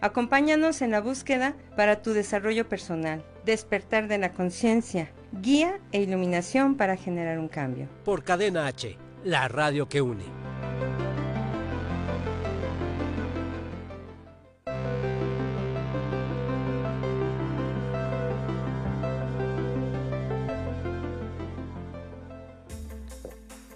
Acompáñanos 0.00 0.82
en 0.82 0.90
la 0.90 1.00
búsqueda 1.00 1.54
para 1.74 2.02
tu 2.02 2.12
desarrollo 2.12 2.68
personal, 2.68 3.24
despertar 3.46 4.08
de 4.08 4.18
la 4.18 4.32
conciencia, 4.32 5.10
guía 5.32 5.80
e 5.90 6.02
iluminación 6.02 6.76
para 6.76 6.96
generar 6.96 7.38
un 7.38 7.48
cambio. 7.48 7.88
Por 8.04 8.22
Cadena 8.22 8.66
H, 8.66 8.98
la 9.24 9.48
radio 9.48 9.88
que 9.88 10.02
une. 10.02 10.24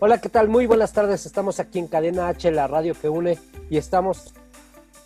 Hola, 0.02 0.18
¿qué 0.18 0.28
tal? 0.28 0.48
Muy 0.48 0.66
buenas 0.66 0.92
tardes. 0.92 1.26
Estamos 1.26 1.60
aquí 1.60 1.78
en 1.78 1.86
Cadena 1.86 2.28
H, 2.28 2.50
la 2.50 2.66
radio 2.66 2.94
que 2.94 3.08
une, 3.08 3.38
y 3.68 3.76
estamos 3.76 4.32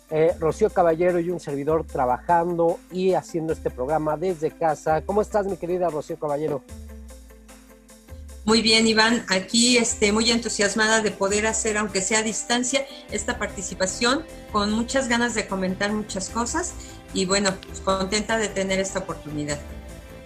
eh, 0.09 0.35
Rocío 0.39 0.69
Caballero 0.69 1.19
y 1.19 1.29
un 1.29 1.39
servidor 1.39 1.85
trabajando 1.85 2.79
y 2.91 3.13
haciendo 3.13 3.53
este 3.53 3.69
programa 3.69 4.17
desde 4.17 4.51
casa. 4.51 5.01
¿Cómo 5.01 5.21
estás, 5.21 5.45
mi 5.45 5.57
querida 5.57 5.89
Rocío 5.89 6.17
Caballero? 6.17 6.61
Muy 8.45 8.61
bien, 8.61 8.85
Iván. 8.85 9.25
Aquí 9.29 9.77
este, 9.77 10.11
muy 10.11 10.29
entusiasmada 10.29 11.01
de 11.01 11.09
poder 11.09 11.47
hacer, 11.47 11.77
aunque 11.77 12.01
sea 12.01 12.19
a 12.19 12.23
distancia, 12.23 12.85
esta 13.11 13.39
participación, 13.39 14.23
con 14.51 14.71
muchas 14.71 15.07
ganas 15.07 15.33
de 15.33 15.47
comentar 15.47 15.91
muchas 15.91 16.29
cosas 16.29 16.73
y 17.13 17.25
bueno, 17.25 17.51
pues 17.65 17.79
contenta 17.79 18.37
de 18.37 18.49
tener 18.49 18.79
esta 18.79 18.99
oportunidad. 18.99 19.57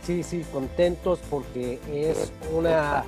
Sí, 0.05 0.23
sí, 0.23 0.43
contentos 0.51 1.19
porque 1.29 1.79
es 1.87 2.31
una 2.53 3.05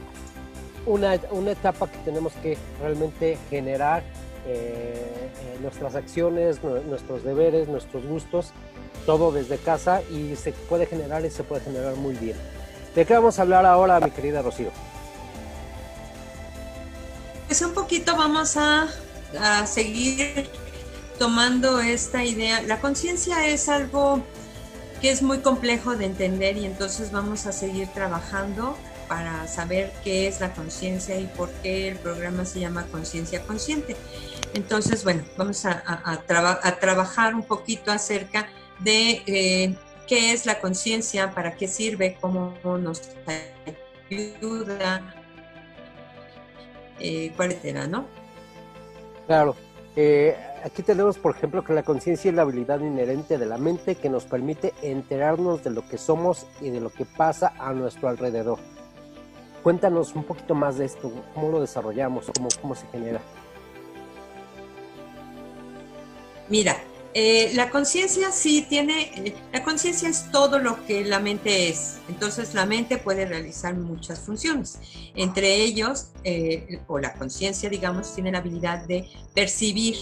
una, 0.85 1.19
una 1.31 1.51
etapa 1.51 1.89
que 1.89 1.97
tenemos 1.99 2.33
que 2.41 2.57
realmente 2.79 3.37
generar 3.49 4.03
eh, 4.45 5.29
eh, 5.43 5.57
nuestras 5.61 5.95
acciones, 5.95 6.61
nuestros 6.63 7.23
deberes, 7.23 7.67
nuestros 7.67 8.05
gustos, 8.05 8.51
todo 9.05 9.31
desde 9.31 9.57
casa 9.57 10.01
y 10.11 10.35
se 10.35 10.51
puede 10.51 10.85
generar 10.85 11.25
y 11.25 11.29
se 11.29 11.43
puede 11.43 11.61
generar 11.61 11.95
muy 11.95 12.15
bien. 12.15 12.37
¿De 12.95 13.05
qué 13.05 13.13
vamos 13.13 13.39
a 13.39 13.43
hablar 13.43 13.65
ahora, 13.65 13.99
mi 13.99 14.11
querida 14.11 14.41
Rocío? 14.41 14.71
Pues 17.47 17.61
un 17.61 17.73
poquito 17.73 18.15
vamos 18.15 18.57
a, 18.57 18.87
a 19.39 19.65
seguir 19.67 20.49
tomando 21.19 21.79
esta 21.79 22.23
idea. 22.23 22.61
La 22.61 22.79
conciencia 22.79 23.47
es 23.47 23.69
algo 23.69 24.23
que 25.01 25.11
es 25.11 25.21
muy 25.21 25.39
complejo 25.39 25.95
de 25.95 26.05
entender 26.05 26.57
y 26.57 26.65
entonces 26.65 27.11
vamos 27.11 27.45
a 27.45 27.51
seguir 27.51 27.87
trabajando 27.89 28.77
para 29.11 29.45
saber 29.45 29.91
qué 30.05 30.29
es 30.29 30.39
la 30.39 30.53
conciencia 30.53 31.19
y 31.19 31.25
por 31.25 31.49
qué 31.61 31.89
el 31.89 31.97
programa 31.97 32.45
se 32.45 32.61
llama 32.61 32.87
Conciencia 32.89 33.43
Consciente. 33.43 33.97
Entonces, 34.53 35.03
bueno, 35.03 35.23
vamos 35.35 35.65
a, 35.65 36.23
trabajar 36.79 37.35
un 37.35 37.43
poquito 37.43 37.91
acerca 37.91 38.47
de 38.79 39.21
eh, 39.27 39.75
qué 40.07 40.31
es 40.31 40.45
la 40.45 40.61
conciencia, 40.61 41.31
para 41.31 41.57
qué 41.57 41.67
sirve, 41.67 42.17
cómo 42.21 42.53
nos 42.63 43.01
ayuda, 44.09 45.13
eh, 46.97 47.33
cuál 47.35 47.57
era, 47.63 47.87
¿no? 47.87 48.05
Claro. 49.27 49.57
Eh, 49.97 50.37
aquí 50.63 50.83
tenemos, 50.83 51.17
por 51.17 51.35
ejemplo, 51.35 51.65
que 51.65 51.73
la 51.73 51.83
conciencia 51.83 52.29
es 52.29 52.35
la 52.35 52.43
habilidad 52.43 52.79
inherente 52.79 53.37
de 53.37 53.45
la 53.45 53.57
mente 53.57 53.95
que 53.95 54.09
nos 54.09 54.23
permite 54.23 54.73
enterarnos 54.81 55.65
de 55.65 55.71
lo 55.71 55.85
que 55.85 55.97
somos 55.97 56.47
y 56.61 56.69
de 56.69 56.79
lo 56.79 56.91
que 56.91 57.03
pasa 57.03 57.51
a 57.59 57.73
nuestro 57.73 58.07
alrededor. 58.07 58.57
Cuéntanos 59.63 60.15
un 60.15 60.23
poquito 60.23 60.55
más 60.55 60.77
de 60.77 60.85
esto, 60.85 61.11
cómo 61.33 61.49
lo 61.49 61.61
desarrollamos, 61.61 62.25
cómo, 62.35 62.49
cómo 62.61 62.75
se 62.75 62.87
genera. 62.87 63.21
Mira, 66.49 66.77
eh, 67.13 67.51
la 67.55 67.69
conciencia 67.69 68.31
sí 68.31 68.65
tiene, 68.67 69.11
eh, 69.15 69.35
la 69.51 69.63
conciencia 69.63 70.07
es 70.07 70.31
todo 70.31 70.59
lo 70.59 70.85
que 70.85 71.03
la 71.03 71.19
mente 71.19 71.69
es. 71.69 71.97
Entonces 72.07 72.53
la 72.53 72.65
mente 72.65 72.97
puede 72.97 73.25
realizar 73.25 73.75
muchas 73.75 74.19
funciones. 74.19 74.79
Entre 75.15 75.55
ellos, 75.55 76.07
eh, 76.23 76.79
o 76.87 76.99
la 76.99 77.13
conciencia, 77.13 77.69
digamos, 77.69 78.15
tiene 78.15 78.31
la 78.31 78.37
habilidad 78.37 78.85
de 78.85 79.09
percibir 79.33 79.95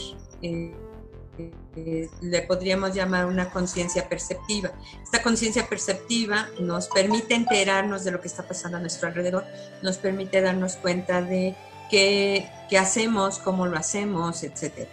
le 2.22 2.42
podríamos 2.44 2.94
llamar 2.94 3.26
una 3.26 3.50
conciencia 3.50 4.08
perceptiva. 4.10 4.72
Esta 5.04 5.22
conciencia 5.22 5.68
perceptiva 5.68 6.48
nos 6.60 6.88
permite 6.88 7.36
enterarnos 7.36 8.04
de 8.04 8.12
lo 8.12 8.22
que 8.22 8.28
está 8.28 8.48
pasando 8.48 8.78
a 8.78 8.80
nuestro 8.80 9.08
alrededor, 9.08 9.46
nos 9.82 9.98
permite 9.98 10.42
darnos 10.42 10.76
cuenta 10.76 11.22
de 11.22 11.56
qué, 11.90 12.50
qué 12.70 12.78
hacemos, 12.78 13.40
cómo 13.40 13.68
lo 13.68 13.78
hacemos, 13.78 14.44
etc. 14.44 14.88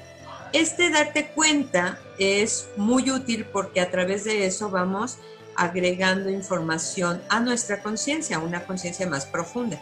Este 0.53 0.91
darte 0.91 1.29
cuenta 1.29 1.99
es 2.19 2.69
muy 2.77 3.11
útil 3.11 3.47
porque 3.47 3.81
a 3.81 3.91
través 3.91 4.25
de 4.25 4.47
eso 4.47 4.71
vamos 4.71 5.19
agregando 5.57 6.31
información 6.31 7.21
a 7.29 7.41
nuestra 7.41 7.83
conciencia, 7.83 8.39
una 8.39 8.65
conciencia 8.65 9.07
más 9.07 9.27
profunda. 9.27 9.81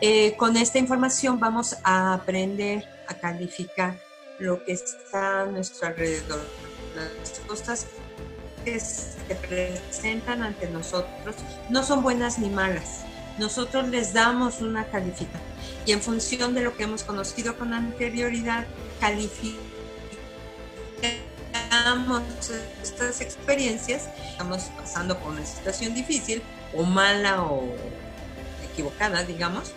Eh, 0.00 0.36
con 0.36 0.56
esta 0.56 0.78
información 0.78 1.38
vamos 1.38 1.76
a 1.84 2.14
aprender 2.14 2.84
a 3.08 3.14
calificar 3.14 3.98
lo 4.38 4.64
que 4.64 4.72
está 4.72 5.42
a 5.42 5.46
nuestro 5.46 5.88
alrededor, 5.88 6.44
las 6.94 7.40
cosas 7.40 7.86
que 8.64 8.80
se 8.80 9.34
presentan 9.48 10.42
ante 10.42 10.68
nosotros 10.70 11.36
no 11.68 11.82
son 11.82 12.02
buenas 12.02 12.38
ni 12.38 12.48
malas. 12.48 13.02
Nosotros 13.38 13.88
les 13.88 14.12
damos 14.12 14.60
una 14.60 14.86
calificación 14.86 15.54
y 15.86 15.92
en 15.92 16.00
función 16.00 16.54
de 16.54 16.62
lo 16.62 16.76
que 16.76 16.84
hemos 16.84 17.02
conocido 17.02 17.58
con 17.58 17.74
anterioridad, 17.74 18.64
calificamos 19.00 19.60
estas 22.82 23.20
experiencias. 23.20 24.08
Estamos 24.30 24.62
pasando 24.76 25.18
por 25.18 25.32
una 25.32 25.44
situación 25.44 25.94
difícil 25.94 26.42
o 26.74 26.84
mala 26.84 27.42
o 27.42 27.68
equivocada, 28.72 29.24
digamos. 29.24 29.72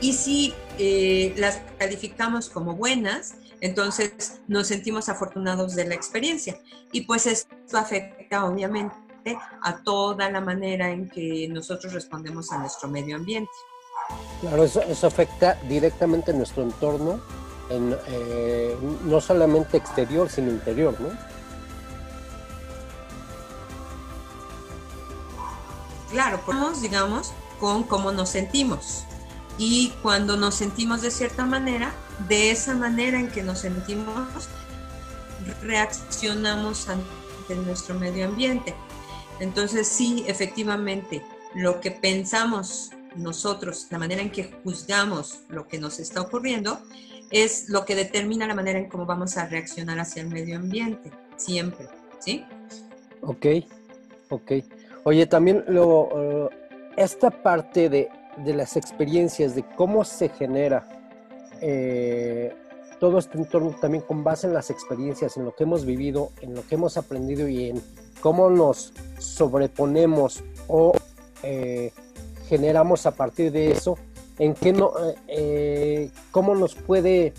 Y 0.00 0.12
si 0.12 0.52
eh, 0.78 1.32
las 1.38 1.60
calificamos 1.78 2.50
como 2.50 2.74
buenas, 2.74 3.36
entonces 3.60 4.40
nos 4.48 4.66
sentimos 4.66 5.08
afortunados 5.08 5.74
de 5.74 5.86
la 5.86 5.94
experiencia 5.94 6.60
y 6.92 7.02
pues 7.02 7.26
esto 7.26 7.78
afecta 7.78 8.44
obviamente 8.44 9.38
a 9.62 9.82
toda 9.82 10.30
la 10.30 10.40
manera 10.40 10.90
en 10.90 11.08
que 11.08 11.48
nosotros 11.48 11.92
respondemos 11.92 12.52
a 12.52 12.58
nuestro 12.58 12.88
medio 12.88 13.16
ambiente. 13.16 13.50
Claro, 14.40 14.64
eso, 14.64 15.06
afecta 15.06 15.58
directamente 15.68 16.32
nuestro 16.32 16.62
entorno, 16.62 17.20
en, 17.70 17.96
eh, 18.06 18.76
no 19.04 19.20
solamente 19.20 19.76
exterior, 19.76 20.28
sino 20.28 20.50
interior, 20.50 20.94
¿no? 21.00 21.08
Claro, 26.10 26.40
podemos, 26.46 26.80
digamos, 26.80 27.32
con 27.58 27.82
cómo 27.82 28.12
nos 28.12 28.28
sentimos. 28.28 29.04
Y 29.58 29.92
cuando 30.02 30.36
nos 30.36 30.54
sentimos 30.54 31.02
de 31.02 31.10
cierta 31.10 31.44
manera, 31.44 31.92
de 32.28 32.50
esa 32.50 32.74
manera 32.74 33.18
en 33.18 33.28
que 33.28 33.42
nos 33.42 33.60
sentimos, 33.60 34.48
reaccionamos 35.62 36.88
ante 36.88 37.54
nuestro 37.64 37.94
medio 37.94 38.26
ambiente. 38.26 38.74
Entonces 39.38 39.86
sí, 39.86 40.24
efectivamente, 40.26 41.22
lo 41.54 41.80
que 41.80 41.90
pensamos 41.90 42.90
nosotros, 43.16 43.86
la 43.90 43.98
manera 43.98 44.22
en 44.22 44.30
que 44.30 44.52
juzgamos 44.64 45.40
lo 45.48 45.68
que 45.68 45.78
nos 45.78 45.98
está 45.98 46.20
ocurriendo, 46.20 46.80
es 47.30 47.68
lo 47.68 47.84
que 47.84 47.94
determina 47.94 48.46
la 48.46 48.54
manera 48.54 48.78
en 48.78 48.88
cómo 48.88 49.04
vamos 49.04 49.36
a 49.36 49.46
reaccionar 49.46 49.98
hacia 49.98 50.22
el 50.22 50.28
medio 50.28 50.56
ambiente, 50.56 51.10
siempre, 51.36 51.88
¿sí? 52.18 52.44
Ok, 53.20 53.46
ok. 54.28 54.52
Oye, 55.04 55.26
también 55.26 55.64
lo, 55.68 56.50
esta 56.96 57.30
parte 57.30 57.88
de, 57.88 58.08
de 58.38 58.54
las 58.54 58.76
experiencias, 58.76 59.54
de 59.54 59.64
cómo 59.76 60.04
se 60.04 60.28
genera 60.28 60.95
eh, 61.60 62.54
todo 62.98 63.18
este 63.18 63.38
entorno 63.38 63.74
también 63.80 64.02
con 64.02 64.24
base 64.24 64.46
en 64.46 64.54
las 64.54 64.70
experiencias, 64.70 65.36
en 65.36 65.44
lo 65.44 65.54
que 65.54 65.64
hemos 65.64 65.84
vivido, 65.84 66.30
en 66.40 66.54
lo 66.54 66.66
que 66.66 66.76
hemos 66.76 66.96
aprendido 66.96 67.48
y 67.48 67.70
en 67.70 67.82
cómo 68.20 68.50
nos 68.50 68.92
sobreponemos 69.18 70.42
o 70.68 70.92
eh, 71.42 71.92
generamos 72.48 73.06
a 73.06 73.12
partir 73.12 73.52
de 73.52 73.70
eso, 73.70 73.98
en 74.38 74.54
qué 74.54 74.72
no, 74.72 74.92
eh, 75.28 76.10
cómo 76.30 76.54
nos 76.54 76.74
puede 76.74 77.34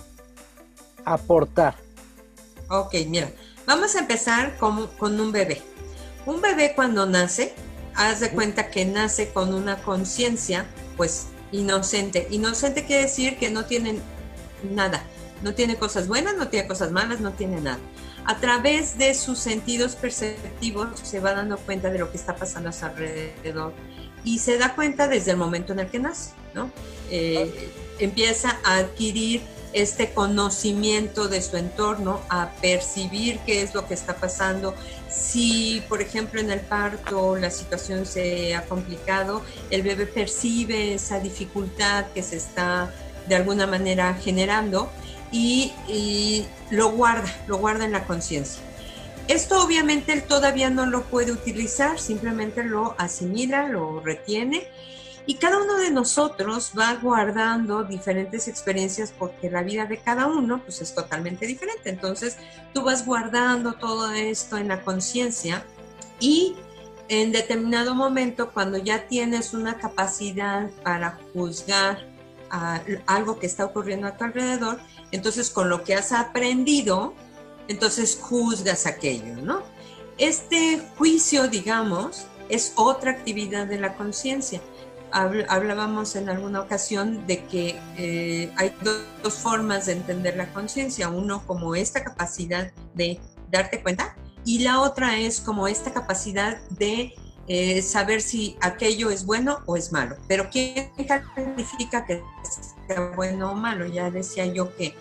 aportar. 1.06 1.76
Ok, 2.70 2.96
mira, 3.08 3.32
vamos 3.66 3.96
a 3.96 4.00
empezar 4.00 4.58
con, 4.58 4.88
con 4.98 5.20
un 5.20 5.32
bebé. 5.32 5.62
Un 6.26 6.42
bebé 6.42 6.74
cuando 6.76 7.06
nace, 7.06 7.54
haz 7.96 8.20
de 8.20 8.32
cuenta 8.32 8.70
que 8.70 8.86
nace 8.86 9.32
con 9.32 9.54
una 9.54 9.82
conciencia, 9.82 10.66
pues 10.98 11.28
inocente. 11.52 12.28
Inocente 12.32 12.86
quiere 12.86 13.04
decir 13.04 13.38
que 13.38 13.50
no 13.50 13.66
tiene 13.66 14.00
nada, 14.72 15.04
no 15.42 15.54
tiene 15.54 15.78
cosas 15.78 16.08
buenas, 16.08 16.36
no 16.36 16.48
tiene 16.48 16.68
cosas 16.68 16.92
malas, 16.92 17.20
no 17.20 17.32
tiene 17.32 17.62
nada. 17.62 17.80
A 18.26 18.38
través 18.38 18.98
de 18.98 19.14
sus 19.14 19.40
sentidos 19.40 19.96
perceptivos 19.96 21.00
se 21.02 21.20
va 21.20 21.34
dando 21.34 21.58
cuenta 21.58 21.90
de 21.90 22.00
lo 22.00 22.12
que 22.12 22.18
está 22.18 22.36
pasando 22.36 22.70
a 22.70 22.72
su 22.74 22.86
alrededor 22.86 23.74
y 24.24 24.40
se 24.40 24.58
da 24.58 24.76
cuenta 24.76 25.08
desde 25.08 25.32
el 25.32 25.38
momento 25.38 25.72
en 25.72 25.80
el 25.80 25.88
que 25.88 26.00
nace, 26.00 26.32
¿no? 26.54 26.70
Eh, 27.10 27.72
empieza 28.00 28.60
a 28.66 28.78
adquirir 28.78 29.42
este 29.74 30.12
conocimiento 30.14 31.28
de 31.28 31.42
su 31.42 31.58
entorno, 31.58 32.22
a 32.30 32.52
percibir 32.62 33.40
qué 33.46 33.62
es 33.62 33.74
lo 33.74 33.88
que 33.88 33.94
está 33.94 34.16
pasando. 34.16 34.74
Si, 35.20 35.84
por 35.90 36.02
ejemplo, 36.02 36.40
en 36.40 36.52
el 36.52 36.60
parto 36.60 37.36
la 37.36 37.50
situación 37.50 38.06
se 38.06 38.56
ha 38.56 38.66
complicado, 38.66 39.42
el 39.72 39.82
bebé 39.82 40.06
percibe 40.06 40.94
esa 40.94 41.20
dificultad 41.20 42.06
que 42.14 42.22
se 42.22 42.38
está 42.38 42.94
de 43.28 43.36
alguna 43.36 43.68
manera 43.68 44.14
generando 44.14 44.90
y, 45.32 46.46
lo 46.70 46.92
guarda, 46.92 47.30
lo 47.48 47.58
guarda 47.58 47.86
en 47.86 47.92
la 47.92 48.06
conciencia. 48.06 48.62
Esto 49.28 49.62
obviamente 49.62 50.14
él 50.14 50.24
todavía 50.24 50.70
no 50.70 50.86
lo 50.86 51.04
puede 51.04 51.34
utilizar, 51.34 52.00
simplemente 52.00 52.64
lo 52.64 52.96
asimila, 52.98 53.68
lo 53.68 54.00
retiene 54.00 54.68
y 55.28 55.36
cada 55.36 55.58
uno 55.58 55.76
de 55.76 55.92
nosotros 55.92 56.72
va 56.76 56.96
guardando 56.96 57.84
diferentes 57.84 58.48
experiencias 58.48 59.14
porque 59.16 59.52
la 59.52 59.62
vida 59.62 59.86
de 59.86 59.98
cada 59.98 60.26
uno 60.26 60.64
pues 60.64 60.82
es 60.82 60.96
totalmente 60.96 61.46
diferente. 61.46 61.90
Entonces 61.90 62.38
tú 62.74 62.84
vas 62.84 63.06
guardando 63.06 63.74
todo 63.74 64.10
esto 64.14 64.58
en 64.58 64.70
la 64.70 64.82
conciencia 64.84 65.66
y 66.22 66.56
en 67.10 67.34
determinado 67.34 67.94
momento 67.94 68.54
cuando 68.54 68.78
ya 68.78 69.08
tienes 69.08 69.54
una 69.54 69.78
capacidad 69.78 70.70
para 70.82 71.20
juzgar 71.34 72.08
algo 73.06 73.38
que 73.38 73.48
está 73.48 73.66
ocurriendo 73.66 74.08
a 74.08 74.16
tu 74.16 74.24
alrededor, 74.24 74.80
entonces 75.12 75.50
con 75.50 75.68
lo 75.68 75.84
que 75.84 75.94
has 75.94 76.14
aprendido, 76.14 77.14
entonces 77.68 78.18
juzgas 78.22 78.86
aquello, 78.86 79.36
¿no? 79.36 79.62
Este 80.18 80.82
juicio, 80.98 81.50
digamos, 81.50 82.28
es 82.48 82.72
otra 82.76 83.12
actividad 83.12 83.68
de 83.68 83.78
la 83.78 83.96
conciencia 83.96 84.62
hablábamos 85.12 86.16
en 86.16 86.30
alguna 86.30 86.62
ocasión 86.62 87.26
de 87.28 87.44
que 87.46 87.80
eh, 87.98 88.52
hay 88.56 88.74
dos, 88.84 89.34
formas 89.36 89.86
de 89.86 89.94
entender 89.94 90.38
la 90.38 90.52
conciencia, 90.54 91.10
uno 91.10 91.46
como 91.46 91.76
esta 91.76 92.04
capacidad 92.04 92.72
de 92.94 93.20
darte 93.52 93.82
cuenta 93.82 94.16
y 94.46 94.60
la 94.60 94.82
otra 94.82 95.18
es 95.18 95.42
como 95.42 95.68
esta 95.68 95.92
capacidad 95.92 96.58
de 96.70 97.14
eh, 97.48 97.82
saber 97.82 98.22
si 98.22 98.58
aquello 98.62 99.10
es 99.10 99.26
bueno 99.26 99.60
o 99.66 99.76
es 99.76 99.92
malo. 99.92 100.16
Pero 100.28 100.50
¿quién 100.50 100.92
califica 101.06 102.06
que 102.06 102.24
sea 102.88 103.12
bueno 103.16 103.52
o 103.52 103.56
malo? 103.56 103.86
Ya 103.86 104.10
decía 104.12 104.46
yo 104.46 104.76
que 104.76 104.96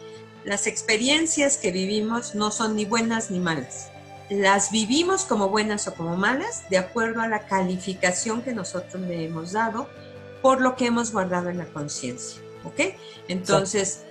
las 0.44 0.66
experiencias 0.66 1.56
que 1.56 1.72
vivimos 1.72 2.34
no 2.34 2.50
son 2.50 2.76
ni 2.76 2.84
buenas 2.84 3.30
ni 3.30 3.40
malas. 3.40 3.90
Las 4.30 4.70
vivimos 4.70 5.24
como 5.24 5.48
buenas 5.48 5.86
o 5.86 5.94
como 5.94 6.16
malas 6.16 6.68
de 6.68 6.78
acuerdo 6.78 7.20
a 7.20 7.28
la 7.28 7.46
calificación 7.46 8.42
que 8.42 8.52
nosotros 8.52 9.00
le 9.02 9.24
hemos 9.24 9.52
dado 9.52 9.88
por 10.42 10.60
lo 10.60 10.76
que 10.76 10.86
hemos 10.86 11.12
guardado 11.12 11.48
en 11.48 11.58
la 11.58 11.66
conciencia. 11.66 12.40
¿Ok? 12.64 12.96
Entonces, 13.28 14.02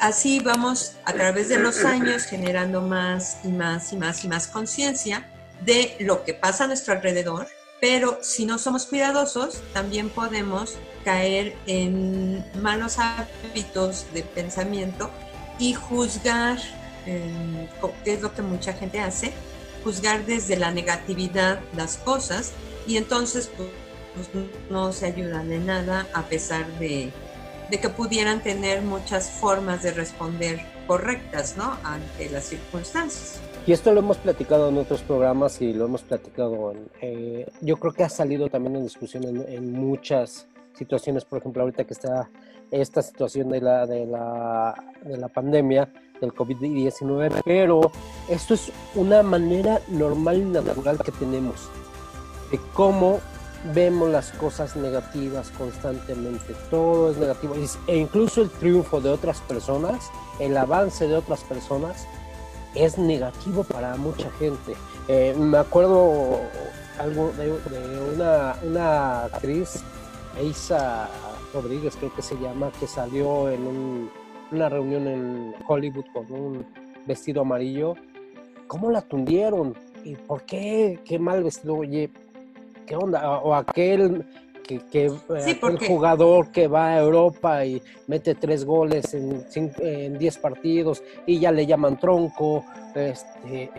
así 0.00 0.40
vamos 0.40 0.92
a 1.04 1.12
través 1.12 1.48
de 1.48 1.58
los 1.58 1.84
años 1.84 2.24
generando 2.24 2.82
más 2.82 3.38
y 3.44 3.48
más 3.48 3.92
y 3.92 3.96
más 3.96 4.24
y 4.24 4.28
más 4.28 4.46
conciencia 4.46 5.30
de 5.64 5.96
lo 6.00 6.24
que 6.24 6.34
pasa 6.34 6.64
a 6.64 6.66
nuestro 6.66 6.94
alrededor, 6.94 7.46
pero 7.80 8.18
si 8.22 8.46
no 8.46 8.58
somos 8.58 8.86
cuidadosos, 8.86 9.60
también 9.72 10.10
podemos 10.10 10.76
caer 11.04 11.54
en 11.66 12.44
malos 12.60 12.98
hábitos 12.98 14.06
de 14.12 14.22
pensamiento 14.22 15.10
y 15.58 15.74
juzgar, 15.74 16.58
eh, 17.06 17.68
es 18.04 18.22
lo 18.22 18.34
que 18.34 18.42
mucha 18.42 18.72
gente 18.72 19.00
hace, 19.00 19.32
juzgar 19.84 20.24
desde 20.24 20.56
la 20.56 20.72
negatividad 20.72 21.60
las 21.76 21.98
cosas 21.98 22.52
y 22.86 22.96
entonces 22.96 23.50
pues, 23.54 23.68
pues, 24.14 24.46
no 24.70 24.92
se 24.92 25.06
ayudan 25.06 25.48
de 25.50 25.58
nada 25.58 26.08
a 26.14 26.22
pesar 26.22 26.66
de, 26.78 27.12
que 27.70 27.88
pudieran 27.88 28.42
tener 28.42 28.82
muchas 28.82 29.30
formas 29.30 29.82
de 29.82 29.92
responder 29.92 30.60
correctas 30.86 31.56
¿no? 31.56 31.76
ante 31.82 32.30
las 32.30 32.44
circunstancias. 32.44 33.40
Y 33.66 33.72
esto 33.72 33.92
lo 33.92 34.00
hemos 34.00 34.18
platicado 34.18 34.68
en 34.68 34.78
otros 34.78 35.02
programas 35.02 35.60
y 35.60 35.72
lo 35.72 35.86
hemos 35.86 36.02
platicado, 36.02 36.72
en, 36.72 36.88
eh, 37.00 37.46
yo 37.62 37.76
creo 37.76 37.92
que 37.92 38.04
ha 38.04 38.08
salido 38.08 38.48
también 38.48 38.76
en 38.76 38.84
discusión 38.84 39.24
en, 39.24 39.72
muchas 39.72 40.46
situaciones, 40.74 41.24
por 41.24 41.40
ejemplo, 41.40 41.62
ahorita 41.62 41.84
que 41.84 41.94
está 41.94 42.30
esta 42.70 43.02
situación 43.02 43.48
de 43.48 43.60
la, 43.60 43.86
de 43.86 44.06
la, 44.06 44.74
de 45.04 45.16
la 45.16 45.28
pandemia 45.28 45.88
del 46.24 46.34
COVID-19, 46.34 47.42
pero 47.44 47.90
esto 48.28 48.54
es 48.54 48.72
una 48.94 49.22
manera 49.22 49.80
normal 49.88 50.38
y 50.38 50.44
natural 50.44 50.98
que 50.98 51.12
tenemos 51.12 51.68
de 52.50 52.60
cómo 52.72 53.20
vemos 53.72 54.10
las 54.10 54.30
cosas 54.32 54.76
negativas 54.76 55.50
constantemente, 55.50 56.54
todo 56.70 57.10
es 57.10 57.16
negativo, 57.16 57.54
e 57.86 57.96
incluso 57.96 58.42
el 58.42 58.50
triunfo 58.50 59.00
de 59.00 59.10
otras 59.10 59.40
personas, 59.40 60.10
el 60.38 60.56
avance 60.56 61.08
de 61.08 61.16
otras 61.16 61.40
personas, 61.44 62.06
es 62.74 62.98
negativo 62.98 63.64
para 63.64 63.96
mucha 63.96 64.30
gente. 64.32 64.74
Eh, 65.08 65.34
me 65.38 65.58
acuerdo 65.58 66.40
algo 66.98 67.32
de, 67.38 67.52
una, 68.14 68.56
una, 68.62 69.24
actriz, 69.24 69.82
Isa 70.42 71.08
Rodríguez 71.52 71.96
creo 71.96 72.14
que 72.14 72.22
se 72.22 72.36
llama, 72.36 72.70
que 72.78 72.86
salió 72.86 73.48
en 73.48 74.10
una 74.52 74.68
reunión 74.68 75.06
en 75.06 75.54
Hollywood 75.66 76.04
con 76.12 76.30
un 76.32 76.66
vestido 77.06 77.42
amarillo. 77.42 77.94
¿Cómo 78.66 78.90
la 78.90 79.02
tundieron? 79.02 79.74
¿Y 80.04 80.14
por 80.14 80.42
qué? 80.42 81.00
¿Qué 81.04 81.18
mal 81.18 81.42
vestido? 81.42 81.76
Oye, 81.76 82.10
¿qué 82.86 82.96
onda? 82.96 83.38
O 83.40 83.54
aquel 83.54 84.24
que, 84.62 84.78
que 84.90 85.06
eh, 85.06 85.60
jugador 85.86 86.50
que 86.50 86.68
va 86.68 86.94
a 86.94 87.00
Europa 87.00 87.64
y 87.64 87.82
mete 88.06 88.34
tres 88.34 88.64
goles 88.64 89.14
en, 89.14 89.44
en 89.54 90.18
diez 90.18 90.38
partidos 90.38 91.02
y 91.26 91.38
ya 91.38 91.52
le 91.52 91.66
llaman 91.66 91.98
tronco. 91.98 92.64
Este, 92.94 93.70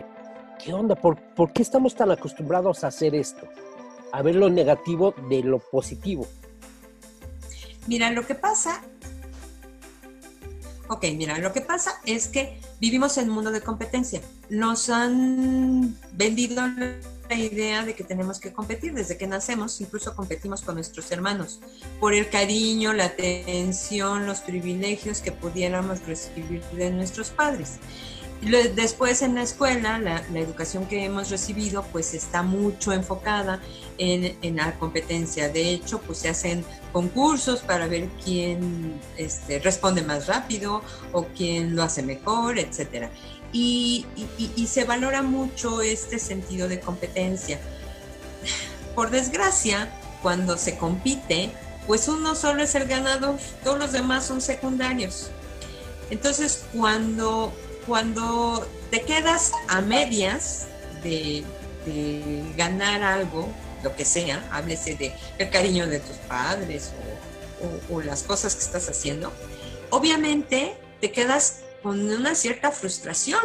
¿Qué 0.62 0.72
onda? 0.72 0.94
¿Por, 0.94 1.16
¿Por 1.16 1.52
qué 1.52 1.62
estamos 1.62 1.94
tan 1.94 2.10
acostumbrados 2.10 2.84
a 2.84 2.88
hacer 2.88 3.14
esto? 3.14 3.46
A 4.12 4.22
ver 4.22 4.36
lo 4.36 4.48
negativo 4.48 5.14
de 5.28 5.42
lo 5.42 5.58
positivo. 5.58 6.26
Mira, 7.86 8.10
lo 8.10 8.26
que 8.26 8.34
pasa 8.34 8.82
Ok, 10.88 11.04
mira, 11.16 11.38
lo 11.38 11.52
que 11.52 11.60
pasa 11.60 12.00
es 12.04 12.28
que 12.28 12.60
vivimos 12.80 13.18
en 13.18 13.28
un 13.28 13.34
mundo 13.34 13.50
de 13.50 13.60
competencia. 13.60 14.20
Nos 14.50 14.88
han 14.88 15.96
vendido 16.12 16.62
la 17.28 17.34
idea 17.34 17.84
de 17.84 17.94
que 17.94 18.04
tenemos 18.04 18.38
que 18.38 18.52
competir 18.52 18.94
desde 18.94 19.16
que 19.16 19.26
nacemos, 19.26 19.80
incluso 19.80 20.14
competimos 20.14 20.62
con 20.62 20.76
nuestros 20.76 21.10
hermanos 21.10 21.60
por 21.98 22.14
el 22.14 22.28
cariño, 22.30 22.92
la 22.92 23.06
atención, 23.06 24.26
los 24.26 24.40
privilegios 24.40 25.20
que 25.20 25.32
pudiéramos 25.32 26.06
recibir 26.06 26.62
de 26.72 26.90
nuestros 26.90 27.30
padres. 27.30 27.78
Después 28.74 29.22
en 29.22 29.34
la 29.34 29.42
escuela, 29.42 29.98
la, 29.98 30.22
educación 30.34 30.86
que 30.86 31.04
hemos 31.04 31.30
recibido 31.30 31.82
pues 31.90 32.12
está 32.14 32.42
mucho 32.42 32.92
enfocada 32.92 33.60
en, 33.98 34.36
en, 34.42 34.56
la 34.56 34.78
competencia. 34.78 35.48
De 35.48 35.70
hecho, 35.70 36.00
pues 36.02 36.18
se 36.18 36.28
hacen 36.28 36.62
concursos 36.96 37.60
para 37.60 37.88
ver 37.88 38.08
quién 38.24 38.98
este, 39.18 39.58
responde 39.58 40.00
más 40.00 40.26
rápido 40.28 40.80
o 41.12 41.26
quién 41.36 41.76
lo 41.76 41.82
hace 41.82 42.02
mejor, 42.02 42.58
etcétera 42.58 43.10
y, 43.52 44.66
se 44.66 44.84
valora 44.84 45.22
mucho 45.22 45.80
este 45.80 46.18
sentido 46.18 46.68
de 46.68 46.80
competencia. 46.80 47.58
Por 48.94 49.10
desgracia, 49.10 49.90
cuando 50.22 50.56
se 50.56 50.76
compite, 50.76 51.50
pues 51.86 52.08
uno 52.08 52.34
solo 52.34 52.62
es 52.62 52.74
el 52.74 52.86
ganador, 52.86 53.38
todos 53.62 53.78
los 53.78 53.92
demás 53.92 54.26
son 54.26 54.40
secundarios. 54.40 55.30
Entonces, 56.10 56.64
cuando, 56.72 57.52
cuando 57.86 58.66
te 58.90 59.02
quedas 59.02 59.52
a 59.68 59.80
medias 59.80 60.66
de, 61.02 61.44
ganar 62.56 63.02
algo, 63.02 63.48
lo 63.82 63.94
que 63.94 64.04
sea, 64.04 64.46
háblese 64.52 64.94
de 64.94 65.14
el 65.38 65.50
cariño 65.50 65.86
de 65.86 66.00
tus 66.00 66.16
padres 66.28 66.92
o 67.90 68.00
las 68.00 68.22
cosas 68.22 68.54
que 68.54 68.62
estás 68.62 68.88
haciendo, 68.88 69.32
obviamente 69.90 70.76
te 71.00 71.10
quedas 71.10 71.62
con 71.82 72.00
una 72.10 72.34
cierta 72.34 72.70
frustración 72.70 73.40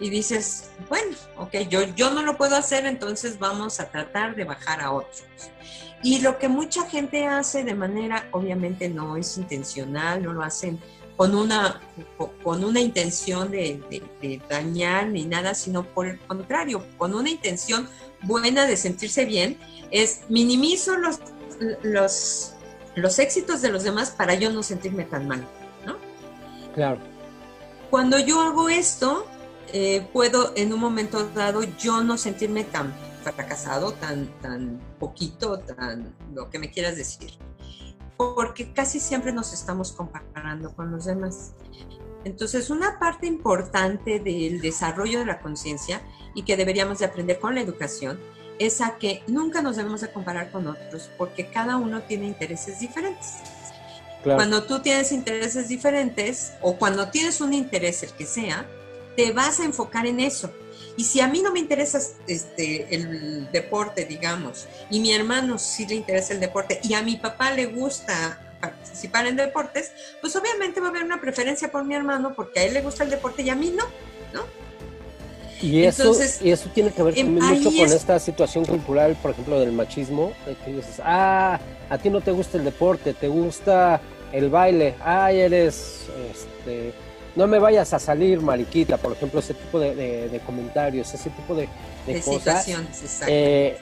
y 0.00 0.10
dices, 0.10 0.70
bueno, 0.88 1.16
ok, 1.36 1.68
yo, 1.68 1.82
yo 1.94 2.10
no 2.10 2.22
lo 2.22 2.36
puedo 2.36 2.56
hacer, 2.56 2.84
entonces 2.86 3.38
vamos 3.38 3.78
a 3.80 3.90
tratar 3.90 4.34
de 4.34 4.44
bajar 4.44 4.80
a 4.80 4.92
otros. 4.92 5.24
Y 6.02 6.20
lo 6.20 6.38
que 6.38 6.48
mucha 6.48 6.88
gente 6.88 7.26
hace 7.26 7.64
de 7.64 7.74
manera, 7.74 8.28
obviamente 8.32 8.88
no 8.88 9.16
es 9.16 9.38
intencional, 9.38 10.22
no 10.22 10.32
lo 10.32 10.42
hacen 10.42 10.80
con 11.16 11.34
una, 11.34 11.80
con 12.42 12.64
una 12.64 12.80
intención 12.80 13.50
de, 13.50 13.80
dañar 14.48 15.06
ni 15.06 15.24
nada, 15.24 15.54
sino 15.54 15.84
por 15.84 16.06
el 16.06 16.18
contrario, 16.20 16.84
con 16.98 17.14
una 17.14 17.30
intención 17.30 17.88
buena 18.24 18.66
de 18.66 18.76
sentirse 18.76 19.24
bien, 19.24 19.58
es 19.90 20.22
minimizo 20.28 20.96
los, 20.96 21.20
los, 21.82 22.52
los 22.94 23.18
éxitos 23.18 23.62
de 23.62 23.70
los 23.70 23.84
demás 23.84 24.10
para 24.10 24.34
yo 24.34 24.50
no 24.52 24.62
sentirme 24.62 25.04
tan 25.04 25.28
mal, 25.28 25.46
¿no? 25.86 25.96
Claro. 26.74 27.00
Cuando 27.90 28.18
yo 28.18 28.40
hago 28.40 28.68
esto, 28.68 29.26
eh, 29.72 30.06
puedo 30.12 30.52
en 30.56 30.72
un 30.72 30.80
momento 30.80 31.28
dado 31.28 31.62
yo 31.78 32.02
no 32.02 32.18
sentirme 32.18 32.64
tan 32.64 32.92
fracasado, 33.22 33.92
tan, 33.92 34.26
tan 34.40 34.80
poquito, 34.98 35.58
tan 35.58 36.14
lo 36.34 36.50
que 36.50 36.58
me 36.58 36.70
quieras 36.70 36.96
decir 36.96 37.38
porque 38.16 38.72
casi 38.72 39.00
siempre 39.00 39.32
nos 39.32 39.52
estamos 39.52 39.92
comparando 39.92 40.74
con 40.74 40.90
los 40.90 41.04
demás. 41.04 41.52
Entonces, 42.24 42.70
una 42.70 42.98
parte 42.98 43.26
importante 43.26 44.18
del 44.18 44.60
desarrollo 44.60 45.20
de 45.20 45.26
la 45.26 45.40
conciencia 45.40 46.00
y 46.34 46.42
que 46.42 46.56
deberíamos 46.56 46.98
de 46.98 47.06
aprender 47.06 47.38
con 47.38 47.54
la 47.54 47.60
educación 47.60 48.18
es 48.58 48.80
a 48.80 48.96
que 48.98 49.22
nunca 49.26 49.62
nos 49.62 49.76
debemos 49.76 50.00
de 50.00 50.12
comparar 50.12 50.50
con 50.50 50.66
otros 50.66 51.10
porque 51.18 51.48
cada 51.48 51.76
uno 51.76 52.02
tiene 52.02 52.26
intereses 52.26 52.80
diferentes. 52.80 53.34
Cuando 54.22 54.64
tú 54.64 54.80
tienes 54.80 55.12
intereses 55.12 55.68
diferentes 55.68 56.54
o 56.62 56.76
cuando 56.76 57.10
tienes 57.10 57.42
un 57.42 57.52
interés 57.52 58.02
el 58.02 58.12
que 58.12 58.24
sea, 58.24 58.66
te 59.16 59.32
vas 59.32 59.60
a 59.60 59.64
enfocar 59.64 60.06
en 60.06 60.20
eso 60.20 60.50
y 60.96 61.04
si 61.04 61.20
a 61.20 61.28
mí 61.28 61.42
no 61.42 61.52
me 61.52 61.58
interesa 61.58 61.98
este, 62.26 62.94
el 62.94 63.50
deporte, 63.50 64.04
digamos, 64.04 64.66
y 64.90 65.00
mi 65.00 65.12
hermano 65.12 65.58
sí 65.58 65.86
le 65.86 65.96
interesa 65.96 66.32
el 66.32 66.40
deporte, 66.40 66.80
y 66.84 66.94
a 66.94 67.02
mi 67.02 67.16
papá 67.16 67.50
le 67.50 67.66
gusta 67.66 68.53
participar 68.70 69.26
en 69.26 69.36
deportes, 69.36 69.92
pues 70.20 70.34
obviamente 70.36 70.80
va 70.80 70.86
a 70.86 70.90
haber 70.90 71.04
una 71.04 71.20
preferencia 71.20 71.70
por 71.70 71.84
mi 71.84 71.94
hermano 71.94 72.34
porque 72.34 72.60
a 72.60 72.64
él 72.64 72.74
le 72.74 72.82
gusta 72.82 73.04
el 73.04 73.10
deporte 73.10 73.42
y 73.42 73.50
a 73.50 73.54
mí 73.54 73.70
no, 73.70 73.84
¿no? 74.32 74.44
Y 75.62 75.84
eso, 75.84 76.12
y 76.42 76.50
eso 76.50 76.68
tiene 76.74 76.90
que 76.90 77.02
ver 77.02 77.18
em, 77.18 77.38
también 77.38 77.62
mucho 77.62 77.76
con 77.76 77.92
esta 77.92 78.18
situación 78.18 78.64
cultural, 78.66 79.16
por 79.22 79.30
ejemplo, 79.30 79.58
del 79.60 79.72
machismo, 79.72 80.32
que 80.64 80.72
dices, 80.72 81.00
ah, 81.02 81.58
a 81.88 81.98
ti 81.98 82.10
no 82.10 82.20
te 82.20 82.32
gusta 82.32 82.58
el 82.58 82.64
deporte, 82.64 83.14
te 83.14 83.28
gusta 83.28 84.00
el 84.32 84.50
baile, 84.50 84.94
ah, 85.00 85.32
eres, 85.32 86.06
este, 86.30 86.92
no 87.36 87.46
me 87.46 87.58
vayas 87.58 87.92
a 87.94 87.98
salir, 87.98 88.40
mariquita, 88.40 88.96
por 88.96 89.12
ejemplo, 89.12 89.40
ese 89.40 89.54
tipo 89.54 89.80
de, 89.80 90.40
comentarios, 90.44 91.12
ese 91.14 91.30
tipo 91.30 91.54
de, 91.54 91.68
cosas. 92.20 92.68
Eh, 93.26 93.78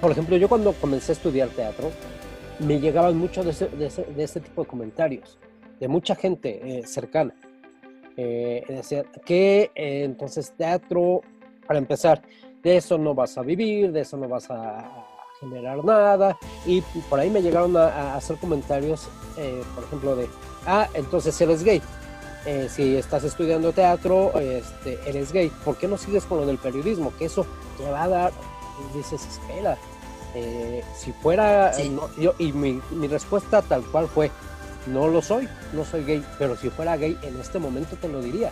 por 0.00 0.10
ejemplo, 0.10 0.36
yo 0.36 0.48
cuando 0.48 0.72
comencé 0.72 1.12
a 1.12 1.14
estudiar 1.14 1.48
teatro, 1.50 1.92
me 2.60 2.80
llegaban 2.80 3.16
muchos 3.16 3.44
de, 3.44 3.86
ese, 4.18 4.40
tipo 4.40 4.62
de 4.62 4.68
comentarios, 4.68 5.38
de 5.80 5.88
mucha 5.88 6.14
gente 6.14 6.78
eh, 6.78 6.86
cercana. 6.86 7.34
Eh, 8.16 8.64
decía 8.68 9.04
que 9.24 9.70
entonces 9.74 10.52
teatro, 10.56 11.20
para 11.66 11.78
empezar, 11.78 12.22
de 12.62 12.78
eso 12.78 12.96
no 12.98 13.14
vas 13.14 13.36
a 13.36 13.42
vivir, 13.42 13.92
de 13.92 14.00
eso 14.00 14.16
no 14.16 14.28
vas 14.28 14.50
a, 14.50 15.06
generar 15.40 15.84
nada. 15.84 16.38
Y 16.64 16.80
por 17.10 17.20
ahí 17.20 17.28
me 17.28 17.42
llegaron 17.42 17.76
a, 17.76 17.88
a 17.88 18.16
hacer 18.16 18.36
comentarios, 18.38 19.06
por 19.74 19.84
ejemplo, 19.84 20.16
de, 20.16 20.26
ah, 20.66 20.88
entonces 20.94 21.38
eres 21.40 21.62
gay. 21.62 21.82
Eh, 22.46 22.68
si 22.70 22.96
estás 22.96 23.24
estudiando 23.24 23.72
teatro, 23.72 24.38
este, 24.38 25.00
eres 25.04 25.32
gay, 25.32 25.50
¿por 25.64 25.76
qué 25.76 25.88
no 25.88 25.98
sigues 25.98 26.24
con 26.24 26.38
lo 26.38 26.46
del 26.46 26.58
periodismo? 26.58 27.12
Que 27.18 27.24
eso 27.24 27.44
te 27.76 27.90
va 27.90 28.04
a 28.04 28.08
dar, 28.08 28.32
dices, 28.94 29.20
espera, 29.26 29.76
eh, 30.34 30.82
si 30.96 31.12
fuera, 31.12 31.72
yo, 32.18 32.34
y 32.38 32.52
mi, 32.52 32.80
respuesta 33.08 33.62
tal 33.62 33.82
cual 33.84 34.08
fue, 34.08 34.30
no 34.86 35.08
lo 35.08 35.22
soy, 35.22 35.48
no 35.72 35.84
soy 35.84 36.04
gay, 36.04 36.24
pero 36.38 36.56
si 36.56 36.70
fuera 36.70 36.96
gay 36.96 37.16
en 37.22 37.38
este 37.40 37.58
momento 37.58 37.96
te 37.96 38.08
lo 38.08 38.20
diría. 38.20 38.50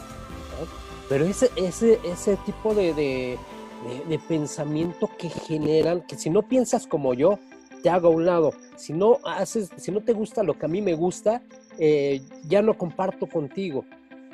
Pero 1.09 1.25
ese, 1.25 1.51
ese, 1.57 2.01
ese 2.05 2.37
tipo 2.39 2.75
de, 2.75 2.95
de, 2.95 4.19
pensamiento 4.27 5.11
que 5.19 5.29
generan, 5.29 6.01
que 6.03 6.17
si 6.17 6.31
no 6.31 6.43
piensas 6.43 6.87
como 6.87 7.13
yo, 7.15 7.39
te 7.83 7.91
hago 7.91 8.09
a 8.09 8.13
un 8.13 8.25
lado. 8.25 8.55
Si 8.77 8.93
no 8.93 9.19
haces, 9.25 9.71
si 9.77 9.93
no 9.93 10.01
te 10.01 10.15
gusta 10.15 10.43
lo 10.43 10.59
que 10.59 10.65
a 10.65 10.69
mí 10.69 10.81
me 10.81 10.95
gusta, 10.95 11.43
eh, 11.79 12.23
ya 12.49 12.63
no 12.63 12.79
comparto 12.79 13.27
contigo. 13.27 13.85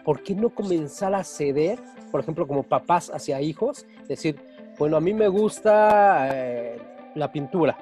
¿Por 0.05 0.23
qué 0.23 0.35
no 0.35 0.51
comenzar 0.51 1.15
a 1.15 1.25
ceder, 1.25 1.79
por 2.11 2.21
ejemplo, 2.21 2.47
como 2.47 2.63
papás 2.63 3.11
hacia 3.13 3.41
hijos? 3.41 3.87
Decir, 4.09 4.37
bueno, 4.79 4.97
a 4.97 5.01
mí 5.01 5.13
me 5.13 5.29
gusta 5.29 6.29
eh, 6.33 6.79
la 7.15 7.31
pintura, 7.31 7.77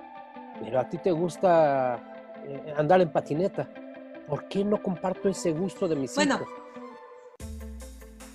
pero 0.62 0.80
a 0.80 0.88
ti 0.88 0.98
te 0.98 1.10
gusta 1.10 2.34
eh, 2.44 2.74
andar 2.76 3.00
en 3.00 3.10
patineta. 3.10 3.68
¿Por 4.26 4.48
qué 4.48 4.64
no 4.64 4.82
comparto 4.82 5.28
ese 5.28 5.52
gusto 5.52 5.88
de 5.88 5.96
mis 5.96 6.14
bueno, 6.14 6.36
hijos? 6.36 6.48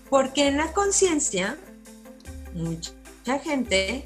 Porque 0.09 0.47
en 0.47 0.57
la 0.57 0.71
conciencia, 0.73 1.57
mucha 2.53 3.39
gente 3.39 4.05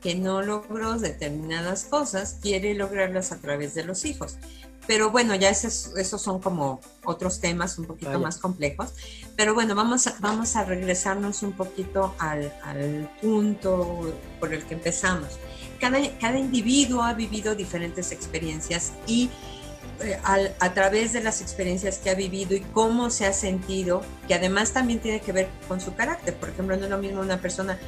que 0.00 0.14
no 0.14 0.42
logró 0.42 0.98
determinadas 0.98 1.84
cosas 1.84 2.38
quiere 2.40 2.74
lograrlas 2.74 3.32
a 3.32 3.38
través 3.38 3.74
de 3.74 3.84
los 3.84 4.04
hijos. 4.04 4.38
Pero 4.86 5.10
bueno, 5.10 5.34
ya 5.36 5.50
esos, 5.50 5.96
esos 5.96 6.20
son 6.20 6.40
como 6.40 6.80
otros 7.04 7.38
temas 7.38 7.78
un 7.78 7.84
poquito 7.84 8.18
más 8.18 8.38
complejos. 8.38 8.92
Pero 9.36 9.54
bueno, 9.54 9.74
vamos 9.74 10.06
a, 10.06 10.16
vamos 10.18 10.56
a 10.56 10.64
regresarnos 10.64 11.42
un 11.42 11.52
poquito 11.52 12.14
al, 12.18 12.52
al 12.64 13.08
punto 13.20 14.12
por 14.40 14.52
el 14.52 14.64
que 14.64 14.74
empezamos. 14.74 15.38
Cada, 15.80 15.98
cada 16.20 16.38
individuo 16.38 17.02
ha 17.02 17.14
vivido 17.14 17.54
diferentes 17.54 18.12
experiencias 18.12 18.92
y 19.06 19.30
eh, 20.00 20.18
a 20.24 20.74
través 20.74 21.12
de 21.12 21.22
las 21.22 21.40
experiencias 21.40 21.98
que 21.98 22.10
ha 22.10 22.14
vivido 22.14 22.54
y 22.54 22.60
cómo 22.60 23.10
se 23.10 23.26
ha 23.26 23.32
sentido, 23.32 24.02
que 24.28 24.34
además 24.34 24.72
también 24.72 25.00
tiene 25.00 25.20
que 25.20 25.32
ver 25.32 25.48
con 25.68 25.80
su 25.80 25.94
carácter. 25.94 26.34
Por 26.36 26.50
ejemplo, 26.50 26.76
no 26.76 26.84
es 26.84 26.90
lo 26.90 26.98
mismo 26.98 27.20
una 27.20 27.40
persona 27.40 27.78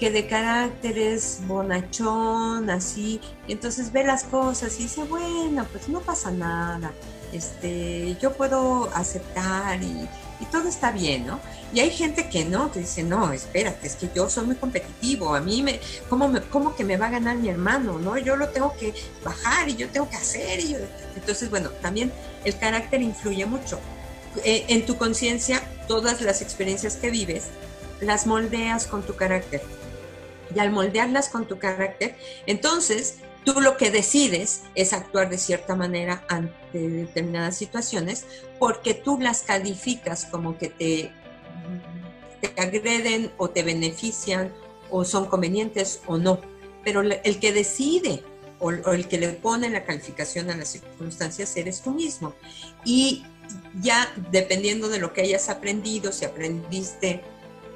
que 0.00 0.10
de 0.10 0.26
carácter 0.26 0.98
es 0.98 1.40
bonachón, 1.46 2.70
así, 2.70 3.20
y 3.46 3.52
entonces 3.52 3.92
ve 3.92 4.02
las 4.02 4.24
cosas 4.24 4.80
y 4.80 4.84
dice, 4.84 5.04
bueno, 5.04 5.66
pues 5.70 5.90
no 5.90 6.00
pasa 6.00 6.30
nada, 6.30 6.90
este, 7.34 8.16
yo 8.20 8.32
puedo 8.32 8.90
aceptar 8.94 9.80
y, 9.82 10.08
todo 10.50 10.68
está 10.68 10.90
bien, 10.90 11.26
¿no? 11.26 11.38
Y 11.72 11.80
hay 11.80 11.90
gente 11.90 12.28
que 12.28 12.44
no, 12.44 12.72
que 12.72 12.80
dice, 12.80 13.04
no, 13.04 13.32
espérate, 13.32 13.86
es 13.86 13.94
que 13.94 14.08
yo 14.14 14.28
soy 14.28 14.46
muy 14.46 14.56
competitivo, 14.56 15.34
a 15.34 15.40
mí 15.40 15.62
me, 15.62 15.78
¿cómo, 16.08 16.32
cómo 16.50 16.74
que 16.74 16.84
me 16.84 16.96
va 16.96 17.06
a 17.06 17.10
ganar 17.10 17.36
mi 17.36 17.48
hermano, 17.48 17.98
no? 17.98 18.18
Yo 18.18 18.34
lo 18.34 18.48
tengo 18.48 18.74
que 18.76 18.92
bajar 19.24 19.68
y 19.68 19.76
yo 19.76 19.88
tengo 19.88 20.08
que 20.08 20.16
hacer, 20.16 20.58
y 20.58 20.76
entonces, 21.14 21.48
bueno, 21.48 21.70
también 21.80 22.12
el 22.44 22.58
carácter 22.58 23.02
influye 23.02 23.46
mucho. 23.46 23.78
Eh, 24.44 24.64
en 24.68 24.84
tu 24.84 24.96
conciencia, 24.96 25.62
todas 25.86 26.20
las 26.20 26.42
experiencias 26.42 26.96
que 26.96 27.10
vives, 27.10 27.48
las 28.00 28.26
moldeas 28.26 28.86
con 28.86 29.02
tu 29.02 29.14
carácter 29.14 29.62
y 30.54 30.58
al 30.58 30.70
moldearlas 30.70 31.28
con 31.28 31.46
tu 31.46 31.58
carácter, 31.58 32.16
entonces 32.46 33.16
tú 33.44 33.60
lo 33.60 33.76
que 33.76 33.90
decides 33.90 34.62
es 34.74 34.92
actuar 34.92 35.28
de 35.28 35.38
cierta 35.38 35.74
manera 35.74 36.24
ante 36.28 36.78
determinadas 36.78 37.56
situaciones 37.56 38.24
porque 38.58 38.94
tú 38.94 39.18
las 39.20 39.42
calificas 39.42 40.26
como 40.26 40.58
que 40.58 40.68
te, 40.68 41.12
te 42.40 42.60
agreden 42.60 43.32
o 43.36 43.50
te 43.50 43.62
benefician 43.62 44.52
o 44.90 45.04
son 45.04 45.26
convenientes 45.26 46.00
o 46.06 46.18
no. 46.18 46.40
Pero 46.84 47.02
el 47.02 47.40
que 47.40 47.52
decide 47.52 48.22
o, 48.60 48.70
el 48.70 49.08
que 49.08 49.18
le 49.18 49.28
pone 49.30 49.70
la 49.70 49.84
calificación 49.84 50.50
a 50.50 50.56
las 50.56 50.68
circunstancias 50.68 51.56
eres 51.56 51.82
tú 51.82 51.90
mismo. 51.92 52.34
Y 52.84 53.24
ya 53.80 54.12
dependiendo 54.30 54.88
de 54.88 54.98
lo 54.98 55.12
que 55.12 55.22
hayas 55.22 55.48
aprendido, 55.48 56.12
si 56.12 56.24
aprendiste 56.24 57.22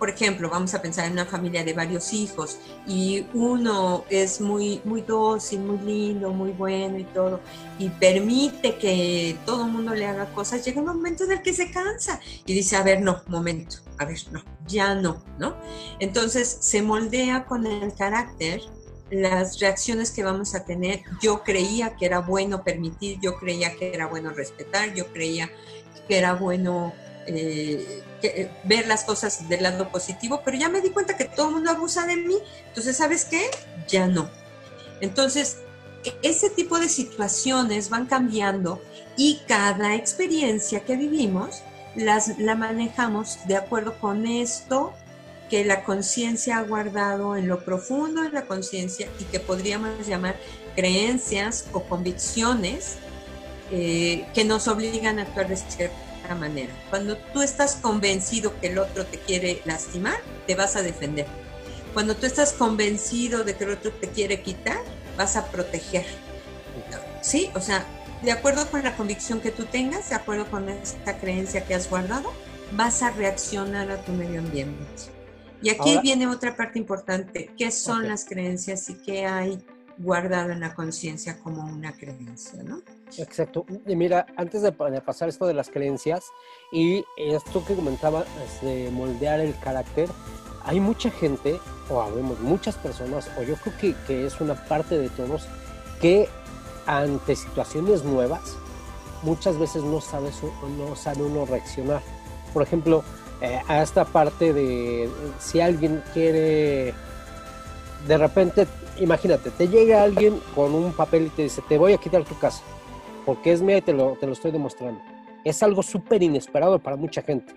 por 0.05 0.13
ejemplo, 0.13 0.51
vamos 0.51 0.75
a 0.75 0.83
pensar 0.83 1.07
en 1.07 1.13
una 1.13 1.25
familia 1.25 1.65
de 1.65 1.73
varios 1.73 2.13
hijos 2.13 2.59
y 2.87 3.25
uno 3.33 4.05
es 4.11 4.39
muy, 4.39 4.83
muy 4.85 5.01
dócil, 5.01 5.61
muy 5.61 5.79
lindo, 5.79 6.31
muy 6.31 6.51
bueno 6.53 6.99
y 6.99 7.05
todo, 7.05 7.41
y 7.79 7.89
permite 7.89 8.77
que 8.77 9.35
todo 9.47 9.65
el 9.65 9.73
mundo 9.73 9.95
le 9.95 10.05
haga 10.05 10.27
cosas, 10.35 10.63
llega 10.63 10.83
un 10.83 10.89
momento 10.89 11.25
en 11.25 11.33
el 11.33 11.41
que 11.41 11.55
se 11.55 11.71
cansa 11.71 12.21
y 12.45 12.53
dice, 12.53 12.77
a 12.77 12.83
ver, 12.83 13.01
no, 13.01 13.23
momento, 13.29 13.79
a 13.97 14.05
ver, 14.05 14.19
no, 14.31 14.45
ya 14.67 14.95
no, 14.95 15.25
¿no? 15.39 15.57
Entonces 16.01 16.55
se 16.61 16.83
moldea 16.83 17.47
con 17.47 17.67
el 17.67 17.95
carácter 17.95 18.61
las 19.09 19.59
reacciones 19.59 20.11
que 20.11 20.23
vamos 20.23 20.55
a 20.55 20.67
tener. 20.67 21.01
Yo 21.23 21.43
creía 21.43 21.97
que 21.97 22.05
era 22.05 22.19
bueno 22.19 22.63
permitir, 22.63 23.21
yo 23.23 23.39
creía 23.39 23.75
que 23.75 23.95
era 23.95 24.07
bueno 24.07 24.29
respetar, 24.35 24.93
yo 24.93 25.07
creía 25.15 25.51
que 26.07 26.19
era 26.19 26.35
bueno 26.35 26.93
eh, 27.27 28.03
eh, 28.23 28.51
ver 28.65 28.87
las 28.87 29.05
cosas 29.05 29.49
del 29.49 29.63
lado 29.63 29.89
positivo, 29.89 30.43
pero 30.45 30.57
ya 30.57 30.69
me 30.69 30.81
di 30.81 30.91
cuenta 30.91 31.17
que 31.17 31.25
todo 31.25 31.49
el 31.49 31.55
mundo 31.55 31.71
abusa 31.71 32.07
de 32.07 32.17
mí, 32.17 32.37
entonces, 32.69 32.97
¿sabes 32.97 33.25
qué? 33.25 33.51
Ya 33.89 34.07
no. 34.07 34.31
Entonces, 35.01 35.59
ese 36.23 36.51
tipo 36.51 36.79
de 36.79 36.89
situaciones 36.89 37.91
van 37.91 38.07
cambiando 38.07 38.81
y 39.17 39.41
cada 39.47 39.95
experiencia 39.95 40.81
que 40.85 40.97
vivimos 40.97 41.63
las, 41.95 42.39
la 42.39 42.55
manejamos 42.55 43.39
de 43.47 43.57
acuerdo 43.57 43.99
con 43.99 44.27
esto 44.27 44.93
que 45.49 45.65
la 45.65 45.85
conciencia 45.85 46.59
ha 46.59 46.63
guardado 46.63 47.37
en 47.37 47.49
lo 47.49 47.65
profundo 47.65 48.23
de 48.23 48.31
la 48.31 48.47
conciencia 48.47 49.09
y 49.19 49.25
que 49.25 49.41
podríamos 49.41 50.07
llamar 50.07 50.37
creencias 50.75 51.67
o 51.73 51.83
convicciones 51.85 52.97
eh, 53.71 54.27
que 54.35 54.45
nos 54.45 54.69
obligan 54.69 55.19
a 55.19 55.23
actuar 55.23 55.49
de 55.49 55.57
cierta 55.57 55.95
manera. 56.33 56.73
Cuando 56.89 57.19
tú 57.19 57.43
estás 57.43 57.77
convencido 57.77 58.59
que 58.61 58.69
el 58.69 58.79
otro 58.79 59.05
te 59.05 59.19
quiere 59.19 59.61
lastimar, 59.65 60.17
te 60.47 60.55
vas 60.55 60.77
a 60.77 60.83
defender. 60.83 61.27
Cuando 61.93 62.17
tú 62.17 62.27
estás 62.27 62.53
convencido 62.53 63.45
de 63.45 63.55
que 63.55 63.65
el 63.65 63.71
otro 63.71 63.93
te 63.93 64.09
quiere 64.09 64.43
quitar, 64.43 64.79
vas 65.19 65.37
a 65.37 65.47
proteger. 65.47 66.07
¿Sí? 67.21 67.51
O 67.55 67.61
sea, 67.61 67.85
de 68.23 68.33
acuerdo 68.33 68.67
con 68.71 68.83
la 68.83 68.97
convicción 68.97 69.41
que 69.41 69.51
tú 69.51 69.65
tengas, 69.65 70.09
de 70.09 70.15
acuerdo 70.15 70.51
con 70.51 70.69
esta 70.69 71.19
creencia 71.19 71.65
que 71.65 71.75
has 71.75 71.91
guardado, 71.91 72.33
vas 72.73 73.03
a 73.03 73.11
reaccionar 73.11 73.91
a 73.91 74.03
tu 74.03 74.13
medio 74.13 74.41
ambiente. 74.41 74.85
Y 75.63 75.71
aquí 75.71 75.99
viene 76.03 76.27
otra 76.27 76.57
parte 76.57 76.79
importante, 76.79 77.51
¿qué 77.57 77.71
son 77.71 78.09
las 78.09 78.25
creencias 78.25 78.91
y 78.91 78.95
qué 78.95 79.27
hay 79.27 79.59
guardado 79.99 80.51
en 80.51 80.61
la 80.61 80.75
conciencia 80.75 81.39
como 81.39 81.65
una 81.65 81.93
creencia, 81.95 82.63
¿no? 82.63 82.83
Exacto. 83.19 83.65
Y 83.87 83.97
mira, 83.97 84.27
antes 84.37 84.63
de, 84.63 84.73
pasar 84.73 85.29
esto 85.29 85.47
de 85.47 85.55
las 85.55 85.71
creencias 85.71 86.25
y 86.73 87.05
esto 87.17 87.65
que 87.65 87.75
comentaba 87.75 88.25
de 88.63 88.91
moldear 88.91 89.41
el 89.41 89.59
carácter, 89.59 90.09
hay 90.65 90.81
mucha 90.81 91.11
gente, 91.11 91.61
o 91.89 92.01
habemos 92.01 92.41
muchas 92.41 92.77
personas, 92.77 93.31
o 93.39 93.43
yo 93.43 93.57
creo 93.57 93.77
que, 93.79 93.95
que 94.07 94.27
es 94.27 94.41
una 94.41 94.55
parte 94.55 94.99
de 94.99 95.09
todos, 95.11 95.47
que 96.01 96.29
ante 96.87 97.37
situaciones 97.37 98.05
nuevas, 98.05 98.57
muchas 99.23 99.59
veces 99.59 99.83
no 99.83 100.01
sabe, 100.01 100.31
no 100.79 100.97
sabe 100.97 101.23
uno 101.23 101.47
reaccionar. 101.47 102.03
Por 102.53 102.63
ejemplo, 102.63 103.03
eh, 103.41 103.61
a 103.67 103.83
esta 103.83 104.05
parte 104.05 104.53
de 104.53 105.09
si 105.39 105.61
alguien 105.61 106.03
quiere, 106.13 106.95
de 108.07 108.19
repente, 108.19 108.67
imagínate, 108.99 109.51
te 109.51 109.69
llega 109.69 110.03
alguien 110.03 110.41
con 110.55 110.75
un 110.75 110.93
papel 110.93 111.27
y 111.27 111.31
te 111.31 111.43
dice, 111.43 111.63
te 111.69 111.79
voy 111.79 111.95
a 111.95 111.99
quitar 111.99 112.25
tu 112.25 112.39
casa, 112.39 112.63
porque 113.25 113.53
es 113.53 113.63
mía 113.63 113.79
y 113.79 113.83
te 113.83 113.93
lo, 113.93 114.17
te 114.17 114.27
lo 114.27 114.33
estoy 114.33 114.51
demostrando. 114.51 115.01
Es 115.45 115.63
algo 115.63 115.83
súper 115.83 116.23
inesperado 116.23 116.79
para 116.79 116.97
mucha 116.97 117.23
gente. 117.23 117.55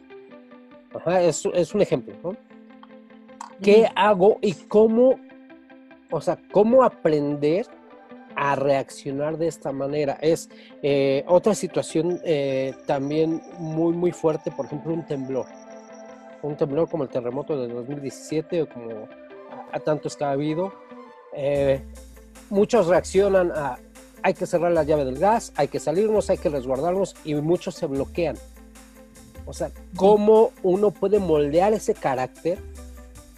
Ajá, 0.93 1.21
es, 1.21 1.43
es 1.53 1.73
un 1.73 1.81
ejemplo, 1.81 2.15
¿no? 2.23 2.35
¿Qué 3.61 3.89
hago 3.95 4.37
y 4.41 4.53
cómo, 4.53 5.19
o 6.11 6.21
sea, 6.21 6.37
cómo 6.51 6.83
aprender 6.83 7.65
a 8.35 8.55
reaccionar 8.55 9.37
de 9.37 9.47
esta 9.47 9.71
manera? 9.71 10.17
Es 10.21 10.49
eh, 10.83 11.23
otra 11.27 11.55
situación 11.55 12.21
eh, 12.23 12.75
también 12.85 13.41
muy, 13.57 13.93
muy 13.93 14.11
fuerte, 14.11 14.51
por 14.51 14.67
ejemplo, 14.67 14.93
un 14.93 15.05
temblor. 15.05 15.45
Un 16.43 16.55
temblor 16.55 16.87
como 16.87 17.03
el 17.03 17.09
terremoto 17.09 17.59
de 17.59 17.73
2017 17.73 18.61
o 18.61 18.69
como 18.69 19.07
a, 19.71 19.79
tantos 19.79 20.15
que 20.15 20.23
ha 20.23 20.31
habido. 20.31 20.71
Eh, 21.33 21.81
muchos 22.49 22.87
reaccionan 22.87 23.51
a 23.51 23.79
hay 24.23 24.33
que 24.33 24.45
cerrar 24.45 24.71
la 24.71 24.83
llave 24.83 25.05
del 25.05 25.19
gas, 25.19 25.51
hay 25.55 25.67
que 25.67 25.79
salirnos, 25.79 26.29
hay 26.29 26.37
que 26.37 26.49
resguardarnos 26.49 27.15
y 27.23 27.35
muchos 27.35 27.75
se 27.75 27.85
bloquean. 27.85 28.37
O 29.45 29.53
sea, 29.53 29.71
¿cómo 29.95 30.51
uno 30.63 30.91
puede 30.91 31.19
moldear 31.19 31.73
ese 31.73 31.93
carácter 31.93 32.59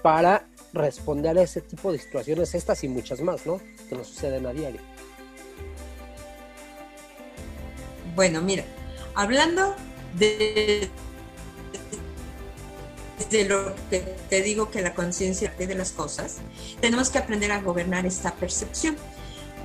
para 0.01 0.45
responder 0.73 1.37
a 1.37 1.41
ese 1.41 1.61
tipo 1.61 1.91
de 1.91 1.99
situaciones, 1.99 2.55
estas 2.55 2.83
y 2.83 2.87
muchas 2.87 3.21
más, 3.21 3.45
¿no? 3.45 3.59
Que 3.87 3.95
nos 3.95 4.07
suceden 4.07 4.45
a 4.45 4.53
diario. 4.53 4.81
Bueno, 8.15 8.41
mira, 8.41 8.65
hablando 9.15 9.75
de, 10.17 10.89
de 13.29 13.45
lo 13.45 13.73
que 13.89 13.99
te 14.29 14.41
digo 14.41 14.69
que 14.69 14.81
la 14.81 14.93
conciencia 14.93 15.53
de 15.57 15.75
las 15.75 15.91
cosas, 15.91 16.37
tenemos 16.81 17.09
que 17.09 17.17
aprender 17.17 17.51
a 17.51 17.61
gobernar 17.61 18.05
esta 18.05 18.33
percepción 18.33 18.95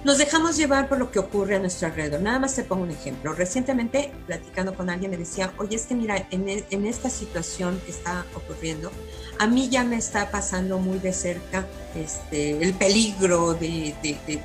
nos 0.04 0.18
dejamos 0.18 0.56
llevar 0.58 0.88
por 0.88 0.98
lo 0.98 1.10
que 1.10 1.18
ocurre 1.18 1.56
a 1.56 1.58
nuestro 1.58 1.88
alrededor. 1.88 2.20
Nada 2.20 2.38
más 2.38 2.54
te 2.54 2.62
pongo 2.62 2.82
un 2.82 2.90
ejemplo. 2.90 3.32
Recientemente, 3.32 4.12
platicando 4.26 4.74
con 4.74 4.90
alguien, 4.90 5.10
me 5.10 5.16
decía, 5.16 5.52
oye, 5.56 5.76
es 5.76 5.86
que 5.86 5.94
mira, 5.94 6.28
en, 6.30 6.48
e, 6.48 6.64
esta 6.70 7.08
situación 7.08 7.80
que 7.84 7.90
está 7.90 8.26
ocurriendo, 8.34 8.92
a 9.38 9.46
mí 9.46 9.70
ya 9.70 9.82
me 9.82 9.96
está 9.96 10.30
pasando 10.30 10.78
muy 10.78 10.98
de 10.98 11.12
cerca 11.14 11.66
este, 11.94 12.62
el 12.62 12.74
peligro 12.74 13.54
de, 13.54 13.94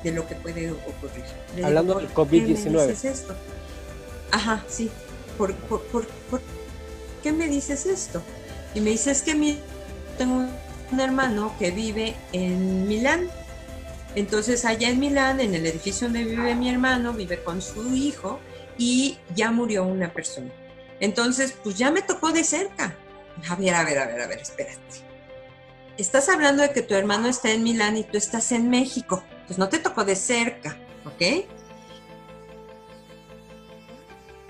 lo 0.04 0.26
que 0.26 0.34
puede 0.36 0.70
ocurrir. 0.72 1.24
Hablando 1.62 1.96
del 1.96 2.12
COVID-19. 2.12 2.86
¿Qué 2.86 2.86
dices 2.86 3.04
esto? 3.04 3.34
Ajá, 4.32 4.64
sí. 4.66 4.90
¿Por, 5.36 5.54
qué 7.22 7.32
me 7.32 7.48
dices 7.48 7.84
esto? 7.84 8.22
Y 8.74 8.80
me 8.80 8.90
dice, 8.90 9.10
es 9.10 9.20
que 9.20 9.34
mi, 9.34 9.58
tengo 10.16 10.46
un 10.90 11.00
hermano 11.00 11.54
que 11.58 11.70
vive 11.70 12.14
en 12.32 12.88
Milán 12.88 13.28
entonces 14.14 14.64
allá 14.64 14.88
en 14.88 14.98
Milán, 14.98 15.40
en 15.40 15.54
el 15.54 15.66
edificio 15.66 16.08
donde 16.08 16.24
vive 16.24 16.54
mi 16.54 16.68
hermano, 16.68 17.12
vive 17.12 17.42
con 17.42 17.62
su 17.62 17.94
hijo 17.94 18.40
y 18.76 19.18
ya 19.34 19.50
murió 19.50 19.84
una 19.84 20.12
persona. 20.12 20.50
Entonces, 20.98 21.54
pues 21.62 21.76
ya 21.76 21.90
me 21.90 22.02
tocó 22.02 22.32
de 22.32 22.44
cerca. 22.44 22.96
A 23.48 23.56
ver, 23.56 23.74
a 23.74 23.84
ver, 23.84 23.98
a 23.98 24.06
ver, 24.06 24.20
a 24.20 24.26
ver, 24.26 24.38
espérate. 24.40 24.78
Estás 25.96 26.28
hablando 26.28 26.62
de 26.62 26.72
que 26.72 26.82
tu 26.82 26.94
hermano 26.94 27.28
está 27.28 27.50
en 27.52 27.62
Milán 27.62 27.96
y 27.96 28.04
tú 28.04 28.18
estás 28.18 28.52
en 28.52 28.68
México. 28.68 29.22
Pues 29.46 29.58
no 29.58 29.68
te 29.68 29.78
tocó 29.78 30.04
de 30.04 30.16
cerca, 30.16 30.76
¿ok? 31.04 31.46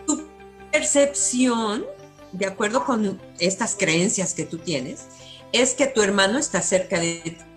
Tu 0.07 0.29
percepción, 0.73 1.85
de 2.33 2.47
acuerdo 2.47 2.85
con 2.85 3.21
estas 3.39 3.77
creencias 3.77 4.35
que 4.35 4.45
tú 4.45 4.59
tienes, 4.59 5.07
es 5.53 5.75
que 5.75 5.87
tu 5.87 6.03
hermano 6.03 6.39
está 6.39 6.63
cerca 6.63 6.99
de 6.99 7.21
ti 7.25 7.50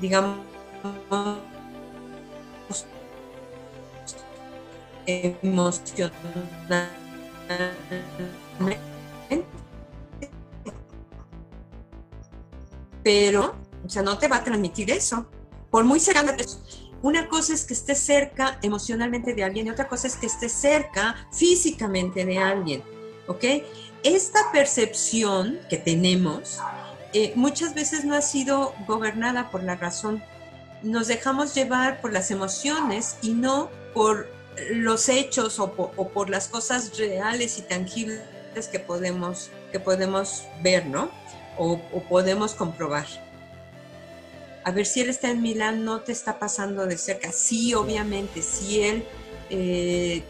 digamos, 0.00 0.38
emocionalmente, 5.06 6.94
pero, 13.02 13.54
o 13.84 13.88
sea, 13.88 14.02
no 14.02 14.16
te 14.18 14.28
va 14.28 14.36
a 14.36 14.44
transmitir 14.44 14.90
eso. 14.90 15.26
Por 15.70 15.84
muy 15.84 16.00
cercana, 16.00 16.34
una 17.02 17.28
cosa 17.28 17.52
es 17.52 17.64
que 17.66 17.74
estés 17.74 17.98
cerca 17.98 18.58
emocionalmente 18.62 19.34
de 19.34 19.44
alguien 19.44 19.66
y 19.66 19.70
otra 19.70 19.88
cosa 19.88 20.06
es 20.06 20.16
que 20.16 20.26
estés 20.26 20.52
cerca 20.52 21.28
físicamente 21.32 22.24
de 22.24 22.38
alguien, 22.38 22.82
¿ok? 23.26 23.44
Esta 24.02 24.50
percepción 24.52 25.60
que 25.68 25.76
tenemos 25.76 26.58
eh, 27.14 27.32
muchas 27.36 27.74
veces 27.74 28.04
no 28.04 28.16
ha 28.16 28.22
sido 28.22 28.74
gobernada 28.88 29.48
por 29.52 29.62
la 29.62 29.76
razón. 29.76 30.20
Nos 30.82 31.06
dejamos 31.06 31.54
llevar 31.54 32.00
por 32.00 32.12
las 32.12 32.32
emociones 32.32 33.16
y 33.22 33.30
no 33.30 33.70
por 33.94 34.28
los 34.72 35.08
hechos 35.08 35.60
o 35.60 35.72
por, 35.72 36.28
las 36.28 36.48
cosas 36.48 36.98
reales 36.98 37.56
y 37.58 37.62
tangibles 37.62 38.20
que 38.70 38.80
podemos, 38.80 39.50
que 39.70 39.78
podemos 39.78 40.42
ver, 40.60 40.86
¿no? 40.86 41.08
O, 41.56 41.78
podemos 42.08 42.54
comprobar. 42.54 43.06
A 44.64 44.72
ver, 44.72 44.84
si 44.84 45.00
él 45.00 45.08
está 45.08 45.30
en 45.30 45.40
Milán, 45.40 45.84
no 45.84 46.00
te 46.00 46.10
está 46.10 46.40
pasando 46.40 46.84
de 46.84 46.98
cerca. 46.98 47.30
Sí, 47.30 47.74
obviamente, 47.74 48.42
si 48.42 48.82
él, 48.82 49.04
eh, 49.50 50.24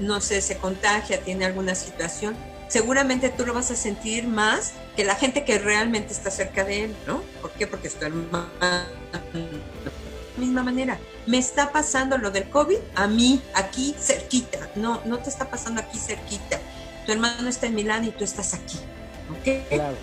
no 0.00 0.20
sé, 0.20 0.42
se 0.42 0.58
contagia, 0.58 1.20
tiene 1.20 1.46
alguna 1.46 1.74
situación, 1.74 2.36
seguramente 2.68 3.28
tú 3.28 3.46
lo 3.46 3.54
vas 3.54 3.70
a 3.70 3.76
sentir 3.76 4.26
más 4.26 4.72
que 4.96 5.04
la 5.04 5.14
gente 5.14 5.44
que 5.44 5.58
realmente 5.58 6.12
está 6.12 6.30
cerca 6.30 6.64
de 6.64 6.84
él, 6.84 6.96
¿no? 7.06 7.22
¿Por 7.40 7.52
qué? 7.52 7.66
Porque 7.66 7.88
es 7.88 7.94
tu 7.94 8.04
hermano. 8.06 8.48
Misma 10.36 10.62
manera, 10.62 10.98
me 11.26 11.38
está 11.38 11.72
pasando 11.72 12.18
lo 12.18 12.30
del 12.30 12.48
COVID 12.50 12.78
a 12.94 13.06
mí, 13.06 13.40
aquí 13.54 13.94
cerquita. 13.98 14.68
No, 14.74 15.00
no 15.06 15.18
te 15.18 15.30
está 15.30 15.48
pasando 15.48 15.80
aquí 15.80 15.98
cerquita. 15.98 16.60
Tu 17.06 17.12
hermano 17.12 17.48
está 17.48 17.66
en 17.66 17.74
Milán 17.74 18.04
y 18.04 18.10
tú 18.10 18.24
estás 18.24 18.52
aquí. 18.52 18.78
¿Ok? 19.30 19.68
Claro. 19.70 19.96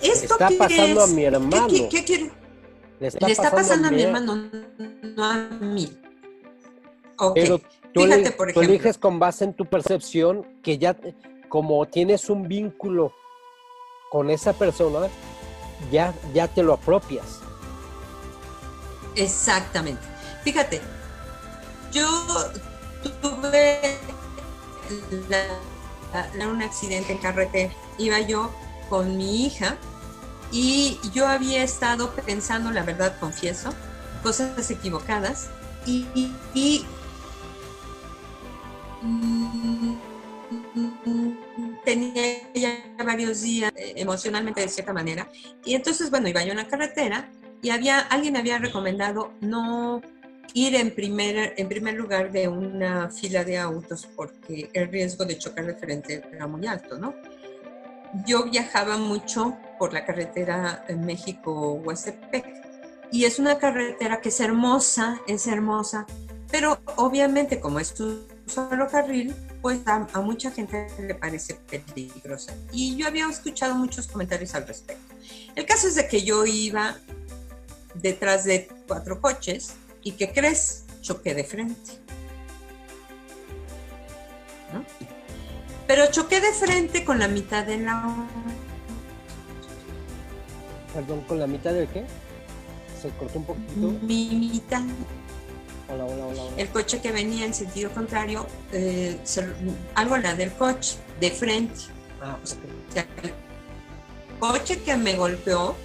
¿Esto 0.00 0.34
está 0.34 0.50
pasando 0.56 1.02
a 1.02 1.06
mi 1.08 1.24
hermano. 1.24 1.66
¿Qué, 1.68 2.04
qué? 2.04 2.30
Le 3.00 3.08
está, 3.08 3.50
pasando, 3.50 3.88
a 3.88 3.90
mi 3.90 4.02
hermano, 4.02 4.50
no 5.16 5.24
a 5.24 5.34
mí. 5.60 5.92
Pero 7.34 7.58
tú, 7.92 8.02
Fíjate, 8.02 8.30
por 8.30 8.50
ejemplo. 8.50 8.70
Eliges 8.70 8.98
con 8.98 9.18
base 9.18 9.44
en 9.44 9.52
tu 9.52 9.66
percepción 9.66 10.46
que 10.62 10.78
ya 10.78 10.96
como 11.54 11.86
tienes 11.86 12.28
un 12.30 12.48
vínculo 12.48 13.12
con 14.10 14.28
esa 14.28 14.54
persona, 14.54 15.06
ya, 15.88 16.12
ya 16.32 16.48
te 16.48 16.64
lo 16.64 16.72
apropias. 16.72 17.38
Exactamente. 19.14 20.02
Fíjate, 20.42 20.80
yo 21.92 22.08
tuve 23.22 24.00
un 26.44 26.60
accidente 26.60 27.12
en 27.12 27.18
carretera. 27.18 27.72
Iba 27.98 28.18
yo 28.18 28.50
con 28.88 29.16
mi 29.16 29.46
hija 29.46 29.76
y 30.50 30.98
yo 31.12 31.28
había 31.28 31.62
estado 31.62 32.10
pensando, 32.26 32.72
la 32.72 32.82
verdad 32.82 33.16
confieso, 33.20 33.70
cosas 34.24 34.68
equivocadas 34.72 35.50
y, 35.86 36.04
y 36.52 36.84
tenía 41.84 42.50
ya 42.54 42.84
varios 43.04 43.42
días 43.42 43.72
eh, 43.76 43.94
emocionalmente 43.96 44.60
de 44.60 44.68
cierta 44.68 44.92
manera. 44.92 45.28
Y 45.64 45.74
entonces, 45.74 46.10
bueno, 46.10 46.28
iba 46.28 46.42
yo 46.44 46.52
en 46.52 46.58
la 46.58 46.68
carretera 46.68 47.30
y 47.62 47.70
había, 47.70 48.00
alguien 48.00 48.36
había 48.36 48.58
recomendado 48.58 49.32
no, 49.40 50.02
ir 50.54 50.76
en 50.76 50.94
primer, 50.94 51.54
en 51.56 51.68
primer 51.68 51.94
lugar 51.94 52.30
de 52.30 52.48
una 52.48 53.10
fila 53.10 53.44
de 53.44 53.58
autos 53.58 54.08
porque 54.14 54.70
el 54.72 54.88
riesgo 54.88 55.24
de 55.24 55.36
chocar 55.36 55.66
de 55.66 55.74
frente 55.74 56.22
era 56.32 56.46
muy 56.46 56.66
alto, 56.66 56.96
¿no? 56.98 57.14
Yo 58.24 58.44
viajaba 58.44 58.96
mucho 58.96 59.56
por 59.78 59.92
la 59.92 60.04
carretera 60.04 60.84
México-Huastepec 60.96 62.46
y 63.10 63.24
es 63.24 63.40
una 63.40 63.58
carretera 63.58 64.20
que 64.20 64.28
es 64.28 64.40
hermosa, 64.40 65.20
es 65.26 65.48
hermosa, 65.48 66.06
pero 66.50 66.78
obviamente 66.96 67.58
como 67.58 67.80
es 67.80 67.98
un 67.98 68.24
solo 68.46 68.86
carril, 68.86 69.34
pues 69.64 69.80
a, 69.86 70.06
a, 70.12 70.20
mucha 70.20 70.50
gente 70.50 70.86
le 70.98 71.14
parece 71.14 71.54
peligrosa. 71.54 72.52
Y 72.70 72.96
yo 72.96 73.06
había 73.06 73.26
escuchado 73.30 73.74
muchos 73.74 74.06
comentarios 74.06 74.54
al 74.54 74.66
respecto. 74.66 75.14
El 75.56 75.64
caso 75.64 75.88
es 75.88 75.94
de 75.94 76.06
que 76.06 76.22
yo 76.22 76.44
iba 76.44 76.98
detrás 77.94 78.44
de 78.44 78.68
cuatro 78.86 79.22
coches 79.22 79.72
y 80.02 80.12
¿qué 80.12 80.30
crees? 80.34 80.84
Choqué 81.00 81.34
de 81.34 81.44
frente. 81.44 81.92
¿No? 84.74 84.84
Pero 85.86 86.10
choqué 86.10 86.42
de 86.42 86.52
frente 86.52 87.02
con 87.02 87.18
la 87.18 87.28
mitad 87.28 87.64
de 87.64 87.78
la... 87.78 88.26
Perdón, 90.92 91.22
¿con 91.22 91.38
la 91.40 91.46
mitad 91.46 91.72
de 91.72 91.88
qué? 91.88 92.04
Se 93.00 93.08
cortó 93.12 93.38
un 93.38 93.46
poquito. 93.46 93.98
Mi 94.02 94.28
mitad. 94.28 94.82
Hola, 95.88 96.04
hola, 96.04 96.26
hola, 96.26 96.42
hola. 96.42 96.54
El 96.56 96.68
coche 96.68 97.00
que 97.00 97.12
venía 97.12 97.44
en 97.44 97.54
sentido 97.54 97.90
contrario, 97.92 98.46
eh, 98.72 99.18
se, 99.24 99.46
algo 99.94 100.16
la 100.16 100.34
del 100.34 100.52
coche, 100.52 100.96
de 101.20 101.30
frente. 101.30 101.80
Ah, 102.22 102.38
el 102.94 103.32
coche 104.38 104.80
que 104.82 104.96
me 104.96 105.14
golpeó 105.16 105.76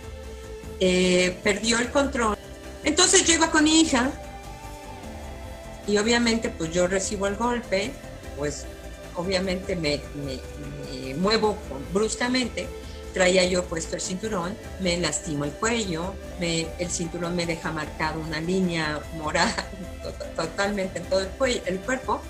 eh, 0.79 1.37
perdió 1.43 1.79
el 1.79 1.89
control. 1.91 2.37
Entonces 2.83 3.25
yo 3.25 3.33
iba 3.33 3.51
con 3.51 3.63
mi 3.65 3.81
hija 3.81 4.09
y 5.85 5.97
obviamente 5.97 6.49
pues 6.49 6.71
yo 6.71 6.87
recibo 6.87 7.27
el 7.27 7.35
golpe, 7.35 7.91
pues 8.37 8.65
obviamente 9.15 9.75
me, 9.75 9.99
me- 10.15 10.39
me 11.03 11.13
muevo 11.15 11.57
bruscamente, 11.93 12.67
traía 13.13 13.43
yo 13.45 13.65
puesto 13.65 13.95
el 13.95 14.01
cinturón, 14.01 14.55
me 14.79 14.97
lastimo 14.97 15.45
el 15.45 15.51
cuello, 15.51 16.13
el 16.39 16.89
cinturón 16.89 17.35
me 17.35 17.45
deja 17.45 17.71
marcado 17.71 18.19
una 18.21 18.39
línea 18.39 19.01
morada 19.17 19.55
to- 20.03 20.25
totalmente 20.43 20.99
en 20.99 21.05
todo 21.05 21.21
el, 21.21 21.27
cuello, 21.29 21.61
el 21.65 21.79
cuerpo, 21.79 22.21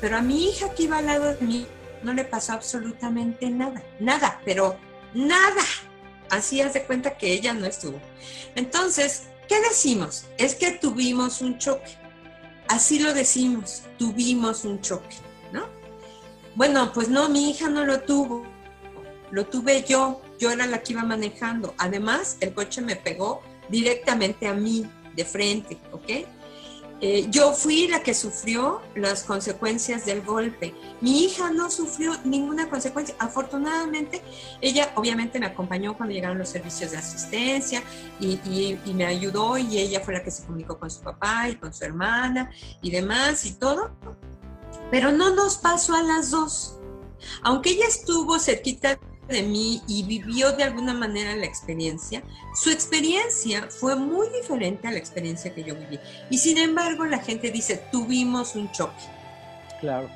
pero 0.00 0.16
a 0.16 0.22
mi 0.22 0.48
hija 0.48 0.72
que 0.74 0.84
iba 0.84 0.98
al 0.98 1.06
lado 1.06 1.34
de 1.34 1.40
mí 1.44 1.66
no 2.02 2.12
le 2.14 2.24
pasó 2.24 2.52
absolutamente 2.52 3.50
nada, 3.50 3.82
nada, 3.98 4.40
pero 4.44 4.76
nada. 5.14 5.62
Así 6.30 6.60
haz 6.60 6.74
de 6.74 6.84
cuenta 6.84 7.16
que 7.16 7.32
ella 7.32 7.54
no 7.54 7.66
estuvo. 7.66 7.98
Entonces, 8.54 9.22
¿qué 9.48 9.60
decimos? 9.62 10.26
Es 10.36 10.54
que 10.54 10.72
tuvimos 10.72 11.40
un 11.40 11.58
choque. 11.58 11.96
Así 12.68 12.98
lo 12.98 13.14
decimos, 13.14 13.82
tuvimos 13.98 14.64
un 14.64 14.80
choque, 14.82 15.16
¿no? 15.52 15.66
Bueno, 16.54 16.92
pues 16.92 17.08
no, 17.08 17.28
mi 17.30 17.50
hija 17.50 17.68
no 17.70 17.84
lo 17.86 18.00
tuvo, 18.02 18.46
lo 19.30 19.46
tuve 19.46 19.84
yo, 19.88 20.20
yo 20.38 20.50
era 20.50 20.66
la 20.66 20.82
que 20.82 20.92
iba 20.94 21.02
manejando. 21.04 21.74
Además, 21.78 22.36
el 22.40 22.52
coche 22.54 22.80
me 22.80 22.96
pegó 22.96 23.42
directamente 23.68 24.46
a 24.46 24.54
mí, 24.54 24.88
de 25.14 25.24
frente, 25.24 25.78
¿ok? 25.92 26.26
Eh, 27.00 27.26
yo 27.30 27.52
fui 27.52 27.86
la 27.86 28.02
que 28.02 28.12
sufrió 28.12 28.82
las 28.96 29.22
consecuencias 29.22 30.04
del 30.04 30.20
golpe. 30.22 30.74
Mi 31.00 31.22
hija 31.24 31.50
no 31.52 31.70
sufrió 31.70 32.12
ninguna 32.24 32.68
consecuencia. 32.68 33.14
Afortunadamente, 33.20 34.20
ella 34.60 34.90
obviamente 34.96 35.38
me 35.38 35.46
acompañó 35.46 35.96
cuando 35.96 36.12
llegaron 36.12 36.38
los 36.38 36.48
servicios 36.48 36.90
de 36.90 36.96
asistencia 36.96 37.84
y, 38.18 38.40
y- 38.50 38.80
y 38.84 38.94
me 38.94 39.06
ayudó 39.06 39.56
y 39.58 39.78
ella 39.78 40.00
fue 40.00 40.14
la 40.14 40.24
que 40.24 40.32
se 40.32 40.44
comunicó 40.44 40.76
con 40.80 40.90
su 40.90 41.00
papá 41.02 41.48
y 41.48 41.54
con 41.54 41.72
su 41.72 41.84
hermana 41.84 42.50
y 42.82 42.90
demás 42.90 43.46
y 43.46 43.52
todo. 43.52 43.92
Pero 44.90 45.12
no 45.12 45.32
nos 45.34 45.56
pasó 45.58 45.94
a 45.94 46.02
las 46.02 46.32
dos. 46.32 46.78
Aunque 47.42 47.70
ella 47.70 47.86
estuvo 47.86 48.40
cerquita 48.40 48.98
de 49.28 49.42
mí 49.42 49.82
y 49.86 50.02
vivió 50.04 50.52
de 50.52 50.64
alguna 50.64 50.94
manera 50.94 51.36
la 51.36 51.44
experiencia, 51.46 52.22
su 52.60 52.70
experiencia 52.70 53.68
fue 53.70 53.94
muy 53.94 54.28
diferente 54.30 54.88
a 54.88 54.90
la 54.90 54.98
experiencia 54.98 55.54
que 55.54 55.62
yo 55.62 55.74
viví. 55.76 56.00
Y 56.30 56.38
sin 56.38 56.58
embargo, 56.58 57.04
la 57.04 57.18
gente 57.18 57.50
dice, 57.50 57.76
tuvimos 57.92 58.54
un 58.56 58.70
choque 58.72 59.04
Claro. 59.80 60.08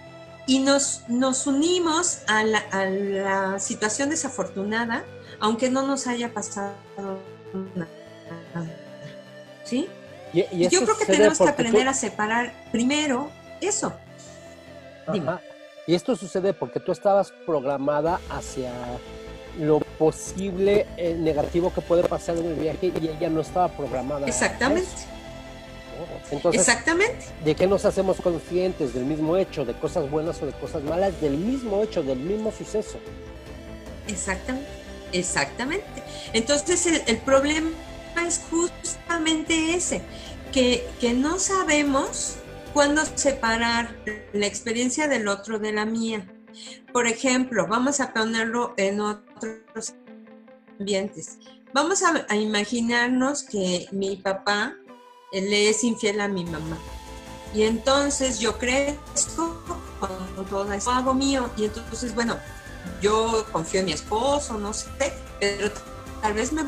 y 0.47 0.59
nos, 0.61 1.03
nos 1.09 1.47
unimos 1.47 2.21
a 2.27 2.43
la, 2.43 2.59
a 2.73 2.87
la 2.87 3.59
situación 3.61 4.09
desafortunada, 4.11 5.05
aunque 5.41 5.71
no 5.71 5.87
nos 5.87 6.07
haya 6.07 6.33
pasado 6.33 6.75
nada. 7.75 7.89
¿Sí? 9.65 9.89
Y, 10.33 10.41
y 10.51 10.69
yo 10.69 10.83
creo 10.83 10.97
que 10.97 11.05
tenemos 11.07 11.39
que 11.39 11.45
porque 11.45 11.53
tú- 11.53 11.69
aprender 11.69 11.89
a 11.89 11.95
separar 11.95 12.53
primero 12.73 13.31
eso. 13.61 13.93
dime. 15.13 15.29
Ajá. 15.33 15.41
Y 15.87 15.95
esto 15.95 16.15
sucede 16.17 16.53
porque 16.55 16.81
tú 16.81 16.93
estabas 16.93 17.33
programada 17.45 18.21
hacia 18.31 18.73
lo 19.59 19.81
posible 19.81 20.87
eh, 20.97 21.15
negativo 21.19 21.73
que 21.73 21.81
puede 21.81 22.05
pasar 22.05 22.37
en 22.37 22.47
el 22.47 22.55
viaje 22.55 22.93
y 23.01 23.09
ella 23.09 23.29
no 23.29 23.41
estaba 23.41 23.69
programada. 23.69 24.27
Exactamente, 24.27 24.89
eso. 24.89 25.07
Entonces, 26.31 26.61
exactamente. 26.61 27.27
¿de 27.45 27.55
qué 27.55 27.67
nos 27.67 27.85
hacemos 27.85 28.21
conscientes? 28.21 28.95
¿Del 28.95 29.05
mismo 29.05 29.37
hecho? 29.37 29.65
¿De 29.65 29.75
cosas 29.75 30.11
buenas 30.11 30.41
o 30.43 30.47
de 30.47 30.53
cosas 30.53 30.83
malas? 30.83 31.21
Del 31.21 31.37
mismo 31.37 31.83
hecho, 31.83 32.03
del 32.03 32.19
mismo 32.19 32.51
suceso. 32.51 32.99
Exactamente, 34.09 34.69
exactamente. 35.13 36.03
Entonces 36.33 36.87
el, 36.87 37.03
el 37.07 37.19
problema 37.19 37.71
es 38.27 38.41
justamente 38.51 39.75
ese, 39.75 40.01
que, 40.53 40.87
que 41.01 41.13
no 41.13 41.39
sabemos 41.39 42.37
cuándo 42.73 43.03
separar 43.15 43.97
la 44.33 44.47
experiencia 44.47 45.09
del 45.09 45.29
otro 45.29 45.59
de 45.59 45.73
la 45.73 45.85
mía. 45.85 46.27
Por 46.93 47.07
ejemplo, 47.07 47.67
vamos 47.67 48.01
a 48.01 48.13
ponerlo 48.13 48.75
en 48.77 49.01
otros 49.01 49.95
ambientes. 50.79 51.39
Vamos 51.73 52.03
a, 52.03 52.35
imaginarnos 52.37 53.43
que 53.45 53.89
mi 53.93 54.17
papá 54.17 54.77
le 55.33 55.71
es 55.71 55.85
infiel 55.85 56.21
a 56.21 56.29
mi 56.29 56.45
mamá. 56.45 56.79
Y 57.55 57.63
entonces 57.63 58.39
yo 58.39 58.59
crezco 58.59 59.63
con 60.01 60.47
todo 60.47 60.73
eso 60.73 60.91
hago 60.91 61.15
mío. 61.15 61.51
Y 61.57 61.65
entonces, 61.65 62.15
bueno, 62.15 62.37
yo 63.01 63.47
confío 63.53 63.81
en 63.81 63.87
mi 63.87 63.93
esposo, 63.93 64.59
no 64.59 64.73
sé, 64.73 64.89
pero 65.41 65.71
tal 66.21 66.35
vez 66.35 66.53
me... 66.53 66.63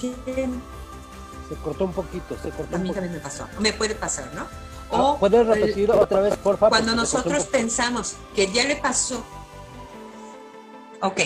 Se 0.00 1.54
cortó 1.62 1.84
un 1.84 1.92
poquito, 1.92 2.36
se 2.42 2.50
cortó 2.50 2.76
A 2.76 2.78
mí 2.78 2.92
también 2.92 3.14
me 3.14 3.20
pasó, 3.20 3.48
me 3.58 3.72
puede 3.72 3.94
pasar, 3.94 4.30
¿no? 4.34 4.46
Ah, 4.90 5.16
¿Puedes 5.18 5.46
repetir 5.46 5.90
otra 5.90 6.20
vez, 6.20 6.36
por 6.36 6.56
favor? 6.56 6.70
Cuando 6.70 6.94
nosotros 6.94 7.44
pensamos 7.44 8.16
que 8.34 8.50
ya 8.52 8.64
le 8.64 8.76
pasó, 8.76 9.22
ok, 11.02 11.20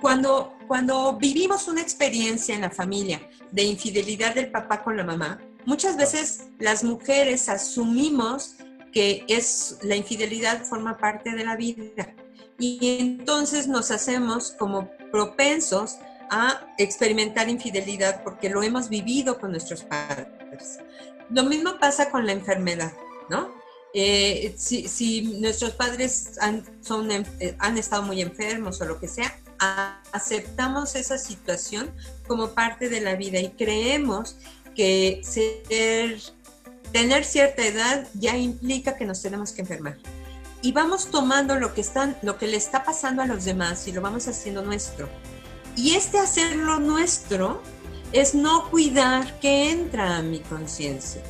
cuando, 0.00 0.54
cuando 0.66 1.16
vivimos 1.16 1.66
una 1.66 1.80
experiencia 1.80 2.54
en 2.54 2.60
la 2.60 2.70
familia 2.70 3.28
de 3.50 3.62
infidelidad 3.62 4.34
del 4.34 4.50
papá 4.50 4.82
con 4.82 4.96
la 4.96 5.04
mamá, 5.04 5.40
muchas 5.64 5.96
veces 5.96 6.44
las 6.58 6.84
mujeres 6.84 7.48
asumimos 7.48 8.56
que 8.92 9.24
es 9.28 9.78
la 9.82 9.96
infidelidad 9.96 10.62
forma 10.62 10.96
parte 10.96 11.32
de 11.32 11.44
la 11.44 11.56
vida. 11.56 12.14
Y 12.58 12.98
entonces 13.00 13.66
nos 13.66 13.90
hacemos 13.90 14.52
como 14.52 14.88
propensos 15.10 15.96
a 16.30 16.66
experimentar 16.78 17.48
infidelidad 17.48 18.22
porque 18.22 18.48
lo 18.48 18.62
hemos 18.62 18.88
vivido 18.88 19.38
con 19.38 19.50
nuestros 19.50 19.82
padres. 19.82 20.78
Lo 21.30 21.44
mismo 21.44 21.78
pasa 21.78 22.10
con 22.10 22.26
la 22.26 22.32
enfermedad, 22.32 22.92
¿no? 23.28 23.50
Eh, 23.96 24.54
si, 24.58 25.38
nuestros 25.40 25.72
padres 25.72 26.32
eh, 27.38 27.56
han 27.58 27.78
estado 27.78 28.02
muy 28.02 28.20
enfermos 28.20 28.80
o 28.80 28.84
lo 28.84 28.98
que 28.98 29.06
sea, 29.06 29.38
aceptamos 30.12 30.96
esa 30.96 31.16
situación 31.16 31.92
como 32.26 32.50
parte 32.50 32.88
de 32.88 33.00
la 33.00 33.14
vida 33.14 33.38
y 33.38 33.50
creemos 33.50 34.36
que 34.74 35.22
tener 36.92 37.24
cierta 37.24 37.64
edad 37.64 38.08
ya 38.14 38.36
implica 38.36 38.96
que 38.96 39.04
nos 39.04 39.22
tenemos 39.22 39.52
que 39.52 39.62
enfermar. 39.62 39.96
Y 40.60 40.72
vamos 40.72 41.10
tomando 41.10 41.56
lo 41.56 41.74
que, 41.74 41.84
lo 42.22 42.38
que 42.38 42.46
le 42.46 42.56
está 42.56 42.84
pasando 42.84 43.22
a 43.22 43.26
los 43.26 43.44
demás 43.44 43.86
y 43.86 43.92
lo 43.92 44.00
vamos 44.00 44.26
haciendo 44.28 44.62
nuestro. 44.62 45.08
Y 45.76 45.94
este 45.94 46.18
hacerlo 46.18 46.78
nuestro 46.78 47.62
es 48.12 48.34
no 48.34 48.70
cuidar 48.70 49.38
que 49.40 49.70
entra 49.70 50.16
a 50.16 50.22
mi 50.22 50.40
conciencia. 50.40 51.22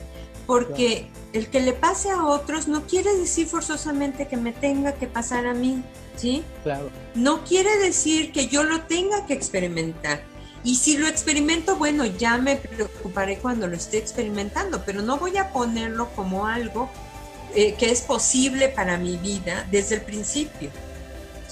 Porque 0.46 1.08
claro. 1.08 1.28
el 1.32 1.48
que 1.48 1.60
le 1.60 1.72
pase 1.72 2.10
a 2.10 2.26
otros 2.26 2.68
no 2.68 2.86
quiere 2.86 3.14
decir 3.16 3.46
forzosamente 3.46 4.28
que 4.28 4.36
me 4.36 4.52
tenga 4.52 4.92
que 4.92 5.06
pasar 5.06 5.46
a 5.46 5.54
mí, 5.54 5.82
¿sí? 6.16 6.44
Claro. 6.62 6.90
No 7.14 7.44
quiere 7.44 7.78
decir 7.78 8.32
que 8.32 8.48
yo 8.48 8.62
lo 8.62 8.82
tenga 8.82 9.24
que 9.26 9.32
experimentar. 9.32 10.22
Y 10.62 10.76
si 10.76 10.96
lo 10.96 11.06
experimento, 11.06 11.76
bueno, 11.76 12.04
ya 12.04 12.36
me 12.38 12.56
preocuparé 12.56 13.38
cuando 13.38 13.66
lo 13.66 13.76
esté 13.76 13.98
experimentando, 13.98 14.82
pero 14.84 15.02
no 15.02 15.18
voy 15.18 15.36
a 15.38 15.52
ponerlo 15.52 16.08
como 16.14 16.46
algo 16.46 16.90
eh, 17.54 17.74
que 17.78 17.90
es 17.90 18.00
posible 18.00 18.68
para 18.68 18.98
mi 18.98 19.16
vida 19.16 19.66
desde 19.70 19.96
el 19.96 20.00
principio. 20.02 20.70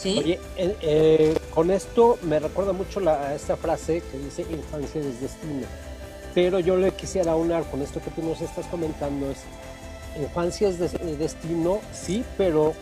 ¿Sí? 0.02 0.18
Oye, 0.18 0.40
eh, 0.56 0.76
eh, 0.82 1.38
con 1.54 1.70
esto 1.70 2.18
me 2.22 2.38
recuerda 2.40 2.72
mucho 2.72 3.00
la, 3.00 3.34
esta 3.34 3.56
frase 3.56 4.02
que 4.10 4.18
dice 4.18 4.42
infancia 4.50 5.00
es 5.00 5.20
destino. 5.20 5.66
Pero 6.34 6.58
yo 6.60 6.76
le 6.76 6.92
quisiera 6.92 7.34
unar 7.36 7.64
con 7.70 7.82
esto 7.82 8.00
que 8.00 8.10
tú 8.10 8.22
nos 8.22 8.40
estás 8.40 8.66
comentando, 8.66 9.30
es 9.30 9.38
infancia 10.20 10.68
es 10.68 10.78
de- 10.78 11.16
destino, 11.16 11.80
sí, 11.92 12.24
pero 12.38 12.74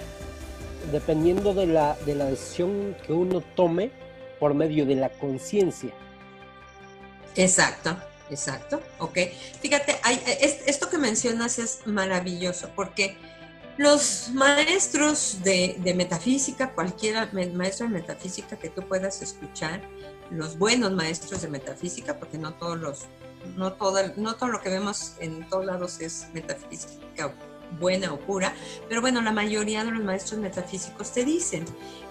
dependiendo 0.92 1.52
de 1.54 1.66
la, 1.66 1.96
de 2.06 2.14
la 2.14 2.26
decisión 2.26 2.96
que 3.06 3.12
uno 3.12 3.42
tome 3.54 3.90
por 4.38 4.54
medio 4.54 4.86
de 4.86 4.94
la 4.96 5.08
conciencia. 5.10 5.90
Exacto, 7.36 7.96
exacto, 8.30 8.80
ok. 8.98 9.18
Fíjate, 9.60 9.96
hay- 10.02 10.20
es- 10.40 10.62
esto 10.66 10.88
que 10.88 10.98
mencionas 10.98 11.58
es 11.58 11.80
maravilloso 11.86 12.70
porque 12.74 13.16
los 13.76 14.30
maestros 14.34 15.38
de, 15.42 15.80
metafísica, 15.96 16.72
cualquiera 16.74 17.28
me- 17.32 17.46
maestro 17.46 17.86
de 17.86 17.94
metafísica 17.94 18.58
que 18.58 18.68
tú 18.68 18.82
puedas 18.82 19.22
escuchar, 19.22 19.80
los 20.30 20.58
buenos 20.58 20.92
maestros 20.92 21.42
de 21.42 21.48
metafísica, 21.48 22.18
porque 22.18 22.38
no 22.38 22.54
todos 22.54 22.78
los, 22.78 23.00
no 23.56 23.72
todo, 23.72 23.98
no 24.16 24.36
todo 24.36 24.50
lo 24.50 24.60
que 24.60 24.68
vemos 24.68 25.14
en 25.20 25.48
todos 25.48 25.64
lados 25.64 26.00
es 26.00 26.26
metafísica 26.34 27.34
buena 27.78 28.12
o 28.12 28.18
pura, 28.18 28.52
pero 28.88 29.00
bueno, 29.00 29.22
la 29.22 29.32
mayoría 29.32 29.84
de 29.84 29.92
los 29.92 30.02
maestros 30.04 30.40
metafísicos 30.40 31.12
te 31.12 31.24
dicen 31.24 31.64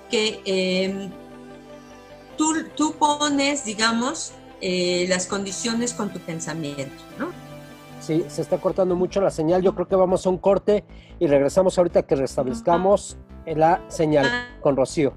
que 0.09 0.41
eh, 0.45 1.09
tú, 2.37 2.65
tú 2.75 2.95
pones, 2.97 3.65
digamos, 3.65 4.31
eh, 4.61 5.05
las 5.07 5.27
condiciones 5.27 5.93
con 5.93 6.11
tu 6.11 6.19
pensamiento, 6.19 7.03
¿no? 7.17 7.31
Sí, 7.99 8.25
se 8.27 8.41
está 8.41 8.57
cortando 8.57 8.95
mucho 8.95 9.21
la 9.21 9.29
señal. 9.29 9.61
Yo 9.61 9.75
creo 9.75 9.87
que 9.87 9.95
vamos 9.95 10.25
a 10.25 10.29
un 10.29 10.37
corte 10.37 10.85
y 11.19 11.27
regresamos 11.27 11.77
ahorita 11.77 12.03
que 12.03 12.15
restablezcamos 12.15 13.17
la 13.45 13.81
señal 13.87 14.27
con 14.61 14.75
Rocío. 14.75 15.13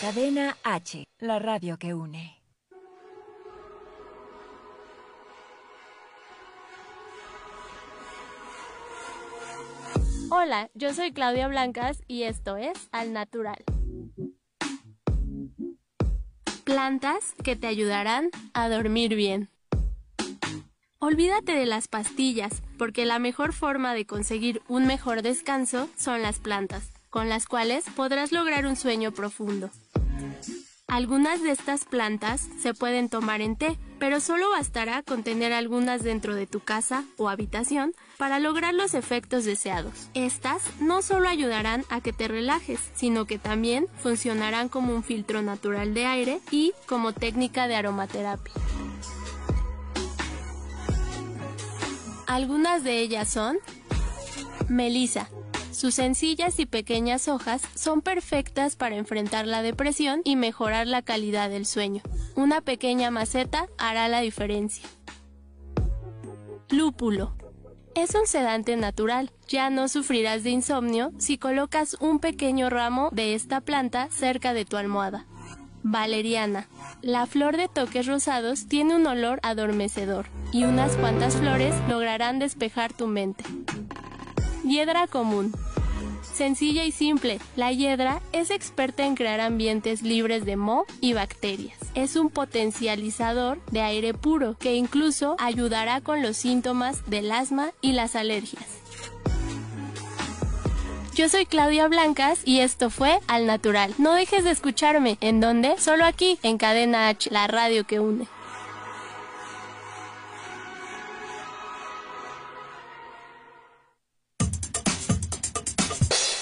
Cadena 0.00 0.56
H, 0.64 1.04
la 1.18 1.38
radio 1.38 1.76
que 1.76 1.92
une. 1.92 2.37
Hola, 10.30 10.68
yo 10.74 10.92
soy 10.92 11.12
Claudia 11.12 11.48
Blancas 11.48 12.02
y 12.06 12.24
esto 12.24 12.58
es 12.58 12.88
Al 12.92 13.14
Natural. 13.14 13.64
Plantas 16.64 17.34
que 17.42 17.56
te 17.56 17.66
ayudarán 17.66 18.28
a 18.52 18.68
dormir 18.68 19.14
bien. 19.14 19.48
Olvídate 20.98 21.52
de 21.52 21.64
las 21.64 21.88
pastillas, 21.88 22.62
porque 22.76 23.06
la 23.06 23.18
mejor 23.18 23.54
forma 23.54 23.94
de 23.94 24.04
conseguir 24.04 24.60
un 24.68 24.86
mejor 24.86 25.22
descanso 25.22 25.88
son 25.96 26.20
las 26.20 26.40
plantas, 26.40 26.92
con 27.08 27.30
las 27.30 27.46
cuales 27.46 27.86
podrás 27.96 28.30
lograr 28.30 28.66
un 28.66 28.76
sueño 28.76 29.12
profundo. 29.12 29.70
Algunas 30.88 31.42
de 31.42 31.52
estas 31.52 31.86
plantas 31.86 32.46
se 32.60 32.74
pueden 32.74 33.08
tomar 33.08 33.40
en 33.40 33.56
té, 33.56 33.78
pero 33.98 34.20
solo 34.20 34.50
bastará 34.50 35.02
con 35.02 35.22
tener 35.22 35.52
algunas 35.52 36.02
dentro 36.02 36.34
de 36.34 36.46
tu 36.46 36.60
casa 36.60 37.04
o 37.16 37.28
habitación 37.28 37.94
para 38.16 38.38
lograr 38.38 38.74
los 38.74 38.94
efectos 38.94 39.44
deseados. 39.44 40.08
Estas 40.14 40.62
no 40.80 41.02
solo 41.02 41.28
ayudarán 41.28 41.84
a 41.88 42.00
que 42.00 42.12
te 42.12 42.28
relajes, 42.28 42.80
sino 42.94 43.24
que 43.24 43.38
también 43.38 43.86
funcionarán 43.98 44.68
como 44.68 44.94
un 44.94 45.02
filtro 45.02 45.42
natural 45.42 45.94
de 45.94 46.06
aire 46.06 46.40
y 46.50 46.72
como 46.86 47.12
técnica 47.12 47.68
de 47.68 47.76
aromaterapia. 47.76 48.54
Algunas 52.26 52.84
de 52.84 53.00
ellas 53.00 53.28
son 53.28 53.58
Melisa. 54.68 55.28
Sus 55.78 55.94
sencillas 55.94 56.58
y 56.58 56.66
pequeñas 56.66 57.28
hojas 57.28 57.62
son 57.76 58.02
perfectas 58.02 58.74
para 58.74 58.96
enfrentar 58.96 59.46
la 59.46 59.62
depresión 59.62 60.22
y 60.24 60.34
mejorar 60.34 60.88
la 60.88 61.02
calidad 61.02 61.50
del 61.50 61.66
sueño. 61.66 62.02
Una 62.34 62.62
pequeña 62.62 63.12
maceta 63.12 63.68
hará 63.78 64.08
la 64.08 64.18
diferencia. 64.18 64.84
Lúpulo. 66.68 67.36
Es 67.94 68.16
un 68.16 68.26
sedante 68.26 68.76
natural. 68.76 69.30
Ya 69.46 69.70
no 69.70 69.86
sufrirás 69.86 70.42
de 70.42 70.50
insomnio 70.50 71.12
si 71.18 71.38
colocas 71.38 71.96
un 72.00 72.18
pequeño 72.18 72.70
ramo 72.70 73.10
de 73.12 73.36
esta 73.36 73.60
planta 73.60 74.08
cerca 74.10 74.54
de 74.54 74.64
tu 74.64 74.78
almohada. 74.78 75.26
Valeriana. 75.84 76.66
La 77.02 77.24
flor 77.26 77.56
de 77.56 77.68
toques 77.68 78.04
rosados 78.04 78.66
tiene 78.66 78.96
un 78.96 79.06
olor 79.06 79.38
adormecedor 79.44 80.26
y 80.50 80.64
unas 80.64 80.96
cuantas 80.96 81.36
flores 81.36 81.72
lograrán 81.88 82.40
despejar 82.40 82.92
tu 82.92 83.06
mente. 83.06 83.44
Hiedra 84.64 85.06
común. 85.06 85.54
Sencilla 86.38 86.84
y 86.84 86.92
simple, 86.92 87.40
la 87.56 87.72
hiedra 87.72 88.22
es 88.30 88.52
experta 88.52 89.04
en 89.04 89.16
crear 89.16 89.40
ambientes 89.40 90.02
libres 90.02 90.44
de 90.44 90.54
moho 90.54 90.86
y 91.00 91.12
bacterias. 91.12 91.76
Es 91.96 92.14
un 92.14 92.30
potencializador 92.30 93.58
de 93.72 93.80
aire 93.80 94.14
puro 94.14 94.54
que 94.56 94.76
incluso 94.76 95.34
ayudará 95.40 96.00
con 96.00 96.22
los 96.22 96.36
síntomas 96.36 97.04
del 97.10 97.32
asma 97.32 97.72
y 97.80 97.90
las 97.90 98.14
alergias. 98.14 98.64
Yo 101.16 101.28
soy 101.28 101.44
Claudia 101.44 101.88
Blancas 101.88 102.38
y 102.44 102.60
esto 102.60 102.88
fue 102.88 103.18
Al 103.26 103.46
Natural. 103.46 103.92
No 103.98 104.12
dejes 104.12 104.44
de 104.44 104.52
escucharme. 104.52 105.18
¿En 105.20 105.40
dónde? 105.40 105.74
Solo 105.78 106.04
aquí, 106.04 106.38
en 106.44 106.56
Cadena 106.56 107.08
H, 107.08 107.30
la 107.32 107.48
radio 107.48 107.84
que 107.84 107.98
une. 107.98 108.28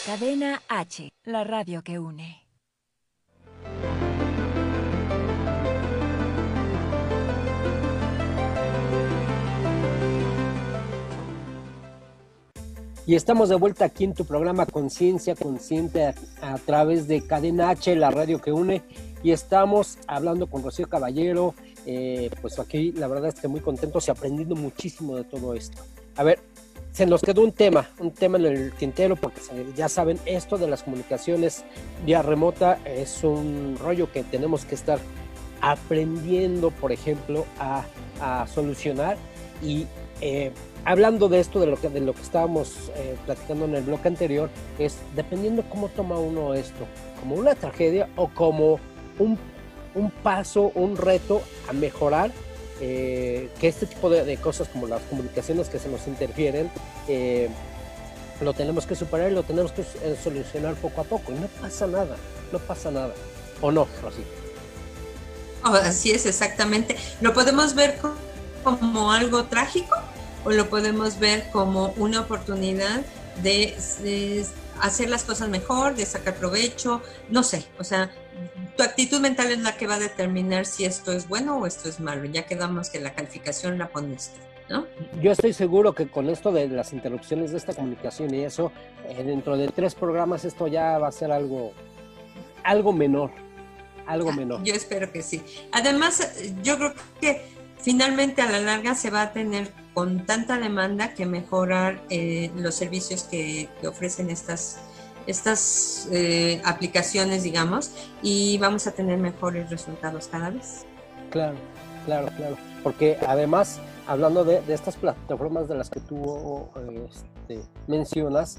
Cadena 0.07 0.63
H, 0.69 1.11
la 1.25 1.43
radio 1.43 1.83
que 1.83 1.99
une. 1.99 2.41
Y 13.05 13.17
estamos 13.17 13.49
de 13.49 13.57
vuelta 13.57 13.87
aquí 13.87 14.05
en 14.05 14.15
tu 14.15 14.25
programa 14.25 14.65
Conciencia 14.67 15.35
Consciente 15.35 16.15
a, 16.41 16.59
través 16.65 17.09
de 17.09 17.27
Cadena 17.27 17.71
H, 17.71 17.97
la 17.97 18.13
radio 18.13 18.41
que 18.41 18.53
une. 18.53 18.85
Y 19.25 19.33
estamos 19.33 19.99
hablando 20.07 20.49
con 20.49 20.63
Rocío 20.63 20.89
Caballero. 20.89 21.53
eh, 21.85 22.31
pues 22.41 22.61
aquí 22.61 22.93
la 22.93 23.09
verdad 23.09 23.31
es 23.31 23.41
que 23.41 23.49
muy 23.49 23.61
contentos 23.61 24.07
y 24.07 24.13
aprendiendo 24.13 24.55
muchísimo 24.55 25.17
de 25.17 25.25
todo 25.25 25.55
esto. 25.55 25.83
A 26.15 26.23
ver, 26.23 26.39
se 26.97 27.05
nos 27.05 27.21
quedó 27.21 27.43
un 27.43 27.53
tema, 27.53 27.91
un 27.99 28.11
tema 28.11 28.39
en 28.39 28.47
el 28.47 28.73
tintero, 28.73 29.17
porque 29.17 29.43
ya 29.77 29.87
saben, 29.87 30.19
esto 30.25 30.57
de 30.57 30.67
las 30.67 30.83
comunicaciones 30.83 31.63
vía 32.07 32.23
remota 32.23 32.79
es 32.87 33.23
un 33.23 33.77
rollo 33.79 34.11
que 34.11 34.23
tenemos 34.23 34.65
que 34.65 34.77
estar 34.77 34.99
aprendiendo, 35.61 36.71
por 36.71 36.93
ejemplo, 36.93 37.45
a, 37.59 37.85
a 38.19 38.47
solucionar. 38.47 39.19
Y 39.63 39.87
eh, 40.23 40.53
hablando 40.87 41.29
de 41.29 41.41
esto, 41.41 41.61
de 41.61 41.67
lo 41.67 41.77
que, 41.77 41.91
de 41.91 42.01
lo 42.01 42.15
que 42.15 42.23
estábamos 42.23 42.91
eh, 42.97 43.15
platicando 43.27 43.67
en 43.67 43.75
el 43.75 43.83
bloque 43.83 44.09
anterior, 44.09 44.49
es 44.79 44.97
dependiendo 45.15 45.65
cómo 45.69 45.91
toma 45.91 46.19
uno 46.19 46.55
esto, 46.55 46.87
como 47.21 47.35
una 47.35 47.55
tragedia 47.55 48.09
o 48.17 48.29
como 48.29 48.81
un, 49.19 49.39
un 49.95 50.11
paso, 50.11 50.73
un 50.75 50.97
reto 50.97 51.43
a 51.69 51.75
mejorar, 51.75 52.31
eh, 52.81 53.49
que 53.61 53.69
este 53.69 53.87
tipo 53.87 54.11
de, 54.11 54.25
de 54.25 54.37
cosas 54.37 54.69
como 54.69 54.87
las 54.87 55.03
comunicaciones 55.03 55.69
que 55.69 55.79
se 55.79 55.89
nos 55.89 56.07
interfieren, 56.07 56.71
eh, 57.09 57.49
lo 58.41 58.53
tenemos 58.53 58.87
que 58.87 58.95
superar 58.95 59.31
y 59.31 59.35
lo 59.35 59.43
tenemos 59.43 59.73
que 59.73 59.83
eh, 59.83 60.17
solucionar 60.23 60.75
poco 60.75 61.01
a 61.01 61.05
poco. 61.05 61.33
Y 61.33 61.37
no 61.37 61.49
pasa 61.61 61.87
nada, 61.87 62.17
no 62.53 62.59
pasa 62.59 62.91
nada. 62.91 63.15
¿O 63.61 63.73
no, 63.73 63.89
Rosy? 64.03 64.23
Oh, 65.65 65.69
así 65.75 66.11
es, 66.13 66.27
exactamente. 66.27 66.97
Lo 67.21 67.33
podemos 67.33 67.75
ver 67.75 67.97
co- 67.99 68.15
como 68.63 69.11
algo 69.13 69.45
trágico 69.45 69.97
o 70.45 70.51
lo 70.51 70.69
podemos 70.69 71.19
ver 71.19 71.49
como 71.51 71.95
una 71.97 72.21
oportunidad 72.21 73.01
de, 73.43 73.77
de 74.03 74.47
hacer 74.81 75.09
las 75.09 75.25
cosas 75.25 75.49
mejor, 75.49 75.97
de 75.97 76.05
sacar 76.07 76.35
provecho, 76.35 77.03
no 77.31 77.43
sé, 77.43 77.65
o 77.79 77.85
sea, 77.85 78.11
tu 78.77 78.83
actitud 78.83 79.21
mental 79.21 79.51
es 79.51 79.59
la 79.61 79.77
que 79.77 79.87
va 79.87 79.95
a 79.95 79.99
determinar 79.99 80.67
si 80.67 80.85
esto 80.85 81.13
es 81.13 81.29
bueno 81.29 81.59
o 81.59 81.67
esto 81.67 81.89
es 81.89 82.01
malo. 82.01 82.25
Ya 82.27 82.47
quedamos 82.47 82.91
que 82.91 83.01
la 83.01 83.15
calificación 83.15 83.79
la 83.79 83.89
pones 83.89 84.33
tú, 84.35 84.75
¿no? 84.75 84.87
Yo 85.21 85.33
estoy 85.33 85.53
seguro 85.53 85.95
que 85.95 86.09
con 86.09 86.29
esto 86.29 86.53
de 86.53 86.69
las 86.69 86.93
interrupciones 86.93 87.53
de 87.53 87.59
esta 87.59 87.75
comunicación 87.75 88.35
y 88.35 88.45
eso, 88.45 88.73
eh, 89.09 89.23
dentro 89.25 89.57
de 89.57 89.69
tres 89.69 89.95
programas 89.95 90.45
esto 90.45 90.67
ya 90.67 90.99
va 90.99 91.09
a 91.09 91.13
ser 91.13 91.33
algo, 91.33 91.73
algo 92.65 92.93
menor, 92.93 93.31
algo 94.07 94.33
menor. 94.33 94.63
Yo 94.63 94.75
espero 94.75 95.11
que 95.11 95.23
sí. 95.23 95.43
Además, 95.73 96.35
yo 96.63 96.77
creo 96.77 96.95
que 97.21 97.43
finalmente 97.81 98.43
a 98.43 98.51
la 98.51 98.61
larga 98.61 98.95
se 98.95 99.11
va 99.11 99.23
a 99.23 99.33
tener 99.33 99.71
con 99.95 100.27
tanta 100.27 100.59
demanda 100.59 101.15
que 101.15 101.25
mejorar 101.25 102.03
eh, 102.11 102.51
los 102.57 102.75
servicios 102.75 103.25
que, 103.25 103.69
que 103.81 103.89
ofrecen 103.89 104.29
estas, 104.29 104.81
estas 105.27 106.09
eh, 106.13 106.61
aplicaciones, 106.65 107.43
digamos, 107.43 107.91
y 108.23 108.59
vamos 108.59 108.87
a 108.87 108.93
tener 108.93 109.19
mejores 109.19 109.71
resultados 109.71 110.29
cada 110.29 110.51
vez. 110.51 110.85
Claro. 111.31 111.57
claro, 112.05 112.29
claro. 112.37 112.57
Porque 112.83 113.19
además, 113.27 113.81
hablando 114.07 114.45
de, 114.45 114.63
estas 114.69 114.97
plataformas 114.97 115.69
de 115.69 115.75
las 115.75 115.91
que 115.91 116.01
tú 116.01 116.69
este, 117.07 117.61
mencionas, 117.87 118.59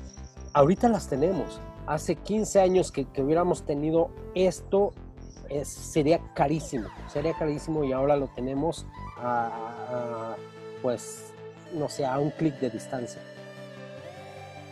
ahorita 0.54 0.90
las 0.90 1.08
tenemos. 1.08 1.62
Hace 1.86 2.16
15 2.16 2.60
años 2.60 2.92
que, 2.92 3.08
hubiéramos 3.18 3.64
tenido 3.64 4.10
esto, 4.36 4.94
sería 5.64 6.20
carísimo, 6.34 6.90
sería 7.08 7.34
carísimo 7.38 7.86
y 7.86 7.94
ahora 7.94 8.18
lo 8.18 8.28
tenemos 8.28 8.86
a, 9.18 10.36
pues, 10.82 11.32
no 11.74 11.88
sé, 11.88 12.06
a 12.06 12.20
un 12.20 12.32
clic 12.32 12.60
de 12.60 12.70
distancia. 12.70 13.22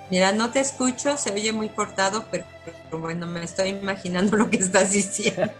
Mira, 0.09 0.31
no 0.31 0.51
te 0.51 0.59
escucho, 0.59 1.17
se 1.17 1.31
oye 1.31 1.51
muy 1.51 1.69
cortado, 1.69 2.25
pero, 2.29 2.45
bueno, 2.91 3.25
me 3.25 3.43
estoy 3.43 3.69
imaginando 3.69 4.37
lo 4.37 4.49
que 4.49 4.57
estás 4.57 4.91
diciendo. 4.91 5.51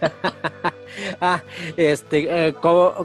ah, 1.20 1.42
este, 1.76 2.48
eh, 2.48 2.54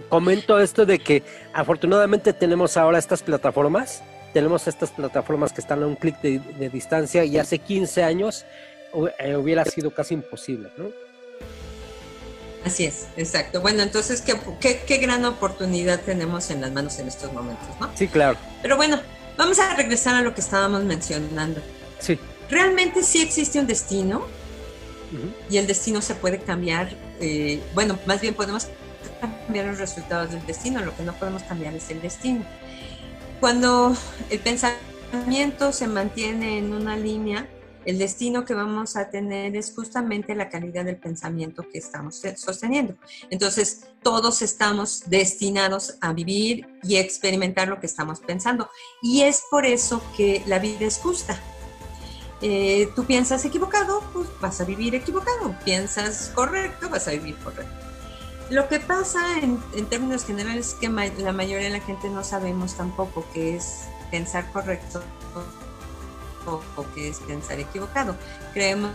comento 0.10 0.60
esto 0.60 0.86
de 0.86 1.00
que 1.00 1.24
afortunadamente 1.54 2.34
tenemos 2.34 2.78
ahora 2.78 3.00
estas 3.00 3.24
plataformas, 3.24 4.04
tenemos 4.34 4.68
estas 4.68 4.92
plataformas 4.92 5.52
que 5.52 5.62
están 5.62 5.82
a 5.82 5.88
un 5.88 5.96
clic 5.96 6.22
de, 6.22 6.70
distancia 6.70 7.26
y 7.26 7.38
hace 7.40 7.58
15 7.58 8.04
años 8.04 8.46
eh, 9.20 9.36
hubiera 9.36 9.66
sido 9.66 9.92
casi 9.92 10.14
imposible, 10.14 10.70
¿no? 10.78 10.90
Así 12.64 12.86
es, 12.86 13.08
exacto. 13.18 13.62
Bueno, 13.62 13.82
entonces, 13.82 14.22
¿qué, 14.22 14.40
qué, 14.60 14.84
qué 14.86 14.98
gran 14.98 15.26
oportunidad 15.26 16.02
tenemos 16.02 16.52
en 16.52 16.62
las 16.62 16.72
manos 16.72 17.00
en 17.00 17.08
estos 17.08 17.34
momentos, 17.34 17.68
¿no? 17.80 17.90
Sí, 17.96 18.08
claro. 18.08 18.38
Pero 18.62 18.78
bueno, 18.78 19.02
Vamos 19.42 19.58
a 19.58 19.74
regresar 19.74 20.14
a 20.14 20.22
lo 20.22 20.36
que 20.36 20.42
estábamos 20.42 20.84
mencionando. 20.84 21.62
Sí. 21.98 22.20
Realmente 22.48 23.02
sí 23.02 23.24
existe 23.24 23.60
un 23.60 23.66
destino 23.66 24.28
y 25.50 25.58
el 25.58 25.66
destino 25.66 26.00
se 26.00 26.14
puede 26.14 26.38
cambiar. 26.38 26.92
Eh, 27.20 27.60
bueno, 27.74 27.98
más 28.06 28.22
bien 28.22 28.36
podemos 28.36 28.68
cambiar 29.20 29.66
los 29.66 29.80
resultados 29.80 30.30
del 30.30 30.46
destino, 30.46 30.86
lo 30.86 30.96
que 30.96 31.02
no 31.02 31.14
podemos 31.14 31.42
cambiar 31.42 31.74
es 31.74 31.90
el 31.90 32.04
destino. 32.04 32.46
Cuando 33.40 33.98
el 34.30 34.38
pensamiento 34.38 35.72
se 35.72 35.88
mantiene 35.88 36.60
en 36.60 36.72
una 36.72 36.96
línea, 36.96 37.48
el 37.86 37.98
destino 37.98 38.46
que 38.46 38.54
vamos 38.54 38.96
a 38.96 39.10
tener 39.10 39.56
es 39.56 39.74
justamente 39.76 40.36
la 40.36 40.50
calidad 40.50 40.86
del 40.86 40.98
pensamiento 40.98 41.68
que 41.68 41.80
estamos 41.80 42.22
sosteniendo. 42.36 42.96
Entonces, 43.30 43.88
todos 44.04 44.42
estamos 44.42 45.04
destinados 45.08 45.96
a 46.02 46.14
vivir 46.14 46.68
y 46.84 46.98
experimentar 46.98 47.68
lo 47.68 47.80
que 47.80 47.88
estamos 47.88 48.20
pensando. 48.20 48.70
Y 49.02 49.22
es 49.22 49.44
por 49.50 49.66
eso 49.66 50.02
que 50.16 50.44
la 50.46 50.60
vida 50.60 50.86
es 50.86 50.98
justa. 51.00 51.40
Eh, 52.42 52.90
tú 52.96 53.06
piensas 53.06 53.46
equivocado, 53.46 54.02
pues 54.14 54.28
vas 54.40 54.62
a 54.62 54.66
vivir 54.66 54.94
equivocado. 54.96 55.56
Piensas 55.64 56.32
correcto, 56.36 56.90
vas 56.90 57.08
a 57.08 57.12
vivir 57.12 57.36
correcto. 57.38 57.74
Lo 58.50 58.68
que 58.68 58.80
pasa 58.80 59.40
en, 59.40 59.60
en 59.76 59.86
términos 59.88 60.26
generales 60.26 60.70
es 60.70 60.74
que 60.76 60.90
la 60.90 61.32
mayoría 61.32 61.68
de 61.68 61.78
la 61.78 61.80
gente 61.80 62.10
no 62.10 62.24
sabemos 62.24 62.76
tampoco 62.76 63.26
qué 63.34 63.56
es 63.56 63.84
pensar 64.12 64.52
correcto 64.52 65.02
o, 66.46 66.62
que 66.94 67.10
es 67.10 67.20
pensar 67.20 67.60
equivocado. 67.60 68.16
Creemos 68.54 68.92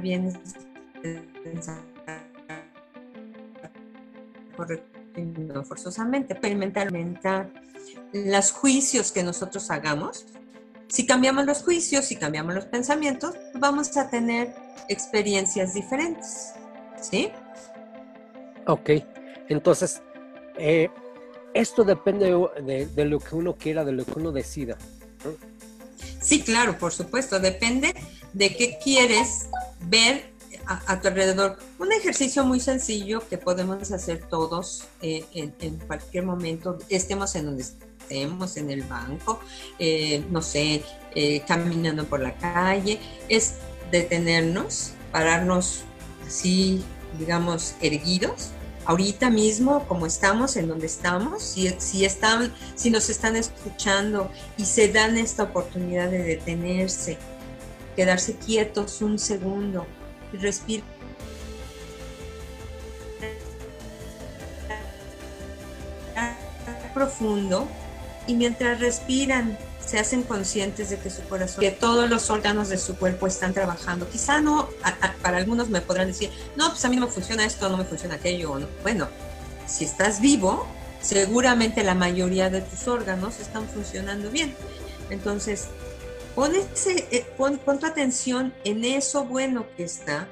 bien 0.00 0.32
correcto 4.56 4.94
no 5.22 5.64
forzosamente, 5.64 6.32
experimentar 6.34 7.50
los 8.12 8.52
juicios 8.52 9.12
que 9.12 9.22
nosotros 9.22 9.70
hagamos. 9.70 10.26
Si 10.88 11.06
cambiamos 11.06 11.46
los 11.46 11.62
juicios, 11.62 12.06
si 12.06 12.16
cambiamos 12.16 12.54
los 12.54 12.66
pensamientos, 12.66 13.34
vamos 13.54 13.96
a 13.96 14.10
tener 14.10 14.54
experiencias 14.88 15.74
diferentes. 15.74 16.52
¿Sí? 17.00 17.30
Ok, 18.66 18.90
entonces, 19.48 20.02
eh, 20.58 20.88
esto 21.52 21.84
depende 21.84 22.26
de, 22.62 23.04
lo 23.04 23.20
que 23.20 23.34
uno 23.34 23.56
quiera, 23.56 23.84
de 23.84 23.92
lo 23.92 24.04
que 24.04 24.12
uno 24.16 24.32
decida. 24.32 24.76
Sí, 26.20 26.42
claro, 26.42 26.78
por 26.78 26.92
supuesto, 26.92 27.38
depende 27.38 27.94
de 28.32 28.56
qué 28.56 28.78
quieres 28.82 29.48
ver 29.82 30.32
a, 30.66 31.00
tu 31.00 31.08
alrededor. 31.08 31.58
Un 31.78 31.92
ejercicio 31.92 32.44
muy 32.44 32.58
sencillo 32.58 33.22
que 33.28 33.36
podemos 33.36 33.92
hacer 33.92 34.26
todos 34.28 34.86
eh, 35.02 35.24
en, 35.34 35.76
cualquier 35.80 36.24
momento, 36.24 36.78
estemos 36.88 37.34
en 37.34 37.46
donde 37.46 37.62
estemos, 37.62 38.56
en 38.56 38.70
el 38.70 38.82
banco, 38.82 39.40
eh, 39.78 40.24
no 40.30 40.40
sé, 40.40 40.82
caminando 41.46 42.04
por 42.06 42.20
la 42.20 42.34
calle, 42.36 42.98
es 43.28 43.54
detenernos, 43.90 44.92
pararnos 45.12 45.84
así 46.26 46.82
digamos, 47.18 47.74
erguidos, 47.80 48.50
ahorita 48.84 49.30
mismo 49.30 49.86
como 49.86 50.06
estamos, 50.06 50.56
en 50.56 50.68
donde 50.68 50.86
estamos, 50.86 51.42
si, 51.42 51.68
si, 51.78 52.04
están, 52.04 52.52
si 52.74 52.90
nos 52.90 53.08
están 53.08 53.36
escuchando 53.36 54.30
y 54.56 54.64
se 54.64 54.88
dan 54.88 55.16
esta 55.16 55.44
oportunidad 55.44 56.10
de 56.10 56.22
detenerse, 56.22 57.18
quedarse 57.96 58.36
quietos 58.36 59.00
un 59.02 59.18
segundo 59.18 59.86
y 60.32 60.36
respirar. 60.38 60.84
Profundo 66.92 67.66
y 68.28 68.34
mientras 68.34 68.78
respiran 68.78 69.58
se 69.86 69.98
hacen 69.98 70.22
conscientes 70.22 70.90
de 70.90 70.98
que 70.98 71.10
su 71.10 71.22
corazón, 71.22 71.60
que 71.60 71.70
todos 71.70 72.08
los 72.08 72.30
órganos 72.30 72.68
de 72.68 72.78
su 72.78 72.96
cuerpo 72.96 73.26
están 73.26 73.52
trabajando. 73.52 74.08
Quizá 74.08 74.40
no, 74.40 74.68
para 75.22 75.36
algunos 75.36 75.68
me 75.68 75.80
podrán 75.80 76.08
decir, 76.08 76.30
no, 76.56 76.70
pues 76.70 76.84
a 76.84 76.88
mí 76.88 76.96
no 76.96 77.06
me 77.06 77.12
funciona 77.12 77.44
esto, 77.44 77.68
no 77.68 77.76
me 77.76 77.84
funciona 77.84 78.14
aquello. 78.14 78.58
Bueno, 78.82 79.08
si 79.66 79.84
estás 79.84 80.20
vivo, 80.20 80.66
seguramente 81.00 81.82
la 81.82 81.94
mayoría 81.94 82.50
de 82.50 82.62
tus 82.62 82.88
órganos 82.88 83.40
están 83.40 83.68
funcionando 83.68 84.30
bien. 84.30 84.54
Entonces, 85.10 85.66
pon, 86.34 86.52
eh, 86.54 87.26
pon, 87.36 87.58
tu 87.58 87.86
atención 87.86 88.54
en 88.64 88.84
eso 88.84 89.24
bueno 89.24 89.66
que 89.76 89.84
está. 89.84 90.28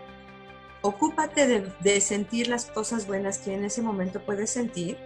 Ocúpate 0.81 1.65
de 1.79 2.01
sentir 2.01 2.49
las 2.49 2.65
cosas 2.65 3.07
buenas 3.07 3.39
que 3.39 3.55
en 3.55 3.65
ese 3.65 3.83
momento 3.83 4.21
puedes 4.21 4.51
sentir 4.51 4.99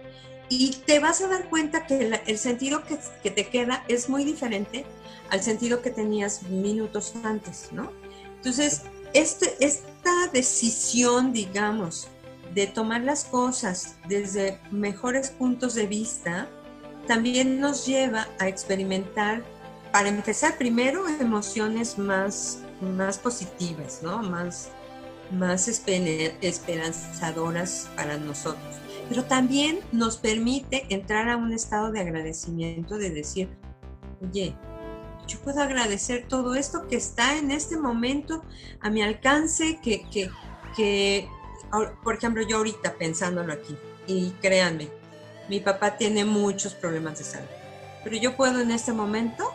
y 0.49 0.71
te 0.85 0.99
vas 0.99 1.21
a 1.21 1.27
dar 1.27 1.49
cuenta 1.49 1.85
que 1.85 2.21
el 2.25 2.37
sentido 2.37 2.83
que, 2.83 2.97
te 3.29 3.49
queda 3.49 3.83
es 3.87 4.09
muy 4.09 4.23
diferente 4.23 4.85
al 5.29 5.41
sentido 5.41 5.81
que 5.81 5.91
tenías 5.91 6.43
minutos 6.43 7.13
antes, 7.23 7.69
¿no? 7.71 7.91
Entonces, 8.35 8.83
este, 9.13 9.55
esta 9.59 10.27
decisión, 10.31 11.33
digamos, 11.33 12.07
de 12.53 12.67
tomar 12.67 13.01
las 13.01 13.25
cosas 13.25 13.97
desde 14.07 14.61
mejores 14.71 15.31
puntos 15.31 15.75
de 15.75 15.85
vista, 15.85 16.47
también 17.07 17.59
nos 17.59 17.85
lleva 17.85 18.29
a 18.39 18.47
experimentar, 18.47 19.43
para 19.91 20.07
empezar, 20.09 20.57
primero 20.57 21.07
emociones 21.07 21.97
más, 21.97 22.59
más 22.81 23.17
positivas, 23.17 24.01
¿no? 24.01 24.21
Más, 24.21 24.69
más 25.31 25.67
esperanzadoras 25.67 27.89
para 27.95 28.17
nosotros 28.17 28.75
pero 29.09 29.23
también 29.23 29.79
nos 29.91 30.17
permite 30.17 30.85
entrar 30.89 31.29
a 31.29 31.37
un 31.37 31.53
estado 31.53 31.91
de 31.91 31.99
agradecimiento, 31.99 32.97
de 32.97 33.09
decir, 33.09 33.49
oye, 34.21 34.55
yo 35.27 35.39
puedo 35.39 35.61
agradecer 35.61 36.25
todo 36.27 36.55
esto 36.55 36.87
que 36.87 36.95
está 36.95 37.37
en 37.37 37.51
este 37.51 37.77
momento 37.77 38.43
a 38.81 38.89
mi 38.89 39.01
alcance, 39.01 39.79
que, 39.83 40.07
que, 40.09 40.29
que 40.75 41.27
por 42.03 42.15
ejemplo, 42.15 42.43
yo 42.47 42.57
ahorita 42.57 42.95
pensándolo 42.95 43.53
aquí, 43.53 43.75
y 44.07 44.31
créanme, 44.41 44.89
mi 45.49 45.59
papá 45.59 45.97
tiene 45.97 46.23
muchos 46.25 46.73
problemas 46.73 47.17
de 47.17 47.25
salud, 47.25 47.47
pero 48.03 48.17
yo 48.17 48.35
puedo 48.37 48.61
en 48.61 48.71
este 48.71 48.93
momento 48.93 49.51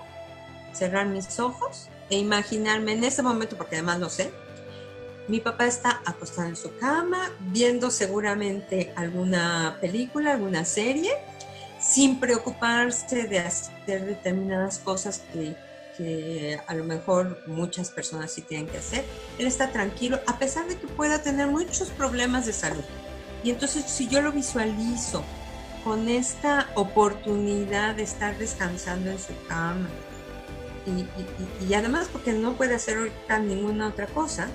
cerrar 0.73 1.07
mis 1.07 1.39
ojos 1.41 1.89
e 2.11 2.19
imaginarme 2.19 2.93
en 2.93 3.05
este 3.05 3.23
momento, 3.23 3.57
porque 3.57 3.77
además 3.77 3.99
no 3.99 4.11
sé, 4.11 4.31
mi 5.29 5.41
papá 5.41 5.67
está 5.67 6.03
acostado 6.05 6.49
en 6.49 6.57
su 6.57 6.77
cama, 6.79 7.31
viendo 7.41 7.91
seguramente 7.91 8.93
alguna 8.97 9.79
película, 9.81 10.33
alguna 10.33 10.65
serie, 10.65 11.13
sin 11.81 12.19
preocuparse 12.19 13.25
de 13.29 13.39
hacer 13.39 14.05
determinadas 14.05 14.79
cosas 14.79 15.23
que, 15.33 15.57
a 16.67 16.75
lo 16.75 16.83
mejor 16.83 17.39
muchas 17.47 17.91
personas 17.91 18.33
sí 18.33 18.43
tienen 18.43 18.67
que 18.67 18.79
hacer. 18.79 19.05
Él 19.39 19.47
está 19.47 19.71
tranquilo, 19.71 20.19
a 20.27 20.37
pesar 20.39 20.67
de 20.67 20.77
que 20.77 20.89
pueda 20.89 21.23
tener 21.23 21.47
muchos 21.47 21.91
problemas 21.91 22.45
de 22.47 22.53
salud. 22.53 22.83
Y 23.45 23.51
entonces 23.51 23.85
si 23.85 24.09
yo 24.09 24.21
lo 24.21 24.33
visualizo 24.33 25.23
con 25.85 26.09
esta 26.09 26.71
oportunidad 26.75 27.95
de 27.95 28.03
estar 28.03 28.37
descansando 28.37 29.11
en 29.11 29.19
su 29.21 29.33
cama, 29.47 29.89
y, 30.87 31.07
y, 31.65 31.75
además 31.75 32.09
porque 32.13 32.33
no 32.33 32.55
puede 32.55 32.75
hacer 32.75 32.99
ahorita 32.99 33.39
ninguna 33.39 33.87
otra 33.87 34.07
cosa, 34.07 34.49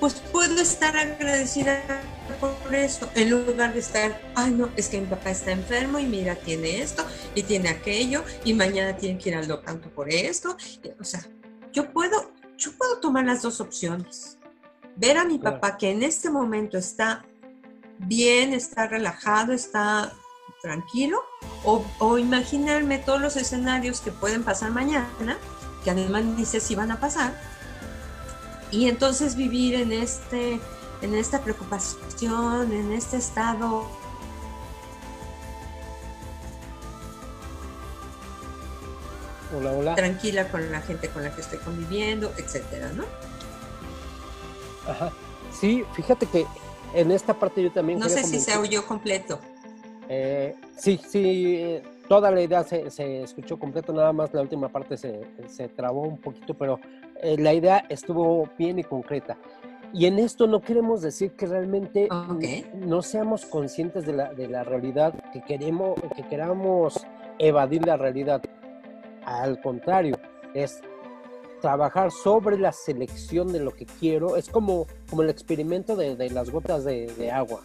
pues 0.00 0.14
puedo 0.32 0.60
estar 0.60 0.96
agradecida 0.96 1.82
por 2.40 2.74
eso, 2.74 3.08
en 3.14 3.30
lugar 3.30 3.72
de 3.72 3.80
estar, 3.80 4.20
ay 4.34 4.50
no, 4.50 4.68
es 4.76 4.88
que 4.88 5.00
mi 5.00 5.06
papá 5.06 5.30
está 5.30 5.52
enfermo 5.52 5.98
y 5.98 6.06
mira, 6.06 6.34
tiene 6.34 6.82
esto 6.82 7.04
y 7.34 7.42
tiene 7.42 7.68
aquello 7.68 8.24
y 8.44 8.52
mañana 8.52 8.96
tiene 8.96 9.18
que 9.18 9.30
ir 9.30 9.36
al 9.36 9.46
doctor 9.46 9.80
por 9.92 10.10
esto. 10.10 10.56
O 11.00 11.04
sea, 11.04 11.24
yo 11.72 11.92
puedo, 11.92 12.32
yo 12.58 12.72
puedo 12.72 12.98
tomar 12.98 13.24
las 13.24 13.42
dos 13.42 13.60
opciones. 13.60 14.38
Ver 14.96 15.18
a 15.18 15.24
mi 15.24 15.38
papá 15.38 15.76
que 15.76 15.90
en 15.90 16.02
este 16.02 16.30
momento 16.30 16.78
está 16.78 17.24
bien, 17.98 18.52
está 18.52 18.86
relajado, 18.86 19.52
está 19.52 20.12
tranquilo, 20.62 21.22
o, 21.64 21.84
o, 21.98 22.18
imaginarme 22.18 22.98
todos 22.98 23.20
los 23.20 23.36
escenarios 23.36 24.00
que 24.00 24.10
pueden 24.10 24.42
pasar 24.42 24.70
mañana, 24.72 25.38
que 25.84 25.90
además 25.90 26.24
ni 26.24 26.44
sé 26.44 26.60
si 26.60 26.74
van 26.74 26.90
a 26.90 26.98
pasar, 26.98 27.38
y 28.70 28.88
entonces 28.88 29.36
vivir 29.36 29.74
en, 29.74 29.92
este, 29.92 30.60
en 31.02 31.14
esta 31.14 31.42
preocupación, 31.42 32.72
en 32.72 32.92
este 32.92 33.16
estado 33.16 33.86
Hola, 39.56 39.72
hola. 39.72 39.94
tranquila 39.94 40.48
con 40.48 40.70
la 40.72 40.80
gente 40.80 41.08
con 41.08 41.22
la 41.22 41.34
que 41.34 41.40
estoy 41.40 41.58
conviviendo, 41.58 42.32
etcétera, 42.36 42.90
¿no? 42.92 43.04
Ajá. 44.86 45.12
Sí, 45.52 45.84
fíjate 45.94 46.26
que 46.26 46.46
en 46.94 47.10
esta 47.10 47.34
parte 47.34 47.62
yo 47.62 47.70
también. 47.70 47.98
No 47.98 48.08
sé 48.08 48.24
si 48.24 48.40
se 48.40 48.56
oyó 48.56 48.84
completo. 48.84 49.40
Eh, 50.08 50.54
sí, 50.76 51.00
sí, 51.08 51.80
toda 52.08 52.30
la 52.30 52.40
idea 52.40 52.62
se, 52.64 52.90
se, 52.90 53.22
escuchó 53.22 53.58
completo, 53.58 53.92
nada 53.92 54.12
más 54.12 54.32
la 54.32 54.42
última 54.42 54.68
parte 54.68 54.96
se, 54.96 55.20
se 55.48 55.68
trabó 55.68 56.02
un 56.02 56.18
poquito, 56.18 56.54
pero 56.54 56.78
eh, 57.22 57.36
la 57.38 57.52
idea 57.54 57.84
estuvo 57.88 58.48
bien 58.58 58.78
y 58.78 58.84
concreta. 58.84 59.36
Y 59.92 60.06
en 60.06 60.18
esto 60.18 60.46
no 60.46 60.60
queremos 60.60 61.00
decir 61.00 61.32
que 61.32 61.46
realmente 61.46 62.08
okay. 62.10 62.66
no 62.74 63.02
seamos 63.02 63.46
conscientes 63.46 64.04
de 64.04 64.12
la, 64.12 64.34
de 64.34 64.48
la 64.48 64.64
realidad, 64.64 65.14
que, 65.32 65.40
queremos, 65.42 65.98
que 66.14 66.22
queramos 66.24 67.06
evadir 67.38 67.86
la 67.86 67.96
realidad. 67.96 68.42
Al 69.24 69.60
contrario, 69.60 70.16
es 70.54 70.80
trabajar 71.60 72.10
sobre 72.10 72.58
la 72.58 72.72
selección 72.72 73.52
de 73.52 73.60
lo 73.60 73.72
que 73.72 73.86
quiero. 73.86 74.36
Es 74.36 74.48
como, 74.48 74.86
como 75.08 75.22
el 75.22 75.30
experimento 75.30 75.96
de, 75.96 76.16
de 76.16 76.30
las 76.30 76.50
gotas 76.50 76.84
de, 76.84 77.06
de 77.18 77.30
agua. 77.30 77.62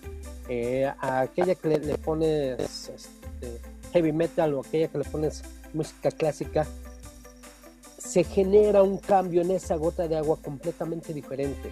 Eh, 0.47 0.91
a 0.99 1.21
aquella 1.21 1.55
que 1.55 1.67
le, 1.67 1.79
le 1.79 1.97
pones 1.97 2.59
este, 2.89 3.59
heavy 3.93 4.11
metal 4.11 4.53
o 4.53 4.61
aquella 4.61 4.87
que 4.87 4.97
le 4.99 5.03
pones 5.05 5.43
música 5.73 6.11
clásica, 6.11 6.65
se 8.03 8.23
genera 8.23 8.83
un 8.83 8.97
cambio 8.97 9.41
en 9.41 9.51
esa 9.51 9.75
gota 9.75 10.07
de 10.07 10.17
agua 10.17 10.37
completamente 10.41 11.13
diferente. 11.13 11.71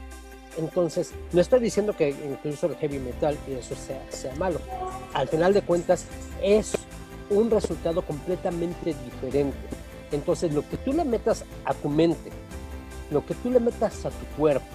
Entonces, 0.58 1.12
no 1.32 1.42
estoy 1.42 1.60
diciendo 1.60 1.96
que 1.96 2.10
incluso 2.10 2.68
el 2.68 2.76
heavy 2.76 3.00
metal 3.00 3.38
y 3.48 3.54
eso 3.54 3.76
sea, 3.76 4.06
sea 4.10 4.36
malo. 4.36 4.60
Al 5.14 5.28
final 5.28 5.54
de 5.54 5.62
cuentas, 5.62 6.06
es 6.42 6.74
un 7.30 7.50
resultado 7.50 8.04
completamente 8.04 8.94
diferente. 9.06 9.58
Entonces, 10.12 10.54
lo 10.54 10.68
que 10.68 10.78
tú 10.78 10.94
le 10.94 11.04
metas 11.04 11.46
a 11.66 11.74
tu 11.74 11.90
mente, 11.90 12.32
lo 13.12 13.26
que 13.26 13.34
tú 13.36 13.50
le 13.50 13.60
metas 13.60 14.06
a 14.06 14.10
tu 14.10 14.26
cuerpo, 14.38 14.66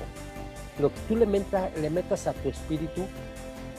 lo 0.79 0.89
que 0.89 1.01
tú 1.09 1.17
le, 1.17 1.27
meta, 1.27 1.71
le 1.81 1.89
metas 1.89 2.27
a 2.27 2.33
tu 2.33 2.49
espíritu, 2.49 3.03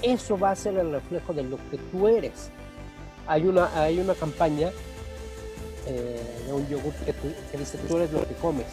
eso 0.02 0.38
va 0.38 0.52
a 0.52 0.56
ser 0.56 0.78
el 0.78 0.92
reflejo 0.92 1.34
de 1.34 1.44
lo 1.44 1.58
que 1.70 1.78
tú 1.92 2.08
eres. 2.08 2.50
Hay 3.28 3.48
una, 3.48 3.70
hay 3.82 4.00
una 4.00 4.14
campaña 4.14 4.72
eh, 5.88 6.22
de 6.46 6.54
un 6.54 6.68
yogur 6.68 6.94
que, 6.94 7.14
que, 7.52 7.58
dice 7.58 7.78
tú 7.88 7.98
eres 7.98 8.12
lo 8.12 8.28
que 8.28 8.34
comes, 8.36 8.68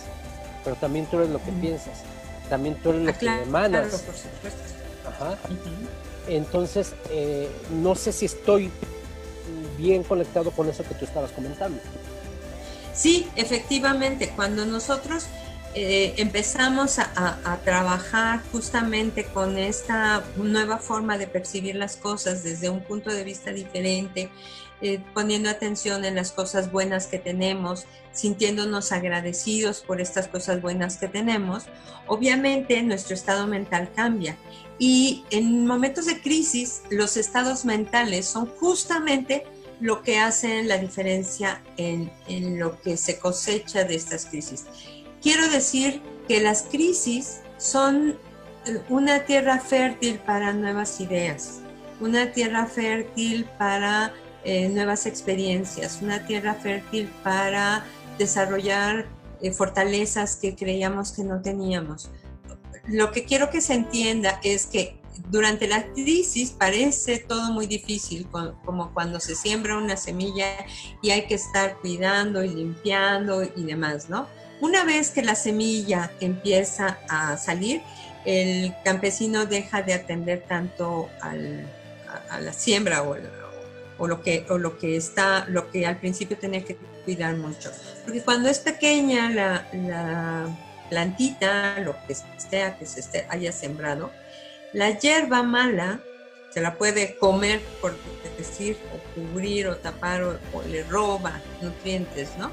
pero 0.65 0.77
también 0.77 1.07
tú 1.07 1.19
eres 1.19 1.31
lo 1.31 1.43
que 1.43 1.53
piensas, 1.53 2.01
también 2.49 2.77
tú 2.83 2.91
eres 2.91 3.03
lo 3.03 3.11
ah, 3.11 3.19
que 3.19 3.27
emanas. 3.27 3.89
Claro, 3.89 4.05
por 4.05 4.15
supuesto. 4.15 4.63
Ajá. 5.09 5.31
Uh 5.49 5.53
-huh. 5.53 5.89
Entonces, 6.29 6.95
eh, 7.11 7.51
no 7.71 7.95
sé 7.95 8.13
si 8.13 8.27
estoy 8.27 8.71
bien 9.77 10.05
conectado 10.05 10.51
con 10.53 10.69
eso 10.69 10.85
que 10.85 10.95
tú 10.95 11.05
estabas 11.05 11.33
comentando. 11.33 11.81
Sí, 12.95 13.29
efectivamente, 13.37 14.33
cuando 14.37 14.65
nosotros 14.65 15.27
eh, 15.75 16.15
empezamos 16.19 16.99
a, 16.99 17.11
a, 17.17 17.53
a, 17.53 17.57
trabajar 17.59 18.43
justamente 18.53 19.25
con 19.25 19.57
esta 19.57 20.23
nueva 20.37 20.77
forma 20.77 21.17
de 21.17 21.27
percibir 21.27 21.77
las 21.77 21.97
cosas 21.97 22.43
desde 22.43 22.69
un 22.69 22.81
punto 22.83 23.11
de 23.11 23.25
vista 23.25 23.53
diferente, 23.53 24.31
eh, 24.83 25.01
poniendo 25.15 25.49
atención 25.49 26.05
en 26.05 26.17
las 26.17 26.33
cosas 26.33 26.73
buenas 26.73 27.07
que 27.07 27.19
tenemos, 27.19 27.87
sintiéndonos 28.13 28.91
agradecidos 28.93 29.81
por 29.81 30.01
estas 30.01 30.29
cosas 30.29 30.61
buenas 30.61 30.97
que 30.97 31.09
tenemos, 31.09 31.65
obviamente 32.07 32.83
nuestro 32.83 33.15
estado 33.15 33.47
mental 33.47 33.91
cambia. 33.95 34.37
Y 34.79 35.25
en 35.31 35.67
momentos 35.67 36.07
de 36.07 36.21
crisis, 36.21 36.83
los 36.91 37.17
estados 37.17 37.65
mentales 37.65 38.27
son 38.27 38.47
justamente 38.47 39.45
lo 39.81 40.03
que 40.03 40.19
hacen 40.19 40.69
la 40.69 40.79
diferencia 40.79 41.63
en, 41.77 42.11
en 42.29 42.59
lo 42.59 42.81
que 42.81 42.97
se 42.97 43.19
cosecha 43.19 43.85
de 43.85 43.95
estas 43.95 44.27
crisis. 44.27 44.65
Quiero 45.23 45.49
decir 45.49 46.03
que 46.27 46.41
las 46.41 46.63
crisis 46.63 47.41
son 47.57 48.19
una 48.89 49.25
tierra 49.25 49.61
fértil 49.61 50.19
para 50.19 50.53
nuevas 50.53 51.01
ideas, 51.01 51.61
una 52.01 52.33
tierra 52.33 52.67
fértil 52.67 53.45
para 53.59 54.13
eh, 54.45 54.69
nuevas 54.69 55.07
experiencias, 55.07 56.01
una 56.03 56.27
tierra 56.27 56.55
fértil 56.55 57.09
para 57.23 57.85
desarrollar 58.19 59.07
eh, 59.41 59.53
fortalezas 59.53 60.37
que 60.37 60.55
creíamos 60.55 61.13
que 61.13 61.25
no 61.25 61.41
teníamos. 61.41 62.11
Lo 62.89 63.13
que 63.13 63.25
quiero 63.25 63.51
que 63.51 63.61
se 63.61 63.75
entienda 63.75 64.41
es 64.43 64.67
que 64.67 65.01
durante 65.31 65.69
la 65.69 65.85
crisis 65.93 66.51
parece 66.51 67.19
todo 67.19 67.53
muy 67.53 67.67
difícil, 67.67 68.27
como 68.65 68.93
cuando 68.93 69.21
se 69.21 69.35
siembra 69.35 69.77
una 69.77 69.97
semilla 69.97 70.47
y 71.03 71.11
hay 71.11 71.27
que 71.27 71.35
estar 71.35 71.77
cuidando 71.79 72.43
y 72.43 72.49
limpiando 72.49 73.43
y 73.45 73.65
demás, 73.65 74.09
¿no? 74.09 74.27
Una 74.61 74.85
vez 74.85 75.11
que 75.11 75.23
la 75.23 75.35
semilla 75.35 76.13
empieza 76.21 76.99
a 77.09 77.37
salir, 77.37 77.83
el 78.25 78.75
campesino 78.85 79.47
deja 79.47 79.83
de 79.83 79.95
atender 79.95 80.45
tanto 80.47 81.09
al, 81.21 81.67
a, 82.09 82.37
a, 82.37 82.41
la 82.41 82.53
siembra 82.53 83.03
o, 83.03 83.17
o, 83.99 84.07
lo 84.07 84.23
que, 84.23 84.47
o 84.49 84.59
lo 84.59 84.79
que 84.79 84.97
está, 84.97 85.47
lo 85.49 85.71
que 85.71 85.87
al 85.87 85.99
principio 85.99 86.39
tenía 86.39 86.65
que 86.65 86.77
cuidar 87.05 87.37
mucho. 87.37 87.71
Porque 88.05 88.23
cuando 88.23 88.49
es 88.49 88.59
pequeña 88.59 89.31
la, 89.31 89.69
la 89.73 90.47
plantita, 90.89 91.79
lo 91.81 91.95
que 92.07 92.15
sea 92.15 92.79
que 92.79 92.87
se 92.87 93.01
esté, 93.01 93.27
haya 93.29 93.53
sembrado, 93.53 94.11
la 94.73 94.91
hierba 94.99 95.43
mala 95.43 96.01
se 96.51 96.61
la 96.61 96.77
puede 96.77 97.17
comer, 97.17 97.61
por 97.81 97.97
decir, 98.37 98.77
o 98.95 99.15
cubrir 99.15 99.69
o 99.69 99.77
tapar, 99.77 100.23
o, 100.23 100.39
o 100.53 100.63
le 100.63 100.83
roba 100.85 101.41
nutrientes, 101.63 102.31
¿no? 102.39 102.51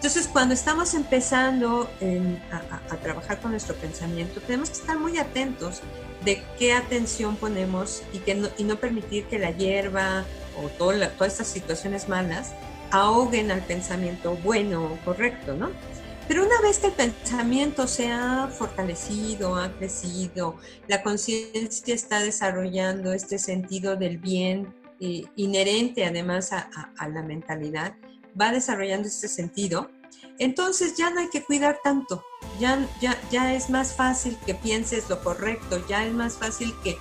Entonces, 0.00 0.28
cuando 0.28 0.54
estamos 0.54 0.94
empezando 0.94 1.90
en, 2.00 2.42
a, 2.50 2.94
a, 2.94 2.96
trabajar 2.96 3.38
con 3.38 3.50
nuestro 3.50 3.74
pensamiento, 3.74 4.40
tenemos 4.40 4.70
que 4.70 4.78
estar 4.78 4.98
muy 4.98 5.18
atentos 5.18 5.82
de 6.24 6.42
qué 6.58 6.72
atención 6.72 7.36
ponemos 7.36 8.02
y, 8.12 8.18
que 8.18 8.34
no, 8.34 8.48
y 8.58 8.64
no 8.64 8.76
permitir 8.76 9.24
que 9.24 9.38
la 9.38 9.50
hierba 9.50 10.24
o 10.62 10.68
todo 10.68 10.92
la, 10.92 11.10
todas 11.10 11.34
estas 11.34 11.48
situaciones 11.48 12.08
malas 12.08 12.52
ahoguen 12.90 13.50
al 13.50 13.62
pensamiento 13.62 14.36
bueno 14.36 14.84
o 14.84 15.04
correcto, 15.04 15.54
¿no? 15.54 15.70
Pero 16.30 16.44
una 16.44 16.60
vez 16.60 16.78
que 16.78 16.88
el 16.88 16.92
pensamiento 16.92 17.88
se 17.88 18.08
ha 18.08 18.48
fortalecido, 18.48 19.56
ha 19.56 19.72
crecido, 19.72 20.56
la 20.86 21.02
conciencia 21.02 21.92
está 21.92 22.20
desarrollando 22.20 23.12
este 23.12 23.36
sentido 23.38 23.96
del 23.96 24.18
bien 24.18 24.72
eh, 25.00 25.24
inherente 25.34 26.04
además 26.04 26.52
a, 26.52 27.08
la 27.08 27.22
mentalidad, 27.22 27.96
va 28.40 28.52
desarrollando 28.52 29.08
este 29.08 29.26
sentido, 29.26 29.90
entonces 30.38 30.94
ya 30.96 31.10
no 31.10 31.20
hay 31.20 31.30
que 31.30 31.42
cuidar 31.42 31.78
tanto, 31.82 32.22
ya, 32.58 32.86
ya, 33.00 33.18
ya 33.30 33.54
es 33.54 33.70
más 33.70 33.94
fácil 33.94 34.38
que 34.44 34.54
pienses 34.54 35.08
lo 35.08 35.22
correcto, 35.22 35.82
ya 35.88 36.06
es 36.06 36.12
más 36.12 36.34
fácil 36.34 36.74
que, 36.82 36.98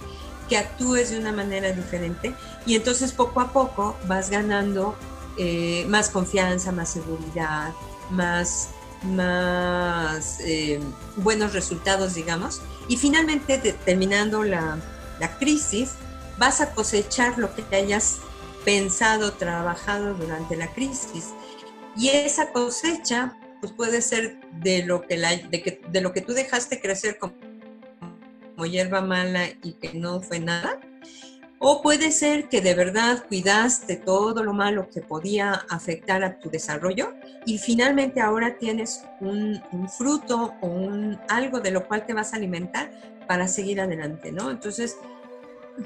que 0.48 0.58
actúes 0.58 1.12
de 1.12 1.20
una 1.20 1.32
manera 1.32 1.72
diferente 1.72 2.34
y 2.66 2.76
entonces 2.76 3.12
poco 3.12 3.42
a 3.42 3.52
poco 3.52 3.98
vas 4.08 4.30
ganando 4.30 4.96
eh, 5.38 5.86
más 5.88 6.10
confianza, 6.10 6.72
más 6.72 6.90
seguridad, 6.90 7.74
más, 8.10 8.70
más 9.04 10.40
eh, 10.42 10.80
buenos 11.18 11.54
resultados, 11.54 12.16
digamos, 12.16 12.62
y 12.88 12.98
finalmente 12.98 13.58
de, 13.58 13.74
terminando 13.74 14.44
la, 14.44 14.78
la 15.20 15.38
crisis, 15.38 15.92
vas 16.38 16.62
a 16.62 16.74
cosechar 16.74 17.38
lo 17.38 17.54
que 17.54 17.64
hayas 17.76 18.18
pensado, 18.66 19.34
trabajado 19.34 20.14
durante 20.14 20.56
la 20.56 20.72
crisis. 20.74 21.30
Y 21.96 22.10
esa 22.10 22.52
cosecha 22.52 23.36
pues 23.60 23.72
puede 23.74 24.02
ser 24.02 24.40
de 24.62 24.84
lo 24.84 25.02
que, 25.02 25.18
la, 25.18 25.36
de, 25.36 25.62
que, 25.62 25.82
de 25.90 26.02
lo 26.02 26.14
que 26.14 26.22
tú 26.22 26.34
dejaste 26.34 26.80
crecer 26.80 27.18
como, 27.18 27.34
hierba 28.66 29.02
mala 29.02 29.46
y 29.64 29.74
que 29.74 29.94
no 29.94 30.22
fue 30.22 30.40
nada, 30.40 30.82
O 31.60 31.82
puede 31.82 32.12
ser 32.12 32.50
que 32.50 32.62
de 32.62 32.74
verdad 32.74 33.26
cuidaste 33.28 33.96
todo 33.96 34.44
lo 34.44 34.54
malo 34.54 34.90
que 34.90 35.02
podía 35.02 35.66
afectar 35.70 36.24
a 36.24 36.40
tu 36.40 36.50
desarrollo 36.50 37.14
y 37.46 37.58
finalmente 37.58 38.22
ahora 38.22 38.58
tienes 38.58 39.04
un, 39.22 39.62
fruto 39.98 40.54
o 40.62 40.68
un, 40.68 41.18
algo 41.30 41.60
de 41.60 41.72
lo 41.72 41.88
cual 41.88 42.06
te 42.06 42.14
vas 42.14 42.34
a 42.34 42.38
alimentar 42.38 42.92
para 43.28 43.48
seguir 43.48 43.80
adelante, 43.80 44.32
¿no? 44.32 44.52
Entonces, 44.52 44.98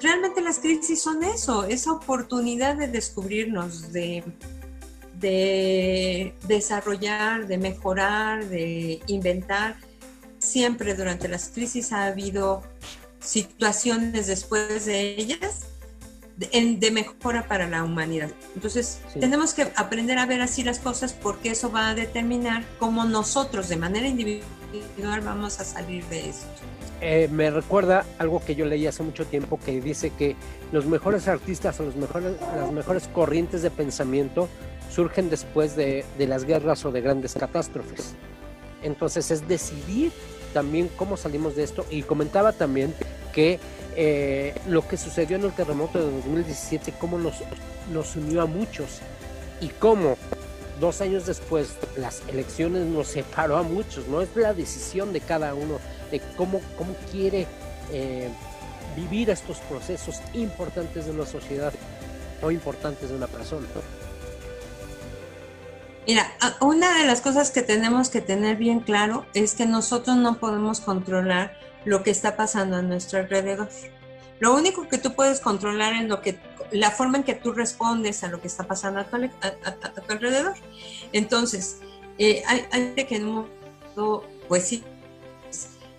realmente 0.02 0.42
las 0.42 0.60
crisis 0.60 1.02
son 1.02 1.24
eso, 1.24 1.66
esa 1.66 1.92
oportunidad 1.92 2.76
de 2.76 2.88
descubrirnos, 2.88 3.92
de, 3.92 4.24
de 5.24 6.36
desarrollar, 6.48 7.48
de 7.48 7.58
mejorar, 7.58 8.46
de 8.46 9.00
inventar. 9.08 9.78
Siempre 10.38 10.94
durante 10.94 11.30
las 11.30 11.48
crisis 11.48 11.94
ha 11.94 12.06
habido 12.06 12.62
situaciones 13.22 14.28
después 14.28 14.86
de 14.86 15.16
ellas 15.16 15.68
de, 16.36 16.92
mejora 16.92 17.48
para 17.48 17.70
la 17.70 17.84
humanidad. 17.84 18.30
Entonces, 18.54 19.00
tenemos 19.18 19.54
que 19.54 19.72
aprender 19.76 20.18
a 20.18 20.26
ver 20.26 20.42
así 20.42 20.64
las 20.64 20.80
cosas 20.80 21.14
porque 21.14 21.52
eso 21.52 21.72
va 21.72 21.90
a 21.90 21.96
determinar 21.96 22.66
cómo 22.80 23.06
nosotros 23.06 23.70
de 23.70 23.78
manera 23.78 24.08
individual 24.08 25.22
vamos 25.22 25.62
a 25.62 25.64
salir 25.64 26.04
de 26.06 26.30
esto. 26.30 26.48
Eh, 27.00 27.30
me 27.32 27.50
recuerda 27.50 28.06
algo 28.18 28.44
que 28.44 28.56
yo 28.56 28.66
leí 28.66 28.88
hace 28.88 29.04
mucho 29.04 29.26
tiempo 29.26 29.60
que 29.64 29.80
dice 29.80 30.10
que 30.12 30.36
los 30.72 30.86
mejores 30.86 31.28
artistas 31.28 31.80
o 31.80 31.84
los 31.84 31.96
mejores, 31.96 32.34
las 32.58 32.72
mejores 32.72 33.08
corrientes 33.08 33.62
de 33.62 33.70
pensamiento 33.70 34.50
surgen 34.94 35.30
después 35.30 35.76
de, 35.76 36.06
de 36.18 36.28
las 36.28 36.46
guerras 36.46 36.86
o 36.86 36.92
de 36.92 37.02
grandes 37.02 37.34
catástrofes. 37.34 38.14
Entonces 38.84 39.32
es 39.32 39.48
decidir 39.48 40.12
también 40.54 40.90
cómo 40.96 41.18
salimos 41.18 41.56
de 41.56 41.64
esto 41.64 41.86
y 41.90 42.04
comentaba 42.04 42.52
también 42.54 42.94
que 43.34 43.60
eh, 43.96 44.54
lo 44.68 44.88
que 44.88 44.98
sucedió 44.98 45.38
en 45.38 45.44
el 45.44 45.52
terremoto 45.52 46.00
de 46.00 46.12
2017, 46.12 46.94
cómo 47.00 47.18
nos, 47.18 47.36
nos 47.92 48.16
unió 48.16 48.42
a 48.42 48.46
muchos 48.46 49.00
y 49.62 49.70
cómo 49.70 50.18
dos 50.80 51.02
años 51.02 51.26
después 51.26 51.76
las 51.98 52.24
elecciones 52.28 52.86
nos 52.88 53.08
separó 53.08 53.58
a 53.58 53.64
muchos, 53.64 54.08
¿no? 54.08 54.22
Es 54.22 54.36
la 54.36 54.54
decisión 54.54 55.14
de 55.14 55.22
cada 55.22 55.54
uno 55.54 55.80
de 56.12 56.22
cómo, 56.36 56.62
cómo 56.78 56.96
quiere 57.12 57.46
eh, 57.92 58.30
vivir 58.96 59.30
estos 59.30 59.58
procesos 59.60 60.22
importantes 60.34 61.06
de 61.06 61.12
una 61.12 61.26
sociedad 61.26 61.74
o 62.42 62.52
importantes 62.52 63.10
de 63.10 63.16
una 63.16 63.28
persona. 63.28 63.68
Mira, 66.06 66.34
una 66.60 66.98
de 66.98 67.06
las 67.06 67.22
cosas 67.22 67.52
que 67.52 67.62
tenemos 67.62 68.10
que 68.10 68.20
tener 68.20 68.58
bien 68.58 68.82
claro 68.82 69.26
es 69.34 69.54
que 69.54 69.66
nosotros 69.66 70.18
no 70.18 70.38
podemos 70.38 70.82
controlar 70.82 71.58
lo 71.86 72.04
que 72.04 72.12
está 72.12 72.36
pasando 72.36 72.76
a 72.76 72.82
nuestro 72.82 73.20
alrededor. 73.20 73.70
Lo 74.40 74.54
único 74.54 74.88
que 74.90 74.98
tú 74.98 75.16
puedes 75.16 75.40
controlar 75.40 75.94
es 75.94 76.10
lo 76.10 76.22
que, 76.22 76.38
la 76.72 76.92
forma 76.92 77.20
en 77.20 77.24
que 77.24 77.36
tú 77.36 77.54
respondes 77.54 78.24
a 78.24 78.28
lo 78.28 78.42
que 78.42 78.48
está 78.48 78.66
pasando 78.66 79.00
a 79.00 79.06
tu, 79.06 79.16
alrededor. 80.10 80.56
Entonces, 81.14 81.80
eh, 82.18 82.44
hay, 82.48 82.66
gente 82.72 83.08
que 83.08 83.16
en 83.16 83.28
un 83.28 83.34
momento, 83.36 84.28
pues 84.50 84.68
sí, 84.68 84.84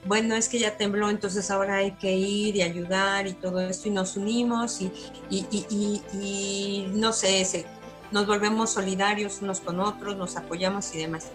bueno, 0.05 0.35
es 0.35 0.51
que 0.51 0.59
ya 0.59 0.77
tembló, 0.77 1.09
entonces 1.09 1.51
ahora 1.51 1.77
hay 1.77 1.93
que 1.93 2.13
ir 2.13 2.57
y 2.57 2.63
ayudar 2.63 3.27
y 3.27 3.33
todo 3.33 3.61
esto, 3.61 3.89
y 3.89 3.93
nos 3.93 4.19
unimos 4.19 4.83
y, 4.83 4.93
y, 5.31 5.47
y, 5.51 6.03
y 6.13 6.91
no 6.93 7.13
sé, 7.15 7.67
nos 8.15 8.29
volvemos 8.29 8.71
solidarios 8.71 9.43
unos 9.43 9.59
con 9.59 9.81
otros, 9.81 10.17
nos 10.17 10.37
apoyamos 10.37 10.95
y 10.95 10.99
demás. 10.99 11.27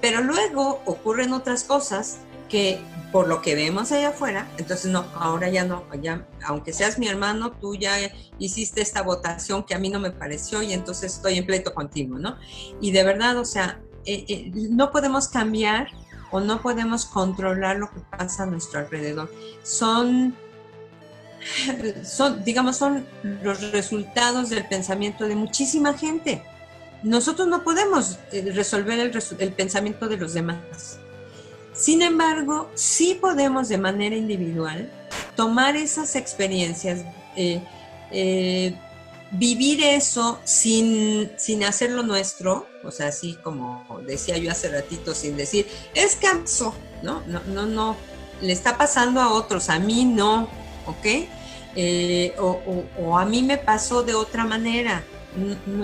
Pero 0.00 0.22
luego 0.22 0.80
ocurren 0.86 1.34
otras 1.34 1.64
cosas 1.64 2.16
que 2.48 2.80
por 3.12 3.28
lo 3.28 3.42
que 3.42 3.54
vemos 3.54 3.92
allá 3.92 4.08
afuera, 4.08 4.48
entonces 4.56 4.90
no, 4.90 5.04
ahora 5.16 5.50
ya 5.50 5.64
no, 5.64 5.84
ya, 6.00 6.26
aunque 6.46 6.72
seas 6.72 6.98
mi 6.98 7.08
hermano, 7.08 7.52
tú 7.52 7.74
ya 7.74 7.94
hiciste 8.38 8.80
esta 8.80 9.02
votación 9.02 9.64
que 9.64 9.74
a 9.74 9.78
mí 9.78 9.90
no 9.90 10.00
me 10.00 10.10
pareció 10.10 10.62
y 10.62 10.72
entonces 10.72 11.14
estoy 11.14 11.36
en 11.36 11.44
pleito 11.44 11.74
contigo, 11.74 12.18
¿no? 12.18 12.38
Y 12.80 12.90
de 12.92 13.04
verdad, 13.04 13.36
o 13.36 13.44
sea, 13.44 13.82
eh, 14.06 14.24
eh, 14.26 14.50
no 14.70 14.90
podemos 14.92 15.28
cambiar 15.28 15.88
o 16.30 16.40
no 16.40 16.62
podemos 16.62 17.04
controlar 17.04 17.76
lo 17.76 17.90
que 17.90 18.00
pasa 18.00 18.44
a 18.44 18.46
nuestro 18.46 18.80
alrededor. 18.80 19.30
Son, 19.62 20.34
son 22.04 22.44
digamos, 22.44 22.76
son 22.76 23.06
los 23.42 23.72
resultados 23.72 24.50
del 24.50 24.66
pensamiento 24.66 25.26
de 25.26 25.34
muchísima 25.34 25.94
gente. 25.94 26.42
Nosotros 27.02 27.48
no 27.48 27.62
podemos 27.62 28.18
eh, 28.32 28.50
resolver 28.54 28.98
el, 28.98 29.52
pensamiento 29.52 30.08
de 30.08 30.16
los 30.16 30.32
demás 30.32 30.98
sin 31.74 32.02
embargo, 32.02 32.70
sí 32.74 33.18
podemos 33.20 33.68
de 33.68 33.78
manera 33.78 34.14
individual 34.14 34.88
tomar 35.34 35.74
esas 35.76 36.14
experiencias, 36.14 37.04
eh, 37.36 37.60
eh, 38.12 38.76
vivir 39.32 39.82
eso 39.82 40.38
sin, 40.44 41.32
sin 41.36 41.64
hacerlo 41.64 42.04
nuestro, 42.04 42.68
o 42.84 42.92
sea, 42.92 43.08
así 43.08 43.36
como 43.42 43.84
decía 44.06 44.38
yo 44.38 44.52
hace 44.52 44.68
ratito, 44.68 45.14
sin 45.14 45.36
decir, 45.36 45.66
es 45.94 46.14
canso, 46.14 46.74
¿no? 47.02 47.22
No, 47.26 47.40
no, 47.48 47.66
no, 47.66 47.96
le 48.40 48.52
está 48.52 48.78
pasando 48.78 49.20
a 49.20 49.32
otros, 49.32 49.68
a 49.68 49.80
mí 49.80 50.04
no, 50.04 50.48
¿ok? 50.86 51.28
Eh, 51.76 52.34
o, 52.38 53.18
a 53.18 53.24
mí 53.24 53.42
me 53.42 53.58
pasó 53.58 54.02
de 54.02 54.14
otra 54.14 54.44
manera. 54.44 55.04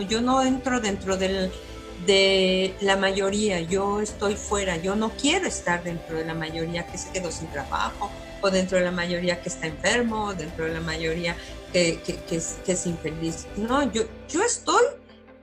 yo 0.09 0.21
no 0.21 0.43
entro 0.43 0.81
dentro 0.81 1.17
de 1.17 2.75
la 2.81 2.97
mayoría, 2.97 3.61
yo 3.61 4.01
estoy 4.01 4.37
fuera, 4.37 4.77
yo 4.77 4.95
no 4.97 5.11
quiero 5.11 5.47
estar 5.47 5.83
dentro 5.83 6.17
de 6.17 6.25
la 6.25 6.35
mayoría 6.35 6.87
que 6.87 6.99
se 6.99 7.11
quedó 7.11 7.31
sin 7.31 7.49
trabajo, 7.49 8.11
o 8.41 8.51
dentro 8.51 8.79
de 8.79 8.85
la 8.85 8.91
mayoría 8.91 9.41
que 9.41 9.49
está 9.49 9.67
enfermo, 9.67 10.27
o 10.27 10.35
dentro 10.35 10.65
de 10.65 10.73
la 10.73 10.81
mayoría 10.81 11.37
que, 11.73 12.01
es, 12.31 12.87
infeliz. 12.87 13.47
No, 13.57 13.91
yo, 13.93 14.05
yo 14.29 14.43
estoy, 14.43 14.85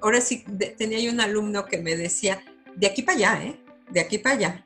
ahora 0.02 0.22
sí, 0.22 0.44
tenía 0.78 1.00
yo 1.00 1.12
un 1.12 1.22
alumno 1.22 1.66
que 1.66 1.78
me 1.78 1.96
decía, 1.96 2.42
de 2.76 2.88
aquí 2.88 3.02
para 3.02 3.18
allá, 3.18 3.44
¿eh? 3.44 3.60
De 3.90 4.00
aquí 4.00 4.18
para 4.18 4.36
allá. 4.36 4.64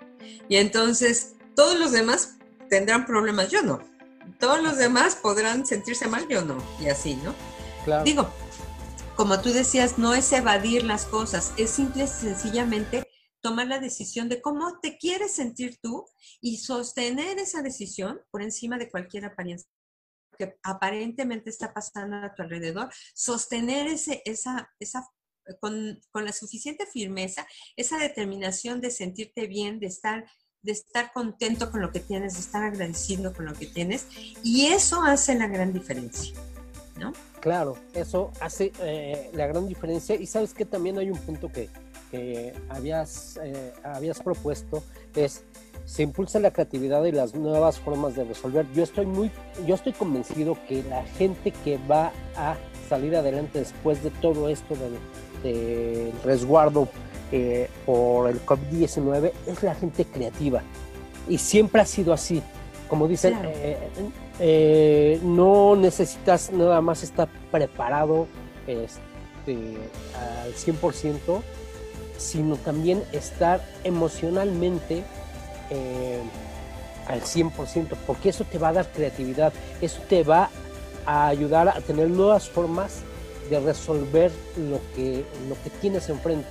Y 0.49 0.57
entonces, 0.57 1.35
todos 1.55 1.79
los 1.79 1.91
demás 1.91 2.37
tendrán 2.69 3.05
problemas, 3.05 3.49
yo 3.49 3.61
no. 3.61 3.90
Todos 4.41 4.61
los 4.61 4.77
demás 4.77 5.15
podrán 5.15 5.65
sentirse 5.65 6.07
mal, 6.07 6.27
yo 6.27 6.41
no. 6.41 6.57
Y 6.81 6.87
así, 6.87 7.15
¿no? 7.15 7.33
Claro. 7.85 8.03
Digo, 8.03 8.29
como 9.15 9.39
tú 9.39 9.53
decías, 9.53 9.97
no 9.97 10.13
es 10.13 10.33
evadir 10.33 10.83
las 10.83 11.05
cosas, 11.05 11.53
es 11.57 11.69
simple 11.69 12.03
y 12.03 12.07
sencillamente 12.07 13.07
tomar 13.41 13.67
la 13.67 13.79
decisión 13.79 14.29
de 14.29 14.41
cómo 14.41 14.79
te 14.79 14.97
quieres 14.97 15.33
sentir 15.33 15.79
tú 15.81 16.05
y 16.41 16.57
sostener 16.57 17.39
esa 17.39 17.61
decisión 17.61 18.21
por 18.31 18.41
encima 18.41 18.77
de 18.77 18.89
cualquier 18.89 19.25
apariencia 19.25 19.69
que 20.37 20.57
aparentemente 20.63 21.49
está 21.49 21.71
pasando 21.73 22.17
a 22.17 22.33
tu 22.33 22.41
alrededor, 22.41 22.91
sostener 23.13 23.87
ese, 23.87 24.23
esa, 24.25 24.71
esa 24.79 25.07
con, 25.59 25.99
con, 26.11 26.25
la 26.25 26.33
suficiente 26.33 26.85
firmeza, 26.85 27.45
esa 27.75 27.97
determinación 27.97 28.81
de 28.81 28.89
sentirte 28.89 29.47
bien, 29.47 29.79
de 29.79 29.87
estar, 29.87 30.25
de 30.63 30.71
estar 30.71 31.11
contento 31.13 31.71
con 31.71 31.81
lo 31.81 31.91
que 31.91 31.99
tienes, 31.99 32.33
de 32.33 32.39
estar 32.39 32.63
agradecido 32.63 33.33
con 33.33 33.45
lo 33.45 33.53
que 33.53 33.65
tienes, 33.65 34.07
y 34.43 34.67
eso 34.67 35.03
hace 35.03 35.35
la 35.35 35.47
gran 35.47 35.73
diferencia, 35.73 36.33
¿no? 36.99 37.13
Claro, 37.39 37.75
eso 37.93 38.31
hace 38.39 38.71
eh, 38.81 39.31
la 39.33 39.47
gran 39.47 39.67
diferencia 39.67 40.15
y 40.15 40.27
sabes 40.27 40.53
que 40.53 40.63
también 40.63 40.99
hay 40.99 41.09
un 41.09 41.17
punto 41.17 41.49
que, 41.51 41.69
habías, 42.69 43.39
eh, 43.41 43.73
habías 43.83 44.19
propuesto, 44.21 44.83
es 45.15 45.43
se 45.85 46.03
impulsa 46.03 46.39
la 46.39 46.51
creatividad 46.51 47.03
y 47.05 47.11
las 47.11 47.33
nuevas 47.33 47.79
formas 47.79 48.15
de 48.15 48.23
resolver. 48.23 48.67
Yo 48.73 48.83
estoy 48.83 49.07
muy, 49.07 49.31
yo 49.65 49.75
estoy 49.75 49.93
convencido 49.93 50.55
que 50.67 50.83
la 50.83 51.03
gente 51.03 51.51
que 51.51 51.79
va 51.89 52.11
a 52.35 52.55
salir 52.87 53.15
adelante 53.15 53.59
después 53.59 54.03
de 54.03 54.11
todo 54.11 54.47
esto 54.49 54.75
del 55.43 56.13
resguardo 56.23 56.87
eh, 57.31 57.69
por 57.85 58.29
el 58.29 58.45
COVID-19 58.45 59.31
es 59.47 59.63
la 59.63 59.75
gente 59.75 60.05
creativa. 60.05 60.61
Y 61.27 61.37
siempre 61.37 61.81
ha 61.81 61.85
sido 61.85 62.13
así. 62.13 62.41
Como 62.87 63.07
dicen, 63.07 63.37
eh, 64.39 65.19
no 65.23 65.75
necesitas 65.75 66.51
nada 66.51 66.81
más 66.81 67.03
estar 67.03 67.29
preparado 67.51 68.27
este, 68.67 69.77
al 70.43 70.53
100%, 70.53 71.41
sino 72.17 72.55
también 72.57 73.03
estar 73.13 73.65
emocionalmente 73.83 75.03
eh, 75.69 76.21
al 77.07 77.21
100%, 77.21 77.95
porque 78.05 78.29
eso 78.29 78.43
te 78.43 78.57
va 78.57 78.69
a 78.69 78.73
dar 78.73 78.91
creatividad, 78.91 79.53
eso 79.81 80.01
te 80.09 80.23
va 80.23 80.49
a 81.05 81.27
ayudar 81.27 81.69
a 81.69 81.81
tener 81.81 82.09
nuevas 82.09 82.49
formas 82.49 83.01
de 83.49 83.59
resolver 83.59 84.31
lo 84.57 84.79
que, 84.95 85.25
lo 85.49 85.55
que 85.63 85.69
tienes 85.81 86.09
enfrente. 86.09 86.47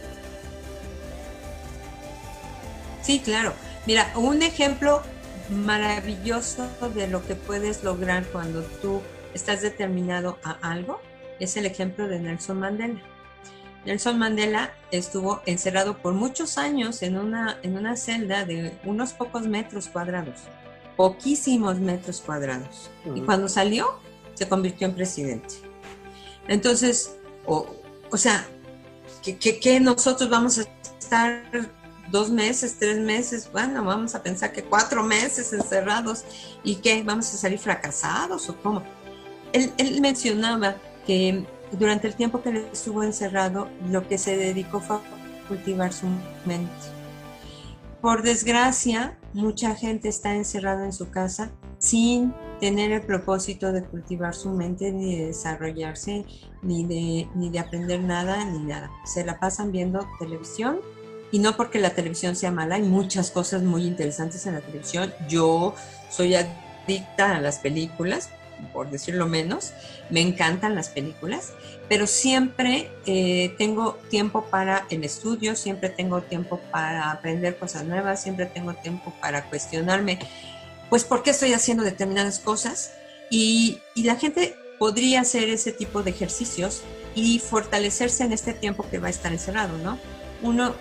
Sí, 3.03 3.21
claro. 3.21 3.53
Mira, 3.87 4.13
un 4.17 4.43
ejemplo 4.43 5.03
maravilloso 5.51 6.69
de 6.95 7.09
lo 7.09 7.27
que 7.27 7.35
puedes 7.35 7.83
lograr 7.83 8.25
cuando 8.27 8.63
tú 8.63 9.01
estás 9.35 9.63
determinado 9.63 10.39
a 10.45 10.53
algo 10.63 11.01
es 11.39 11.57
el 11.57 11.67
ejemplo 11.67 12.07
de 12.07 12.21
Nelson 12.21 12.61
Mandela. 12.61 13.01
Nelson 13.87 14.19
Mandela 14.19 14.75
estuvo 14.91 15.41
encerrado 15.47 15.99
por 15.99 16.13
muchos 16.13 16.59
años 16.59 17.03
en 17.03 17.17
una, 17.17 17.59
en 17.63 17.77
una 17.77 17.97
celda 17.97 18.45
de 18.45 18.79
unos 18.85 19.13
pocos 19.13 19.47
metros 19.47 19.89
cuadrados, 19.89 20.41
poquísimos 20.97 21.79
metros 21.79 22.21
cuadrados. 22.21 22.91
Y 23.15 23.23
cuando 23.23 23.49
salió, 23.49 23.99
se 24.35 24.49
convirtió 24.49 24.87
en 24.87 24.95
presidente. 24.95 25.55
Entonces, 26.47 27.17
o, 27.47 27.75
o 28.11 28.17
sea, 28.17 28.47
que, 29.23 29.37
que, 29.37 29.81
nosotros 29.81 30.29
vamos 30.29 30.59
a 30.59 30.63
estar 30.99 31.43
dos 32.11 32.31
meses, 32.31 32.77
tres 32.79 32.99
meses, 32.99 33.51
bueno, 33.53 33.85
vamos 33.85 34.15
a 34.15 34.23
pensar 34.23 34.53
que 34.53 34.63
cuatro 34.63 35.03
meses 35.03 35.53
encerrados 35.53 36.25
y 36.63 36.77
que 36.77 37.03
vamos 37.03 37.33
a 37.33 37.37
salir 37.37 37.59
fracasados 37.59 38.49
o 38.49 38.57
cómo. 38.57 38.83
Él, 39.53 39.73
él 39.79 40.01
mencionaba 40.01 40.77
que 41.07 41.45
durante 41.73 42.09
el 42.09 42.15
tiempo 42.15 42.43
que 42.43 42.69
estuvo 42.73 43.03
encerrado, 43.03 43.69
lo 43.89 44.07
que 44.09 44.19
se 44.19 44.37
dedicó 44.37 44.81
fue 44.81 44.97
a 44.97 45.01
cultivar 45.49 45.93
su 45.93 46.07
mente. 46.45 46.71
Por 48.01 48.23
desgracia, 48.23 49.19
mucha 49.35 49.75
gente 49.75 50.09
está 50.09 50.35
encerrada 50.35 50.85
en 50.85 50.93
su 50.93 51.11
casa 51.11 51.51
sin 51.79 52.35
tener 52.61 52.93
el 52.93 53.03
propósito 53.03 53.73
de 53.73 53.83
cultivar 53.83 54.35
su 54.35 54.51
mente, 54.51 54.93
ni 54.93 55.17
de 55.17 55.27
desarrollarse, 55.27 56.25
ni 56.63 56.85
de, 56.85 57.29
ni 57.35 57.51
de 57.51 57.59
aprender 57.59 58.01
nada, 58.01 58.45
ni 58.45 58.59
nada. 58.61 58.91
Se 59.05 59.25
la 59.25 59.39
pasan 59.39 59.73
viendo 59.73 60.07
televisión 60.19 60.81
y 61.33 61.39
no 61.39 61.57
porque 61.57 61.78
la 61.78 61.91
televisión 61.91 62.37
sea 62.37 62.51
mala, 62.51 62.76
hay 62.76 62.83
muchas 62.83 63.31
cosas 63.31 63.62
muy 63.62 63.85
interesantes 63.85 64.47
en 64.47 64.55
la 64.55 64.61
televisión. 64.61 65.12
Yo 65.28 65.74
soy 66.11 66.35
adicta 66.35 67.37
a 67.37 67.41
las 67.41 67.59
películas, 67.59 68.31
por 68.72 68.91
decirlo 68.91 69.26
menos, 69.26 69.72
me 70.11 70.20
encantan 70.20 70.74
las 70.74 70.89
películas, 70.89 71.53
pero 71.89 72.07
siempre 72.07 72.91
eh, 73.07 73.55
tengo 73.59 73.95
tiempo 74.11 74.45
para 74.47 74.87
el 74.91 75.05
estudio, 75.05 75.57
siempre 75.57 75.89
tengo 75.89 76.22
tiempo 76.22 76.61
para 76.70 77.11
aprender 77.11 77.57
cosas 77.59 77.85
nuevas, 77.85 78.22
siempre 78.22 78.47
tengo 78.47 78.74
tiempo 78.74 79.12
para 79.20 79.45
cuestionarme, 79.45 80.18
pues, 80.89 81.05
¿por 81.05 81.22
qué 81.22 81.31
estoy 81.31 81.53
haciendo 81.53 81.85
determinadas 81.85 82.41
cosas? 82.41 82.93
Y, 83.31 83.78
y 83.95 84.03
la 84.03 84.16
gente 84.16 84.57
podría 84.78 85.20
hacer 85.20 85.49
ese 85.49 85.72
tipo 85.72 86.03
de 86.03 86.11
ejercicios 86.11 86.83
y 87.14 87.39
fortalecerse 87.39 88.24
en 88.24 88.33
este 88.33 88.55
tiempo 88.55 88.85
que 88.91 88.99
va 88.99 89.07
a 89.07 89.11
estar 89.11 89.33
encerrado, 89.33 89.78
¿no? 89.78 89.99
Uno, 90.43 90.74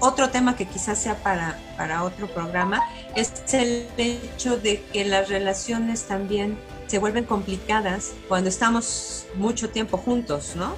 otro 0.00 0.30
tema 0.30 0.56
que 0.56 0.66
quizás 0.66 0.98
sea 0.98 1.16
para, 1.16 1.58
para 1.76 2.02
otro 2.04 2.26
programa 2.28 2.82
es 3.14 3.32
el 3.52 3.86
hecho 3.96 4.58
de 4.58 4.82
que 4.92 5.04
las 5.04 5.28
relaciones 5.28 6.04
también 6.04 6.58
se 6.86 6.98
vuelven 6.98 7.24
complicadas 7.24 8.12
cuando 8.28 8.48
estamos 8.48 9.26
mucho 9.34 9.70
tiempo 9.70 9.98
juntos, 9.98 10.54
¿no? 10.56 10.74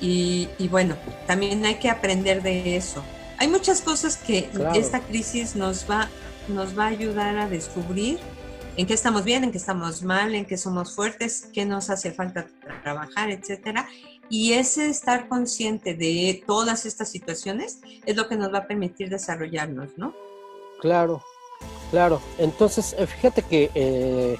Y, 0.00 0.48
bueno, 0.70 0.96
también 1.26 1.64
hay 1.66 1.76
que 1.76 1.90
aprender 1.90 2.42
de 2.42 2.76
eso. 2.76 3.02
Hay 3.38 3.48
muchas 3.48 3.80
cosas 3.80 4.16
que 4.16 4.48
esta 4.74 5.00
crisis 5.00 5.56
nos 5.56 5.90
va, 5.90 6.08
nos 6.46 6.78
va 6.78 6.84
a 6.84 6.88
ayudar 6.88 7.36
a 7.36 7.48
descubrir 7.48 8.18
en 8.76 8.86
qué 8.86 8.94
estamos 8.94 9.24
bien, 9.24 9.42
en 9.42 9.50
qué 9.50 9.58
estamos 9.58 10.02
mal, 10.02 10.36
en 10.36 10.44
qué 10.44 10.56
somos 10.56 10.94
fuertes, 10.94 11.48
qué 11.52 11.64
nos 11.64 11.90
hace 11.90 12.12
falta 12.12 12.46
trabajar, 12.84 13.30
etcétera. 13.30 13.88
Y 14.30 14.52
ese 14.52 14.88
estar 14.88 15.28
consciente 15.28 15.94
de 15.94 16.42
todas 16.46 16.84
estas 16.84 17.08
situaciones 17.08 17.80
es 18.04 18.16
lo 18.16 18.28
que 18.28 18.36
nos 18.36 18.52
va 18.52 18.58
a 18.58 18.66
permitir 18.66 19.08
desarrollarnos, 19.08 19.90
¿no? 19.96 20.12
Claro, 20.80 21.22
claro. 21.90 22.20
Entonces, 22.38 22.94
eh, 22.98 23.06
fíjate 23.06 23.42
que 23.42 23.70
eh, 23.74 24.38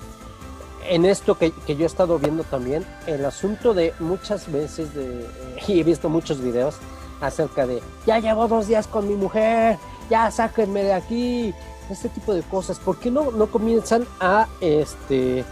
en 0.89 1.05
esto 1.05 1.39
que, 1.39 1.53
yo 1.67 1.85
he 1.85 1.87
estado 1.87 2.19
viendo 2.19 2.45
también, 2.45 2.85
el 3.07 3.25
asunto 3.25 3.75
de 3.75 3.95
muchas 3.99 4.51
veces, 4.51 4.95
de, 4.95 5.27
y 5.69 5.81
he 5.81 5.85
visto 5.85 6.09
muchos 6.09 6.41
videos 6.41 6.77
acerca 7.21 7.67
de, 7.67 7.83
ya 8.07 8.19
llevo 8.19 8.47
dos 8.47 8.69
días 8.69 8.87
con 8.87 9.09
mi 9.09 9.15
mujer, 9.15 9.79
ya 10.11 10.31
sáquenme 10.31 10.85
de 10.85 10.93
aquí, 10.93 11.55
este 11.91 12.09
tipo 12.11 12.35
de 12.35 12.43
cosas, 12.43 12.79
¿por 12.79 12.99
qué 12.99 13.11
no, 13.11 13.31
no 13.31 13.47
comienzan 13.51 14.07
a, 14.21 14.47
este, 14.61 15.45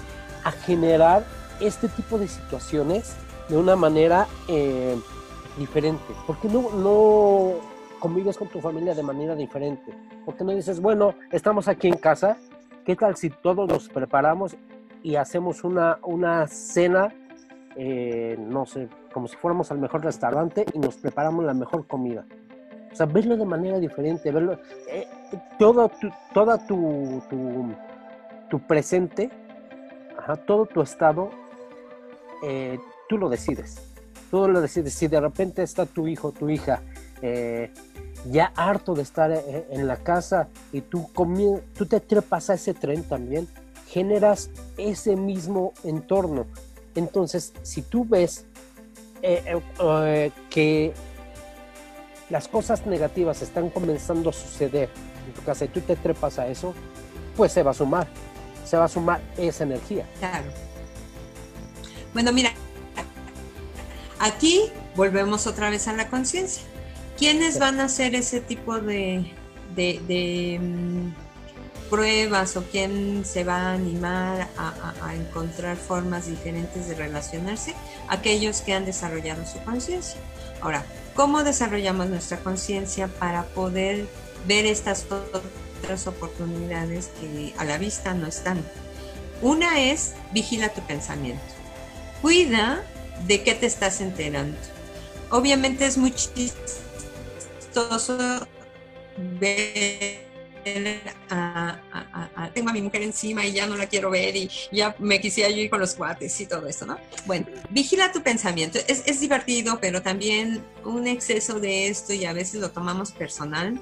a 0.44 0.52
generar 0.52 1.24
este 1.60 1.88
tipo 1.88 2.18
de 2.18 2.28
situaciones 2.28 3.14
de 3.48 3.56
una 3.56 3.76
manera 3.76 4.26
eh, 4.48 4.96
diferente? 5.56 6.14
¿Por 6.26 6.38
qué 6.38 6.48
no, 6.48 6.70
no 6.70 7.52
convives 7.98 8.36
con 8.36 8.48
tu 8.48 8.60
familia 8.60 8.94
de 8.94 9.02
manera 9.02 9.34
diferente? 9.34 9.92
¿Por 10.24 10.36
qué 10.36 10.44
no 10.44 10.52
dices, 10.52 10.80
bueno, 10.80 11.14
estamos 11.30 11.68
aquí 11.68 11.88
en 11.88 11.96
casa, 11.96 12.36
¿qué 12.84 12.96
tal 12.96 13.16
si 13.16 13.30
todos 13.30 13.68
nos 13.68 13.88
preparamos 13.88 14.56
y 15.02 15.16
hacemos 15.16 15.62
una, 15.64 15.98
una 16.02 16.46
cena, 16.48 17.14
eh, 17.76 18.36
no 18.38 18.66
sé, 18.66 18.88
como 19.12 19.28
si 19.28 19.36
fuéramos 19.36 19.70
al 19.70 19.78
mejor 19.78 20.04
restaurante 20.04 20.66
y 20.72 20.78
nos 20.78 20.96
preparamos 20.96 21.44
la 21.44 21.54
mejor 21.54 21.86
comida. 21.86 22.26
O 22.92 22.96
sea, 22.96 23.06
verlo 23.06 23.36
de 23.36 23.44
manera 23.44 23.78
diferente, 23.78 24.32
verlo, 24.32 24.58
eh, 24.90 25.06
todo 25.58 25.88
tu, 25.88 26.10
toda 26.32 26.66
tu, 26.66 27.22
tu, 28.50 28.58
presente, 28.66 29.30
todo 30.46 30.66
tu 30.66 30.82
estado, 30.82 31.30
eh, 32.42 32.78
tú 33.08 33.18
lo 33.18 33.28
decides. 33.28 33.76
Tú 34.30 34.48
lo 34.48 34.60
decides. 34.60 34.94
Si 34.94 35.08
de 35.08 35.20
repente 35.20 35.62
está 35.62 35.86
tu 35.86 36.08
hijo, 36.08 36.32
tu 36.32 36.48
hija, 36.50 36.82
ya 38.30 38.52
harto 38.56 38.94
de 38.94 39.02
estar 39.02 39.30
en 39.70 39.86
la 39.86 39.96
casa 39.96 40.48
y 40.72 40.80
tú, 40.80 41.10
tú 41.74 41.86
te 41.86 42.00
trepas 42.00 42.50
a 42.50 42.54
ese 42.54 42.74
tren 42.74 43.02
también, 43.04 43.48
generas 43.88 44.50
ese 44.76 45.16
mismo 45.16 45.72
entorno. 45.84 46.46
Entonces, 46.94 47.52
si 47.62 47.82
tú 47.82 48.04
ves 48.04 48.46
eh, 49.22 49.42
eh, 49.46 49.60
eh, 49.80 50.30
que 50.50 50.92
las 52.30 52.48
cosas 52.48 52.86
negativas 52.86 53.42
están 53.42 53.70
comenzando 53.70 54.30
a 54.30 54.32
suceder 54.32 54.88
en 55.26 55.32
tu 55.32 55.42
casa 55.42 55.64
y 55.64 55.68
tú 55.68 55.80
te 55.80 55.96
trepas 55.96 56.38
a 56.38 56.48
eso, 56.48 56.74
pues 57.36 57.52
se 57.52 57.62
va 57.62 57.70
a 57.70 57.74
sumar, 57.74 58.08
se 58.64 58.76
va 58.76 58.84
a 58.84 58.88
sumar 58.88 59.20
esa 59.36 59.64
energía. 59.64 60.06
Claro. 60.18 60.46
Bueno, 62.12 62.32
mira, 62.32 62.50
aquí 64.18 64.62
volvemos 64.94 65.46
otra 65.46 65.70
vez 65.70 65.88
a 65.88 65.92
la 65.92 66.08
conciencia. 66.08 66.62
¿Quiénes 67.18 67.58
van 67.58 67.80
a 67.80 67.84
hacer 67.84 68.14
ese 68.14 68.40
tipo 68.40 68.78
de, 68.78 69.32
de 69.74 70.58
mm, 70.60 71.10
pruebas 71.88 72.56
o 72.56 72.64
quién 72.64 73.24
se 73.24 73.44
va 73.44 73.56
a 73.56 73.72
animar 73.74 74.48
a, 74.56 75.14
encontrar 75.14 75.76
formas 75.76 76.26
diferentes 76.26 76.88
de 76.88 76.94
relacionarse, 76.94 77.74
aquellos 78.08 78.60
que 78.60 78.74
han 78.74 78.84
desarrollado 78.84 79.46
su 79.46 79.58
conciencia. 79.64 80.20
Ahora, 80.60 80.84
¿cómo 81.14 81.42
desarrollamos 81.44 82.08
nuestra 82.08 82.38
conciencia 82.38 83.08
para 83.08 83.44
poder 83.44 84.06
ver 84.46 84.66
estas 84.66 85.06
otras 85.10 86.06
oportunidades 86.06 87.10
que 87.20 87.54
a 87.56 87.64
la 87.64 87.78
vista 87.78 88.14
no 88.14 88.26
están? 88.26 88.62
Una 89.42 89.80
es 89.80 90.14
vigila 90.32 90.70
tu 90.70 90.80
pensamiento. 90.82 91.42
Cuida 92.22 92.82
de 93.26 93.42
qué 93.42 93.54
te 93.54 93.66
estás 93.66 94.00
enterando. 94.00 94.56
Obviamente 95.30 95.86
es 95.86 95.98
muy 95.98 96.12
chistoso 96.12 96.56
ver 99.38 100.26
tengo 102.54 102.70
a 102.70 102.72
mi 102.72 102.82
mujer 102.82 103.02
encima 103.02 103.44
y 103.46 103.52
ya 103.52 103.66
no 103.66 103.76
la 103.76 103.86
quiero 103.86 104.10
ver 104.10 104.34
y 104.36 104.50
ya 104.72 104.96
me 104.98 105.20
quisiera 105.20 105.50
yo 105.50 105.58
ir 105.58 105.70
con 105.70 105.80
los 105.80 105.94
cuates 105.94 106.40
y 106.40 106.46
todo 106.46 106.66
eso, 106.66 106.86
¿no? 106.86 106.98
Bueno, 107.24 107.46
vigila 107.70 108.10
tu 108.12 108.22
pensamiento. 108.22 108.78
Es, 108.88 109.04
es 109.06 109.20
divertido, 109.20 109.78
pero 109.80 110.02
también 110.02 110.64
un 110.84 111.06
exceso 111.06 111.60
de 111.60 111.88
esto 111.88 112.12
y 112.12 112.24
a 112.24 112.32
veces 112.32 112.60
lo 112.60 112.70
tomamos 112.70 113.12
personal. 113.12 113.80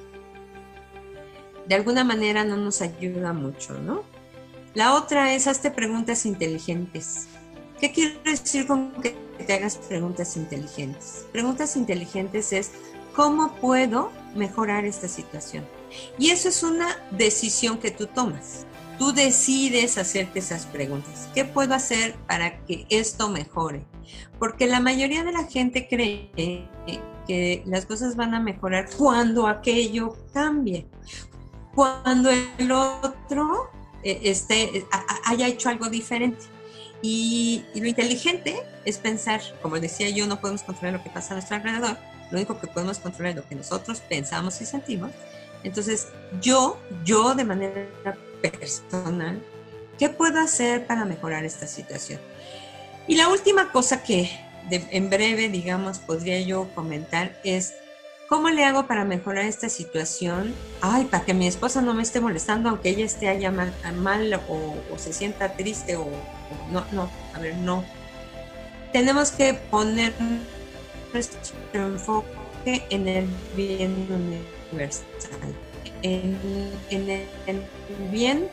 De 1.66 1.74
alguna 1.74 2.04
manera 2.04 2.44
no 2.44 2.56
nos 2.56 2.82
ayuda 2.82 3.32
mucho, 3.32 3.78
¿no? 3.78 4.02
La 4.74 4.94
otra 4.94 5.34
es 5.34 5.46
hazte 5.46 5.70
preguntas 5.70 6.26
inteligentes. 6.26 7.28
¿Qué 7.80 7.92
quiero 7.92 8.14
decir 8.24 8.66
con 8.66 8.92
que 9.02 9.16
te 9.46 9.52
hagas 9.52 9.76
preguntas 9.76 10.36
inteligentes? 10.36 11.26
Preguntas 11.32 11.76
inteligentes 11.76 12.52
es 12.52 12.70
¿cómo 13.14 13.54
puedo 13.56 14.10
mejorar 14.34 14.84
esta 14.84 15.08
situación? 15.08 15.64
Y 16.18 16.30
eso 16.30 16.48
es 16.48 16.62
una 16.62 16.96
decisión 17.10 17.78
que 17.78 17.90
tú 17.90 18.06
tomas. 18.06 18.66
Tú 18.98 19.12
decides 19.12 19.98
hacerte 19.98 20.38
esas 20.38 20.66
preguntas. 20.66 21.28
¿Qué 21.34 21.44
puedo 21.44 21.74
hacer 21.74 22.14
para 22.28 22.64
que 22.64 22.86
esto 22.90 23.28
mejore? 23.28 23.84
Porque 24.38 24.66
la 24.66 24.78
mayoría 24.78 25.24
de 25.24 25.32
la 25.32 25.44
gente 25.44 25.88
cree 25.88 26.68
que 27.26 27.62
las 27.66 27.86
cosas 27.86 28.14
van 28.14 28.34
a 28.34 28.40
mejorar 28.40 28.88
cuando 28.96 29.48
aquello 29.48 30.16
cambie. 30.32 30.86
Cuando 31.74 32.30
el 32.30 32.70
otro 32.70 33.68
eh, 34.04 34.20
esté, 34.22 34.86
haya 35.24 35.48
hecho 35.48 35.70
algo 35.70 35.88
diferente. 35.88 36.53
Y, 37.06 37.62
lo 37.74 37.86
inteligente 37.86 38.62
es 38.86 38.96
pensar, 38.96 39.42
como 39.60 39.78
decía 39.78 40.08
yo, 40.08 40.26
no 40.26 40.40
podemos 40.40 40.62
controlar 40.62 40.94
lo 40.94 41.04
que 41.04 41.10
pasa 41.10 41.34
a 41.34 41.36
nuestro 41.36 41.56
alrededor, 41.56 41.98
lo 42.30 42.38
único 42.38 42.58
que 42.58 42.66
podemos 42.66 42.98
controlar 42.98 43.32
es 43.32 43.36
lo 43.36 43.46
que 43.46 43.54
nosotros 43.54 44.00
pensamos 44.00 44.58
y 44.62 44.64
sentimos. 44.64 45.10
Entonces, 45.64 46.08
yo, 46.40 46.80
yo 47.04 47.34
de 47.34 47.44
manera 47.44 48.16
personal, 48.40 49.38
¿qué 49.98 50.08
puedo 50.08 50.40
hacer 50.40 50.86
para 50.86 51.04
mejorar 51.04 51.44
esta 51.44 51.66
situación? 51.66 52.20
Y 53.06 53.16
la 53.16 53.28
última 53.28 53.70
cosa 53.70 54.02
que 54.02 54.30
en 54.70 55.10
breve, 55.10 55.50
digamos, 55.50 55.98
podría 55.98 56.40
yo 56.40 56.70
comentar 56.74 57.38
es, 57.44 57.74
¿cómo 58.30 58.48
le 58.48 58.64
hago 58.64 58.86
para 58.86 59.04
mejorar 59.04 59.44
esta 59.44 59.68
situación? 59.68 60.54
Ay, 60.80 61.04
para 61.04 61.26
que 61.26 61.34
mi 61.34 61.46
esposa 61.46 61.82
no 61.82 61.92
me 61.92 62.02
esté 62.02 62.20
molestando, 62.20 62.70
aunque 62.70 62.88
ella 62.88 63.04
esté 63.04 63.28
allá 63.28 63.50
mal, 63.50 64.40
o, 64.48 64.74
se 64.96 65.12
sienta 65.12 65.52
triste 65.52 65.96
o, 65.96 66.08
No, 66.70 66.84
no, 66.92 67.10
a 67.34 67.38
ver, 67.38 67.56
no. 67.56 67.84
Tenemos 68.92 69.30
que 69.30 69.54
poner 69.54 70.12
nuestro 71.12 71.86
enfoque 71.86 72.84
en 72.90 73.08
el 73.08 73.26
bien 73.56 74.06
universal, 74.70 75.04
en, 76.02 76.38
en 76.90 77.10
el 77.46 77.66
bien 78.10 78.48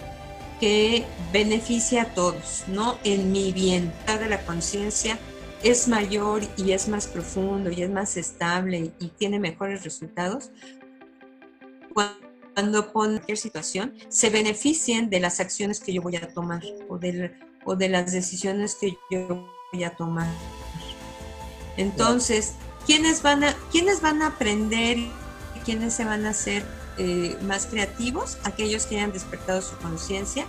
que 0.60 1.06
beneficia 1.34 2.04
a 2.04 2.06
todos, 2.14 2.64
no 2.68 2.98
en 3.04 3.32
mi 3.32 3.52
bien. 3.52 3.92
De 4.08 4.30
la 4.30 4.42
conciencia 4.46 5.18
es 5.64 5.88
mayor 5.88 6.44
y 6.58 6.72
es 6.72 6.88
más 6.88 7.08
profundo 7.08 7.72
y 7.72 7.84
es 7.84 7.90
más 7.90 8.18
estable 8.18 8.92
y 9.00 9.08
tiene 9.10 9.40
mejores 9.40 9.84
resultados 9.84 10.52
cuando 11.94 12.84
por 12.92 13.08
cualquier 13.08 13.38
situación 13.38 13.94
se 14.10 14.30
beneficien 14.30 15.10
de 15.10 15.20
las 15.20 15.40
acciones 15.40 15.80
que 15.80 15.94
yo 15.94 16.02
voy 16.02 16.16
a 16.16 16.34
tomar 16.34 16.62
o 16.90 16.98
de, 16.98 17.32
o 17.66 17.76
de 17.76 17.90
las 17.90 18.12
decisiones 18.12 18.76
que 18.76 18.98
yo 19.10 19.46
voy 19.72 19.84
a 19.84 19.96
tomar. 19.96 20.28
Entonces, 21.78 22.54
¿quiénes 22.86 23.22
van 23.22 23.44
a, 23.44 23.56
¿quiénes 23.72 24.02
van 24.02 24.22
a 24.22 24.28
aprender 24.28 24.98
y 24.98 25.12
quiénes 25.64 25.94
se 25.94 26.06
van 26.06 26.26
a 26.26 26.32
hacer 26.32 26.64
eh, 26.98 27.38
más 27.44 27.66
creativos? 27.66 28.38
Aquellos 28.44 28.86
que 28.86 28.98
hayan 28.98 29.12
despertado 29.12 29.62
su 29.62 29.78
conciencia 29.78 30.46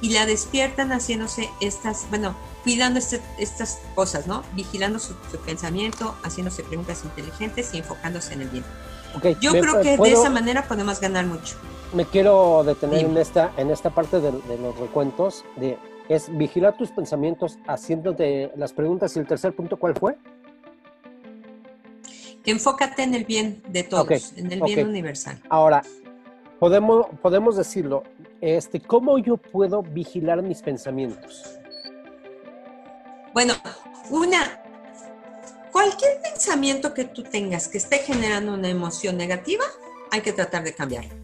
y 0.00 0.10
la 0.10 0.26
despiertan 0.26 0.92
haciéndose 0.92 1.48
estas, 1.60 2.06
bueno, 2.10 2.36
cuidando 2.62 2.98
este, 2.98 3.22
estas 3.38 3.78
cosas, 3.94 4.26
¿no? 4.26 4.42
Vigilando 4.54 4.98
su, 4.98 5.14
pensamiento, 5.46 6.14
haciéndose 6.22 6.62
preguntas 6.62 7.04
inteligentes 7.04 7.72
y 7.72 7.78
enfocándose 7.78 8.34
en 8.34 8.42
el 8.42 8.48
bien. 8.48 8.64
Yo 9.40 9.52
creo 9.52 9.80
que 9.80 9.96
de 9.96 10.12
esa 10.12 10.28
manera 10.28 10.66
podemos 10.66 11.00
ganar 11.00 11.24
mucho. 11.24 11.54
Me 11.92 12.04
quiero 12.04 12.64
detener 12.64 13.04
en 13.04 13.16
esta, 13.16 13.52
en 13.56 13.70
esta 13.70 13.90
parte 13.90 14.20
de, 14.20 14.32
los 14.32 14.76
recuentos, 14.78 15.44
de 15.56 15.78
es 16.08 16.36
vigilar 16.36 16.76
tus 16.76 16.90
pensamientos 16.90 17.58
haciéndote 17.66 18.50
las 18.56 18.72
preguntas. 18.72 19.16
¿Y 19.16 19.20
el 19.20 19.26
tercer 19.26 19.54
punto 19.54 19.78
cuál 19.78 19.94
fue? 19.94 20.16
Enfócate 22.44 23.02
en 23.02 23.14
el 23.14 23.24
bien 23.24 23.62
de 23.68 23.84
todos, 23.84 24.32
en 24.36 24.52
el 24.52 24.60
bien 24.62 24.86
universal. 24.86 25.40
Ahora, 25.48 25.82
podemos, 26.58 27.06
podemos 27.22 27.56
decirlo, 27.56 28.02
este, 28.40 28.80
¿cómo 28.80 29.18
yo 29.18 29.38
puedo 29.38 29.82
vigilar 29.82 30.42
mis 30.42 30.60
pensamientos? 30.60 31.58
Bueno, 33.32 33.54
una, 34.10 34.62
cualquier 35.72 36.20
pensamiento 36.20 36.92
que 36.92 37.04
tú 37.04 37.22
tengas 37.22 37.68
que 37.68 37.78
esté 37.78 37.98
generando 37.98 38.52
una 38.52 38.68
emoción 38.68 39.16
negativa, 39.16 39.64
hay 40.10 40.20
que 40.20 40.32
tratar 40.32 40.62
de 40.64 40.74
cambiarlo. 40.74 41.23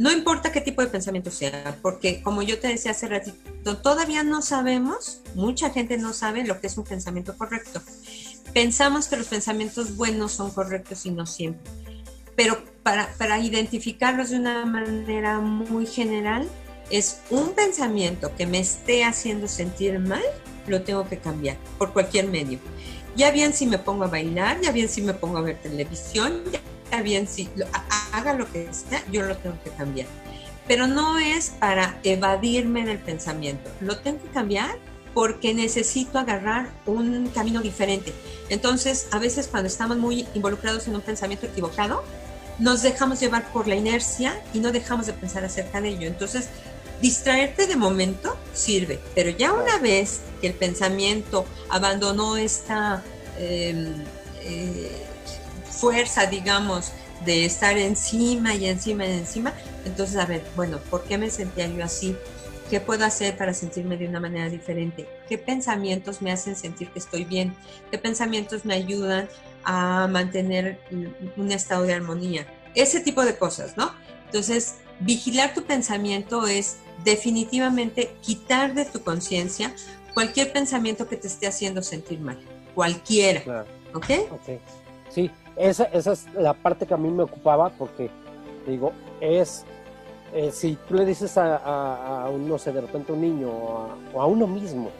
No 0.00 0.10
importa 0.10 0.50
qué 0.50 0.60
tipo 0.60 0.82
de 0.82 0.88
pensamiento 0.88 1.30
sea, 1.30 1.76
porque 1.80 2.22
como 2.22 2.42
yo 2.42 2.58
te 2.58 2.68
decía 2.68 2.90
hace 2.90 3.06
ratito, 3.06 3.76
todavía 3.76 4.24
no 4.24 4.42
sabemos, 4.42 5.20
mucha 5.34 5.70
gente 5.70 5.96
no 5.98 6.12
sabe 6.12 6.44
lo 6.44 6.60
que 6.60 6.66
es 6.66 6.76
un 6.76 6.84
pensamiento 6.84 7.36
correcto. 7.36 7.80
Pensamos 8.52 9.06
que 9.06 9.16
los 9.16 9.28
pensamientos 9.28 9.96
buenos 9.96 10.32
son 10.32 10.50
correctos 10.50 11.06
y 11.06 11.10
no 11.12 11.26
siempre 11.26 11.70
pero 12.40 12.56
para, 12.82 13.12
para 13.18 13.38
identificarlos 13.38 14.30
de 14.30 14.36
una 14.38 14.64
manera 14.64 15.40
muy 15.40 15.84
general, 15.84 16.48
es 16.88 17.20
un 17.28 17.50
pensamiento 17.50 18.34
que 18.34 18.46
me 18.46 18.60
esté 18.60 19.04
haciendo 19.04 19.46
sentir 19.46 19.98
mal, 19.98 20.22
lo 20.66 20.80
tengo 20.80 21.06
que 21.06 21.18
cambiar 21.18 21.58
por 21.76 21.92
cualquier 21.92 22.28
medio. 22.28 22.58
Ya 23.14 23.30
bien 23.30 23.52
si 23.52 23.66
me 23.66 23.76
pongo 23.76 24.04
a 24.04 24.06
bailar, 24.06 24.58
ya 24.62 24.72
bien 24.72 24.88
si 24.88 25.02
me 25.02 25.12
pongo 25.12 25.36
a 25.36 25.42
ver 25.42 25.58
televisión, 25.60 26.42
ya 26.90 27.02
bien 27.02 27.28
si 27.28 27.48
haga 28.12 28.34
lo 28.34 28.50
que 28.50 28.68
sea, 28.72 29.02
yo 29.10 29.22
lo 29.22 29.36
tengo 29.36 29.56
que 29.62 29.70
cambiar. 29.70 30.06
Pero 30.66 30.86
no 30.86 31.18
es 31.18 31.50
para 31.50 31.98
evadirme 32.04 32.84
del 32.84 32.98
pensamiento, 32.98 33.70
lo 33.80 33.98
tengo 33.98 34.22
que 34.22 34.28
cambiar 34.28 34.78
porque 35.14 35.54
necesito 35.54 36.18
agarrar 36.18 36.70
un 36.86 37.28
camino 37.28 37.60
diferente. 37.60 38.12
Entonces, 38.48 39.08
a 39.10 39.18
veces 39.18 39.48
cuando 39.48 39.66
estamos 39.66 39.96
muy 39.96 40.26
involucrados 40.34 40.86
en 40.86 40.94
un 40.94 41.00
pensamiento 41.00 41.46
equivocado, 41.46 42.04
nos 42.58 42.82
dejamos 42.82 43.18
llevar 43.20 43.50
por 43.52 43.66
la 43.66 43.74
inercia 43.74 44.40
y 44.52 44.60
no 44.60 44.70
dejamos 44.70 45.06
de 45.06 45.14
pensar 45.14 45.44
acerca 45.44 45.80
de 45.80 45.88
ello. 45.88 46.06
Entonces, 46.06 46.48
distraerte 47.00 47.66
de 47.66 47.76
momento 47.76 48.36
sirve, 48.52 49.00
pero 49.14 49.30
ya 49.30 49.52
una 49.52 49.78
vez 49.78 50.20
que 50.40 50.48
el 50.48 50.54
pensamiento 50.54 51.46
abandonó 51.70 52.36
esta 52.36 53.02
em, 53.38 53.94
eh, 54.42 55.06
fuerza, 55.80 56.26
digamos, 56.26 56.92
de 57.24 57.44
estar 57.44 57.76
encima 57.76 58.54
y 58.54 58.66
encima 58.66 59.06
y 59.06 59.12
encima, 59.12 59.52
entonces, 59.84 60.16
a 60.16 60.26
ver, 60.26 60.42
bueno, 60.56 60.78
¿por 60.90 61.04
qué 61.04 61.18
me 61.18 61.30
sentía 61.30 61.66
yo 61.66 61.84
así? 61.84 62.16
¿Qué 62.70 62.80
puedo 62.80 63.04
hacer 63.04 63.36
para 63.36 63.52
sentirme 63.52 63.96
de 63.96 64.06
una 64.06 64.20
manera 64.20 64.48
diferente? 64.48 65.08
¿Qué 65.28 65.38
pensamientos 65.38 66.22
me 66.22 66.30
hacen 66.30 66.54
sentir 66.54 66.88
que 66.90 67.00
estoy 67.00 67.24
bien? 67.24 67.54
¿Qué 67.90 67.98
pensamientos 67.98 68.64
me 68.64 68.74
ayudan 68.74 69.28
a 69.64 70.06
mantener 70.06 70.80
un 71.36 71.52
estado 71.52 71.84
de 71.84 71.94
armonía. 71.94 72.46
Ese 72.74 73.00
tipo 73.00 73.24
de 73.24 73.36
cosas, 73.36 73.76
¿no? 73.76 73.92
Entonces, 74.26 74.76
vigilar 75.00 75.54
tu 75.54 75.64
pensamiento 75.64 76.46
es 76.46 76.76
definitivamente 77.04 78.14
quitar 78.20 78.74
de 78.74 78.84
tu 78.84 79.02
conciencia 79.02 79.74
cualquier 80.14 80.52
pensamiento 80.52 81.08
que 81.08 81.16
te 81.16 81.26
esté 81.26 81.46
haciendo 81.46 81.82
sentir 81.82 82.20
mal. 82.20 82.38
Cualquiera. 82.74 83.66
¿Ok? 83.92 84.10
Ok. 84.30 84.60
Sí, 85.08 85.30
esa, 85.56 85.84
esa 85.84 86.12
es 86.12 86.26
la 86.34 86.54
parte 86.54 86.86
que 86.86 86.94
a 86.94 86.96
mí 86.96 87.10
me 87.10 87.22
ocupaba 87.22 87.70
porque, 87.70 88.10
digo, 88.66 88.92
es 89.20 89.64
eh, 90.32 90.50
si 90.52 90.76
tú 90.88 90.94
le 90.94 91.04
dices 91.04 91.36
a, 91.38 91.56
a, 92.24 92.30
un, 92.30 92.48
no 92.48 92.56
sé, 92.56 92.72
de 92.72 92.80
repente 92.80 93.10
a 93.10 93.14
un 93.14 93.20
niño 93.20 93.50
o 93.50 94.20
a, 94.20 94.26
uno 94.26 94.46
mismo, 94.46 94.90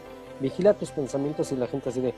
vigila 0.40 0.74
tus 0.74 0.90
pensamientos 0.90 1.52
y 1.52 1.56
la 1.56 1.68
gente 1.68 1.88
así 1.88 2.00
de, 2.00 2.14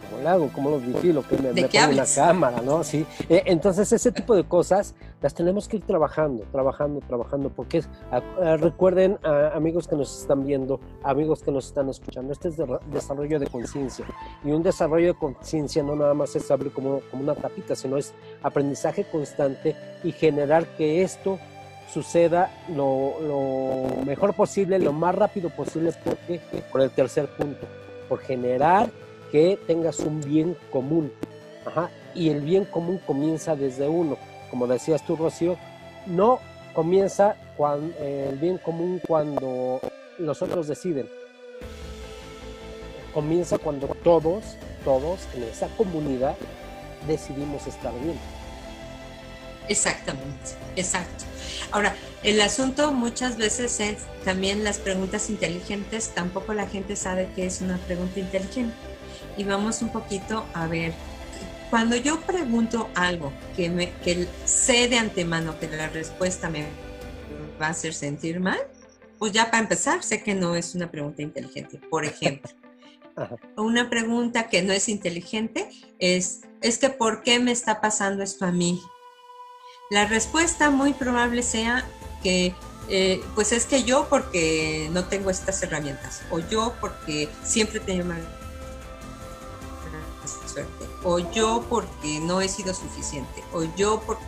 ¿cómo 0.00 0.22
lo 0.22 0.28
hago? 0.28 0.50
¿Cómo 0.52 0.70
los 0.70 0.86
vigilo? 0.86 1.22
Que 1.26 1.36
me, 1.38 1.52
me 1.52 1.68
pongo 1.68 1.92
una 1.92 2.06
cámara, 2.06 2.60
¿no? 2.62 2.82
Sí. 2.84 3.06
Eh, 3.28 3.42
entonces, 3.46 3.92
ese 3.92 4.12
tipo 4.12 4.34
de 4.34 4.44
cosas 4.44 4.94
las 5.22 5.34
tenemos 5.34 5.68
que 5.68 5.78
ir 5.78 5.82
trabajando, 5.84 6.44
trabajando, 6.52 7.00
trabajando, 7.00 7.50
porque 7.50 7.82
recuerden, 8.58 9.18
amigos 9.54 9.88
que 9.88 9.96
nos 9.96 10.20
están 10.20 10.44
viendo, 10.44 10.80
amigos 11.02 11.42
que 11.42 11.50
nos 11.50 11.66
están 11.66 11.88
escuchando, 11.88 12.32
este 12.32 12.48
es 12.48 12.56
de, 12.56 12.66
desarrollo 12.92 13.38
de 13.38 13.46
conciencia. 13.46 14.04
Y 14.44 14.52
un 14.52 14.62
desarrollo 14.62 15.08
de 15.08 15.18
conciencia 15.18 15.82
no 15.82 15.96
nada 15.96 16.14
más 16.14 16.36
es 16.36 16.50
abrir 16.50 16.72
como, 16.72 17.00
como 17.10 17.22
una 17.22 17.34
tapita, 17.34 17.74
sino 17.74 17.96
es 17.96 18.12
aprendizaje 18.42 19.04
constante 19.04 19.74
y 20.04 20.12
generar 20.12 20.66
que 20.76 21.02
esto 21.02 21.38
suceda 21.92 22.50
lo, 22.68 23.14
lo 23.20 24.04
mejor 24.04 24.34
posible, 24.34 24.78
lo 24.78 24.92
más 24.92 25.14
rápido 25.14 25.50
posible, 25.50 25.92
porque 26.04 26.40
por 26.70 26.80
el 26.80 26.90
tercer 26.90 27.26
punto, 27.36 27.66
por 28.08 28.18
generar 28.20 28.90
que 29.30 29.58
tengas 29.66 30.00
un 30.00 30.20
bien 30.20 30.56
común. 30.70 31.12
Y 32.14 32.30
el 32.30 32.40
bien 32.40 32.64
común 32.64 33.00
comienza 33.06 33.56
desde 33.56 33.88
uno. 33.88 34.16
Como 34.50 34.66
decías 34.66 35.04
tú, 35.04 35.16
Rocío, 35.16 35.56
no 36.06 36.38
comienza 36.74 37.36
cuando, 37.56 37.96
el 37.98 38.38
bien 38.38 38.58
común 38.58 39.00
cuando 39.06 39.80
los 40.18 40.42
otros 40.42 40.68
deciden. 40.68 41.08
Comienza 43.12 43.58
cuando 43.58 43.88
todos, 44.04 44.44
todos 44.84 45.20
en 45.34 45.44
esa 45.44 45.68
comunidad 45.76 46.36
decidimos 47.06 47.66
estar 47.66 47.92
bien. 48.00 48.18
Exactamente, 49.68 50.52
exacto. 50.76 51.24
Ahora, 51.72 51.96
el 52.22 52.40
asunto 52.40 52.92
muchas 52.92 53.36
veces 53.36 53.80
es 53.80 53.98
también 54.24 54.62
las 54.62 54.78
preguntas 54.78 55.28
inteligentes, 55.28 56.10
tampoco 56.14 56.54
la 56.54 56.68
gente 56.68 56.94
sabe 56.94 57.28
qué 57.34 57.46
es 57.46 57.60
una 57.60 57.78
pregunta 57.78 58.20
inteligente 58.20 58.74
y 59.36 59.44
vamos 59.44 59.82
un 59.82 59.90
poquito 59.90 60.46
a 60.54 60.66
ver. 60.66 60.92
Cuando 61.70 61.96
yo 61.96 62.20
pregunto 62.20 62.88
algo 62.94 63.32
que, 63.56 63.68
me, 63.70 63.92
que 64.04 64.28
sé 64.44 64.88
de 64.88 64.98
antemano 64.98 65.58
que 65.58 65.68
la 65.68 65.88
respuesta 65.88 66.48
me 66.48 66.66
va 67.60 67.66
a 67.66 67.70
hacer 67.70 67.92
sentir 67.92 68.40
mal, 68.40 68.60
pues 69.18 69.32
ya 69.32 69.50
para 69.50 69.62
empezar 69.62 70.02
sé 70.02 70.22
que 70.22 70.34
no 70.34 70.54
es 70.54 70.74
una 70.74 70.90
pregunta 70.90 71.22
inteligente. 71.22 71.78
Por 71.90 72.04
ejemplo, 72.04 72.50
una 73.56 73.90
pregunta 73.90 74.48
que 74.48 74.62
no 74.62 74.72
es 74.72 74.88
inteligente 74.88 75.68
es, 75.98 76.42
es 76.60 76.78
que 76.78 76.90
¿por 76.90 77.22
qué 77.22 77.40
me 77.40 77.52
está 77.52 77.80
pasando 77.80 78.22
esto 78.22 78.44
a 78.44 78.52
mí? 78.52 78.80
La 79.90 80.06
respuesta 80.06 80.70
muy 80.70 80.92
probable 80.92 81.42
sea 81.42 81.84
que 82.22 82.54
eh, 82.88 83.20
pues 83.34 83.52
es 83.52 83.66
que 83.66 83.82
yo 83.82 84.06
porque 84.08 84.88
no 84.92 85.06
tengo 85.06 85.30
estas 85.30 85.60
herramientas 85.62 86.22
o 86.30 86.38
yo 86.38 86.74
porque 86.80 87.28
siempre 87.42 87.80
tengo 87.80 88.04
mal 88.04 88.35
o 91.02 91.18
yo 91.18 91.64
porque 91.68 92.20
no 92.20 92.40
he 92.40 92.48
sido 92.48 92.74
suficiente, 92.74 93.42
o 93.52 93.64
yo 93.76 94.02
porque... 94.06 94.24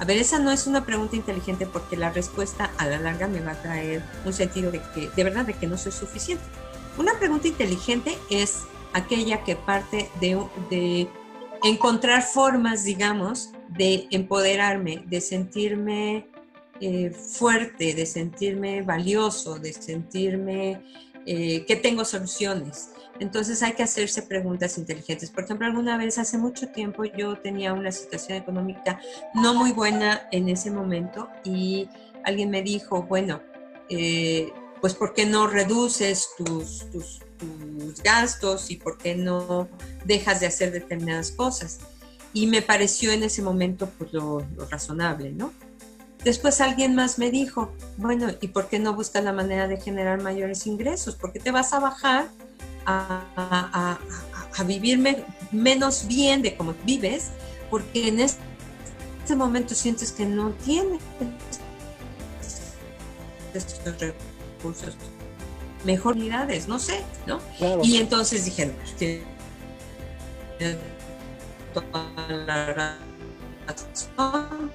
A 0.00 0.04
ver, 0.04 0.18
esa 0.18 0.38
no 0.38 0.52
es 0.52 0.68
una 0.68 0.86
pregunta 0.86 1.16
inteligente 1.16 1.66
porque 1.66 1.96
la 1.96 2.10
respuesta 2.10 2.70
a 2.78 2.86
la 2.86 3.00
larga 3.00 3.26
me 3.26 3.40
va 3.40 3.52
a 3.52 3.62
traer 3.62 4.02
un 4.24 4.32
sentido 4.32 4.70
de 4.70 4.80
que, 4.94 5.10
de 5.10 5.24
verdad, 5.24 5.44
de 5.44 5.54
que 5.54 5.66
no 5.66 5.76
soy 5.76 5.90
suficiente. 5.90 6.44
Una 6.96 7.18
pregunta 7.18 7.48
inteligente 7.48 8.16
es 8.30 8.62
aquella 8.92 9.42
que 9.42 9.56
parte 9.56 10.08
de, 10.20 10.40
de 10.70 11.08
encontrar 11.64 12.22
formas, 12.22 12.84
digamos, 12.84 13.50
de 13.68 14.06
empoderarme, 14.10 15.02
de 15.06 15.20
sentirme 15.20 16.28
eh, 16.80 17.10
fuerte, 17.10 17.94
de 17.94 18.06
sentirme 18.06 18.82
valioso, 18.82 19.58
de 19.58 19.72
sentirme 19.72 20.80
eh, 21.26 21.64
que 21.66 21.76
tengo 21.76 22.04
soluciones. 22.04 22.90
Entonces 23.20 23.62
hay 23.62 23.72
que 23.72 23.82
hacerse 23.82 24.22
preguntas 24.22 24.78
inteligentes. 24.78 25.30
Por 25.30 25.44
ejemplo, 25.44 25.66
alguna 25.66 25.96
vez 25.96 26.18
hace 26.18 26.38
mucho 26.38 26.68
tiempo 26.68 27.04
yo 27.04 27.36
tenía 27.38 27.72
una 27.72 27.92
situación 27.92 28.38
económica 28.38 29.00
no 29.34 29.54
muy 29.54 29.72
buena 29.72 30.28
en 30.30 30.48
ese 30.48 30.70
momento 30.70 31.28
y 31.44 31.88
alguien 32.24 32.50
me 32.50 32.62
dijo, 32.62 33.02
bueno, 33.02 33.40
eh, 33.88 34.52
pues 34.80 34.94
¿por 34.94 35.14
qué 35.14 35.26
no 35.26 35.46
reduces 35.46 36.28
tus, 36.36 36.86
gastos 38.02 38.70
y 38.70 38.76
por 38.76 38.98
qué 38.98 39.14
no 39.14 39.68
dejas 40.04 40.40
de 40.40 40.46
hacer 40.46 40.72
determinadas 40.72 41.30
cosas? 41.30 41.78
Y 42.32 42.46
me 42.46 42.62
pareció 42.62 43.10
en 43.12 43.22
ese 43.22 43.42
momento 43.42 43.88
pues, 43.98 44.12
lo, 44.12 44.44
razonable, 44.70 45.32
¿no? 45.32 45.52
Después 46.24 46.60
alguien 46.60 46.94
más 46.94 47.18
me 47.18 47.30
dijo, 47.30 47.72
bueno, 47.96 48.28
¿y 48.40 48.48
por 48.48 48.68
qué 48.68 48.78
no 48.78 48.92
buscas 48.94 49.22
la 49.22 49.32
manera 49.32 49.68
de 49.68 49.80
generar 49.80 50.20
mayores 50.20 50.66
ingresos? 50.66 51.14
¿Por 51.14 51.32
qué 51.32 51.38
te 51.38 51.52
vas 51.52 51.72
a 51.72 51.78
bajar 51.78 52.28
a, 52.88 53.98
vivir 54.66 54.98
menos 55.52 56.06
bien 56.08 56.42
de 56.42 56.56
como 56.56 56.74
vives, 56.84 57.30
porque 57.70 58.08
en 58.08 58.20
este, 58.20 59.36
momento 59.36 59.74
sientes 59.74 60.10
que 60.10 60.24
no 60.26 60.50
tienes 60.64 61.00
estos 63.54 63.94
recursos, 64.00 64.96
mejor 65.84 66.16
unidades, 66.16 66.66
no 66.66 66.78
sé, 66.78 67.04
¿no? 67.26 67.40
Y 67.84 67.98
entonces 67.98 68.46
dijeron, 68.46 68.74
toda 71.72 72.28
la 72.46 72.96
razón, 73.66 74.72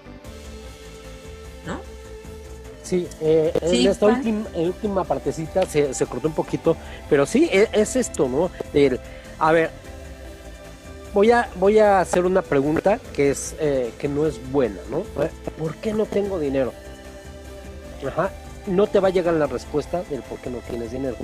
Sí, 2.84 3.08
eh, 3.22 3.54
en 3.62 3.88
esta 3.88 4.08
última, 4.56 5.06
partecita 5.06 5.66
se, 5.66 5.94
se, 5.94 6.06
cortó 6.06 6.28
un 6.28 6.34
poquito, 6.34 6.76
pero 7.10 7.26
sí, 7.26 7.50
e, 7.52 7.70
es, 7.72 7.96
esto, 7.96 8.28
¿no? 8.28 8.52
a 9.40 9.52
ver, 9.54 9.72
voy 11.14 11.32
a, 11.32 11.50
voy 11.56 11.80
a 11.80 12.02
hacer 12.02 12.26
una 12.26 12.42
pregunta 12.42 13.00
que, 13.14 13.32
es, 13.32 13.56
eh, 13.60 13.94
que 13.98 14.10
no 14.10 14.26
es 14.26 14.52
buena, 14.52 14.82
¿no? 14.90 15.04
¿Por 15.58 15.76
qué 15.76 15.94
no 15.94 16.06
tengo 16.06 16.40
dinero? 16.40 16.74
Ajá, 18.06 18.32
no 18.68 18.88
te 18.88 19.00
va 19.00 19.08
a 19.08 19.12
llegar 19.12 19.34
la 19.36 19.48
respuesta 19.48 20.04
del 20.10 20.22
por 20.22 20.40
qué 20.40 20.50
no 20.50 20.58
tienes 20.58 20.92
dinero. 20.92 21.16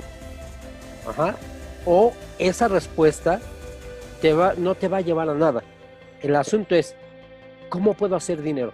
Ajá, 1.06 1.36
o 1.84 2.14
esa 2.38 2.68
respuesta 2.68 3.38
te 4.22 4.32
va, 4.32 4.54
no 4.56 4.74
te 4.74 4.88
va 4.88 4.98
a 4.98 5.02
llevar 5.02 5.28
a 5.28 5.34
nada. 5.34 5.62
El 6.22 6.36
asunto 6.36 6.74
es, 6.74 6.94
¿cómo 7.68 7.92
puedo 7.92 8.16
hacer 8.16 8.40
dinero? 8.40 8.72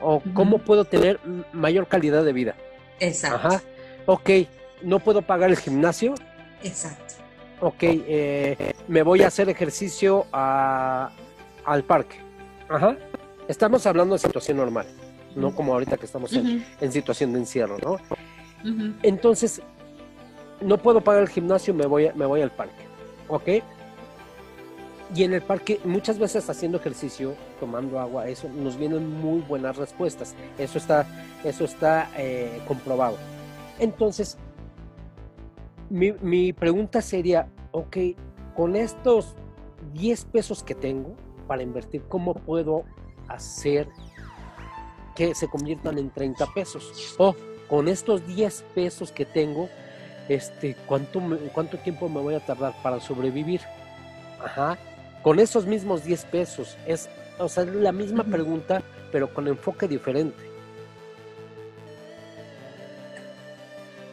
O 0.00 0.22
cómo 0.34 0.58
puedo 0.58 0.84
tener 0.84 1.20
mayor 1.52 1.86
calidad 1.86 2.24
de 2.24 2.32
vida. 2.32 2.54
Exacto. 3.00 3.48
Ajá. 3.48 3.62
Ok, 4.06 4.30
no 4.82 4.98
puedo 5.00 5.22
pagar 5.22 5.50
el 5.50 5.56
gimnasio. 5.56 6.14
Exacto. 6.62 7.14
Ok, 7.60 7.82
eh, 7.82 8.74
me 8.88 9.02
voy 9.02 9.22
a 9.22 9.28
hacer 9.28 9.48
ejercicio 9.48 10.26
a, 10.32 11.10
al 11.64 11.84
parque. 11.84 12.16
Ajá. 12.68 12.96
Estamos 13.48 13.86
hablando 13.86 14.14
de 14.14 14.18
situación 14.18 14.56
normal, 14.56 14.86
no 15.34 15.54
como 15.54 15.72
ahorita 15.72 15.96
que 15.96 16.06
estamos 16.06 16.32
en, 16.32 16.92
situación 16.92 17.32
de 17.32 17.38
encierro, 17.38 17.78
¿no? 17.78 17.98
Entonces, 19.02 19.62
no 20.60 20.78
puedo 20.78 21.00
pagar 21.00 21.22
el 21.22 21.28
gimnasio, 21.28 21.72
me 21.72 21.86
voy, 21.86 22.10
me 22.14 22.26
voy 22.26 22.42
al 22.42 22.50
parque. 22.50 22.84
¿Ok? 23.28 23.48
Y 25.14 25.22
en 25.22 25.32
el 25.34 25.42
parque, 25.42 25.80
muchas 25.84 26.18
veces 26.18 26.50
haciendo 26.50 26.78
ejercicio, 26.78 27.34
tomando 27.60 28.00
agua, 28.00 28.28
eso 28.28 28.48
nos 28.48 28.76
vienen 28.76 29.20
muy 29.20 29.40
buenas 29.40 29.76
respuestas. 29.76 30.34
Eso 30.58 30.78
está, 30.78 31.06
eso 31.44 31.64
está 31.64 32.10
eh, 32.16 32.60
comprobado. 32.66 33.16
Entonces, 33.78 34.36
mi, 35.90 36.12
mi 36.20 36.52
pregunta 36.52 37.00
sería, 37.02 37.48
ok, 37.70 37.96
con 38.56 38.74
estos 38.74 39.36
10 39.92 40.24
pesos 40.24 40.64
que 40.64 40.74
tengo 40.74 41.14
para 41.46 41.62
invertir, 41.62 42.02
¿cómo 42.08 42.34
puedo 42.34 42.82
hacer 43.28 43.88
que 45.14 45.36
se 45.36 45.46
conviertan 45.46 45.98
en 45.98 46.10
30 46.10 46.46
pesos? 46.52 47.14
O 47.18 47.36
con 47.68 47.86
estos 47.86 48.26
10 48.26 48.64
pesos 48.74 49.12
que 49.12 49.24
tengo, 49.24 49.68
este, 50.28 50.74
¿cuánto, 50.86 51.22
¿cuánto 51.54 51.78
tiempo 51.78 52.08
me 52.08 52.20
voy 52.20 52.34
a 52.34 52.44
tardar 52.44 52.74
para 52.82 52.98
sobrevivir? 52.98 53.60
Ajá 54.44 54.76
con 55.22 55.40
esos 55.40 55.66
mismos 55.66 56.04
10 56.04 56.24
pesos. 56.26 56.76
Es, 56.86 57.08
o 57.38 57.48
sea, 57.48 57.64
la 57.64 57.92
misma 57.92 58.24
pregunta, 58.24 58.82
pero 59.12 59.32
con 59.32 59.48
enfoque 59.48 59.88
diferente. 59.88 60.56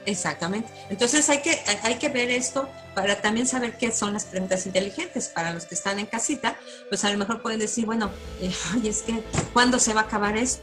Exactamente. 0.06 0.70
Entonces 0.90 1.30
hay 1.30 1.42
que, 1.42 1.58
hay 1.84 1.96
que 1.96 2.10
ver 2.10 2.30
esto 2.30 2.70
para 2.94 3.22
también 3.22 3.48
saber 3.48 3.78
qué 3.78 3.92
son 3.92 4.14
las 4.14 4.26
preguntas 4.26 4.66
inteligentes. 4.66 5.30
Para 5.30 5.54
los 5.54 5.66
que 5.66 5.76
están 5.76 6.00
en 6.00 6.06
casita, 6.06 6.58
pues 6.90 7.04
a 7.06 7.10
lo 7.10 7.18
mejor 7.18 7.42
pueden 7.42 7.60
decir, 7.60 7.86
bueno, 7.86 8.12
eh, 8.42 8.52
oye, 8.78 8.90
es 8.90 9.04
que, 9.04 9.24
¿cuándo 9.54 9.80
se 9.80 9.94
va 9.94 10.02
a 10.02 10.04
acabar 10.06 10.38
esto? 10.38 10.62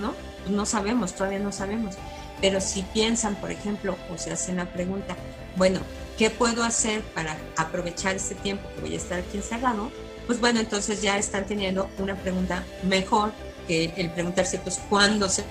¿No? 0.00 0.14
Pues 0.42 0.50
no 0.50 0.66
sabemos, 0.66 1.14
todavía 1.14 1.38
no 1.38 1.52
sabemos. 1.52 1.94
Pero 2.40 2.60
si 2.60 2.82
piensan, 2.82 3.36
por 3.36 3.52
ejemplo, 3.52 3.96
o 4.12 4.18
se 4.18 4.32
hacen 4.32 4.56
la 4.56 4.66
pregunta, 4.66 5.16
bueno, 5.56 5.80
¿qué 6.16 6.30
puedo 6.30 6.62
hacer 6.62 7.02
para 7.14 7.36
aprovechar 7.56 8.16
este 8.16 8.34
tiempo 8.34 8.68
que 8.74 8.80
voy 8.80 8.94
a 8.94 8.96
estar 8.96 9.20
aquí 9.20 9.36
encerrado? 9.36 9.90
Pues 10.26 10.40
bueno, 10.40 10.60
entonces 10.60 11.02
ya 11.02 11.18
están 11.18 11.46
teniendo 11.46 11.88
una 11.98 12.16
pregunta 12.16 12.64
mejor 12.82 13.32
que 13.68 13.92
el 13.96 14.10
preguntarse, 14.10 14.58
pues, 14.58 14.80
¿cuándo 14.88 15.28
se 15.28 15.44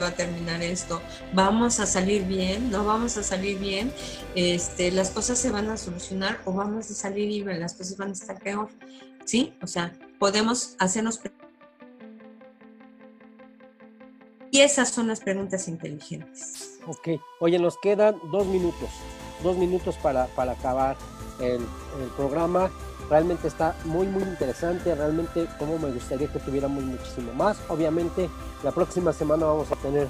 va 0.00 0.08
a 0.08 0.14
terminar 0.14 0.62
esto? 0.62 1.00
¿Vamos 1.32 1.80
a 1.80 1.86
salir 1.86 2.24
bien? 2.24 2.70
¿No 2.70 2.84
vamos 2.84 3.16
a 3.16 3.22
salir 3.22 3.58
bien? 3.58 3.92
Este, 4.34 4.90
¿Las 4.90 5.10
cosas 5.10 5.38
se 5.38 5.50
van 5.50 5.68
a 5.68 5.76
solucionar 5.76 6.40
o 6.44 6.52
vamos 6.52 6.90
a 6.90 6.94
salir 6.94 7.30
y 7.30 7.42
las 7.42 7.74
cosas 7.74 7.96
van 7.96 8.10
a 8.10 8.12
estar 8.12 8.38
peor? 8.40 8.68
¿Sí? 9.24 9.54
O 9.62 9.66
sea, 9.66 9.92
podemos 10.18 10.74
hacernos 10.78 11.20
y 14.50 14.60
esas 14.60 14.88
son 14.88 15.08
las 15.08 15.20
preguntas 15.20 15.68
inteligentes. 15.68 16.78
Ok, 16.86 17.20
oye, 17.40 17.58
nos 17.58 17.76
quedan 17.82 18.16
dos 18.32 18.46
minutos 18.46 18.88
dos 19.42 19.56
minutos 19.56 19.96
para, 19.96 20.26
para 20.26 20.52
acabar 20.52 20.96
el, 21.40 21.60
programa. 22.16 22.70
Realmente 23.10 23.48
está 23.48 23.74
muy, 23.84 24.06
muy 24.06 24.22
interesante. 24.22 24.94
Realmente, 24.94 25.48
como 25.58 25.78
me 25.78 25.90
gustaría 25.90 26.28
que 26.28 26.38
tuviéramos 26.38 26.82
muchísimo 26.84 27.32
más. 27.32 27.58
Obviamente, 27.68 28.28
la 28.62 28.70
próxima 28.70 29.12
semana 29.12 29.46
vamos 29.46 29.70
a 29.72 29.76
tener 29.76 30.08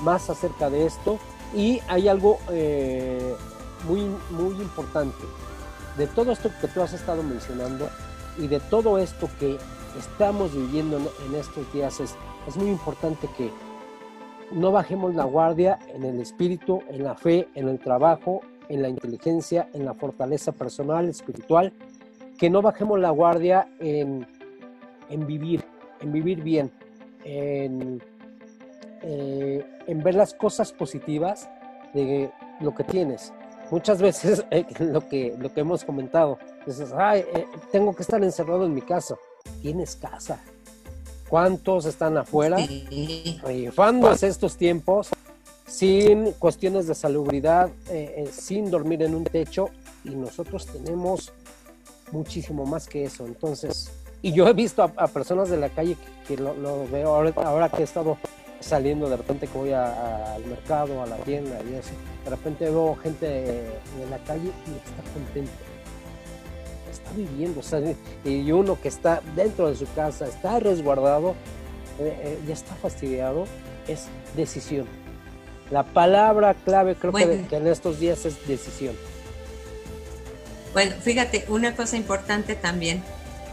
más 0.00 0.30
acerca 0.30 0.70
de 0.70 0.86
esto. 0.86 1.18
Y 1.54 1.80
hay 1.88 2.08
algo 2.08 2.38
eh, 2.50 3.34
muy, 3.86 4.06
muy 4.30 4.54
importante. 4.60 5.24
De 5.96 6.06
todo 6.06 6.32
esto 6.32 6.50
que 6.60 6.68
tú 6.68 6.82
has 6.82 6.92
estado 6.92 7.22
mencionando 7.22 7.88
y 8.38 8.46
de 8.46 8.60
todo 8.60 8.98
esto 8.98 9.28
que 9.38 9.58
estamos 9.98 10.54
viviendo 10.54 10.98
en 11.26 11.34
estos 11.34 11.70
días, 11.72 11.98
es, 12.00 12.14
es 12.46 12.56
muy 12.56 12.68
importante 12.68 13.28
que 13.36 13.50
no 14.52 14.70
bajemos 14.72 15.14
la 15.14 15.24
guardia 15.24 15.78
en 15.88 16.04
el 16.04 16.20
espíritu, 16.20 16.82
en 16.88 17.04
la 17.04 17.14
fe, 17.14 17.48
en 17.54 17.68
el 17.68 17.78
trabajo, 17.78 18.42
en 18.68 18.82
la 18.82 18.88
inteligencia, 18.88 19.68
en 19.72 19.84
la 19.84 19.94
fortaleza 19.94 20.52
personal, 20.52 21.08
espiritual, 21.08 21.72
que 22.38 22.50
no 22.50 22.62
bajemos 22.62 23.00
la 23.00 23.10
guardia 23.10 23.68
en, 23.80 24.26
vivir, 25.26 25.64
en 26.00 26.12
vivir 26.12 26.42
bien, 26.42 26.70
en, 27.24 28.02
eh, 29.02 29.64
en, 29.86 30.02
ver 30.02 30.14
las 30.14 30.34
cosas 30.34 30.72
positivas 30.72 31.48
de 31.94 32.30
lo 32.60 32.74
que 32.74 32.84
tienes. 32.84 33.32
Muchas 33.70 34.00
veces 34.00 34.44
eh, 34.50 34.64
lo, 34.78 35.06
que, 35.08 35.36
lo 35.38 35.52
que 35.52 35.60
hemos 35.60 35.84
comentado, 35.84 36.38
dices, 36.66 36.92
Ay, 36.96 37.24
eh, 37.34 37.46
tengo 37.72 37.94
que 37.94 38.02
estar 38.02 38.22
encerrado 38.22 38.66
en 38.66 38.74
mi 38.74 38.82
casa. 38.82 39.16
Tienes 39.60 39.96
casa. 39.96 40.40
¿Cuántos 41.28 41.84
están 41.84 42.16
afuera? 42.16 42.56
Rifándose 42.56 44.28
estos 44.28 44.56
tiempos 44.56 45.10
sin 45.68 46.32
cuestiones 46.32 46.86
de 46.86 46.94
salubridad, 46.94 47.68
eh, 47.90 48.14
eh, 48.16 48.30
sin 48.32 48.70
dormir 48.70 49.02
en 49.02 49.14
un 49.14 49.24
techo 49.24 49.68
y 50.02 50.10
nosotros 50.10 50.66
tenemos 50.66 51.30
muchísimo 52.10 52.64
más 52.64 52.88
que 52.88 53.04
eso. 53.04 53.26
Entonces, 53.26 53.90
y 54.22 54.32
yo 54.32 54.48
he 54.48 54.54
visto 54.54 54.82
a, 54.82 55.08
personas 55.08 55.50
de 55.50 55.58
la 55.58 55.68
calle 55.68 55.96
que, 56.26 56.36
lo, 56.38 56.88
veo 56.90 57.14
ahora, 57.14 57.68
que 57.68 57.82
he 57.82 57.84
estado 57.84 58.16
saliendo 58.60 59.08
de 59.08 59.18
repente 59.18 59.46
que 59.46 59.58
voy 59.58 59.72
al 59.72 60.44
mercado, 60.46 61.02
a 61.02 61.06
la 61.06 61.16
tienda 61.18 61.60
y 61.70 61.74
eso, 61.74 61.90
de 62.24 62.30
repente 62.30 62.64
veo 62.64 62.96
gente 62.96 63.68
en 64.02 64.10
la 64.10 64.18
calle 64.24 64.50
y 64.66 64.88
está 64.88 65.12
contento. 65.12 65.52
Está 66.90 67.10
viviendo, 67.14 67.60
y 68.24 68.50
uno 68.50 68.80
que 68.80 68.88
está 68.88 69.22
dentro 69.36 69.68
de 69.68 69.76
su 69.76 69.86
casa, 69.94 70.26
está 70.26 70.58
resguardado, 70.58 71.34
eh, 72.00 72.38
ya 72.46 72.54
está 72.54 72.74
fastidiado, 72.74 73.44
es 73.86 74.06
decisión 74.34 74.86
la 75.70 75.84
palabra 75.84 76.54
clave 76.54 76.94
creo 76.96 77.12
que, 77.12 77.44
en 77.50 77.66
estos 77.66 78.00
días 78.00 78.24
es 78.24 78.46
decisión. 78.46 78.96
Bueno, 80.72 80.94
fíjate, 81.00 81.44
una 81.48 81.74
cosa 81.74 81.96
importante 81.96 82.54
también, 82.54 83.02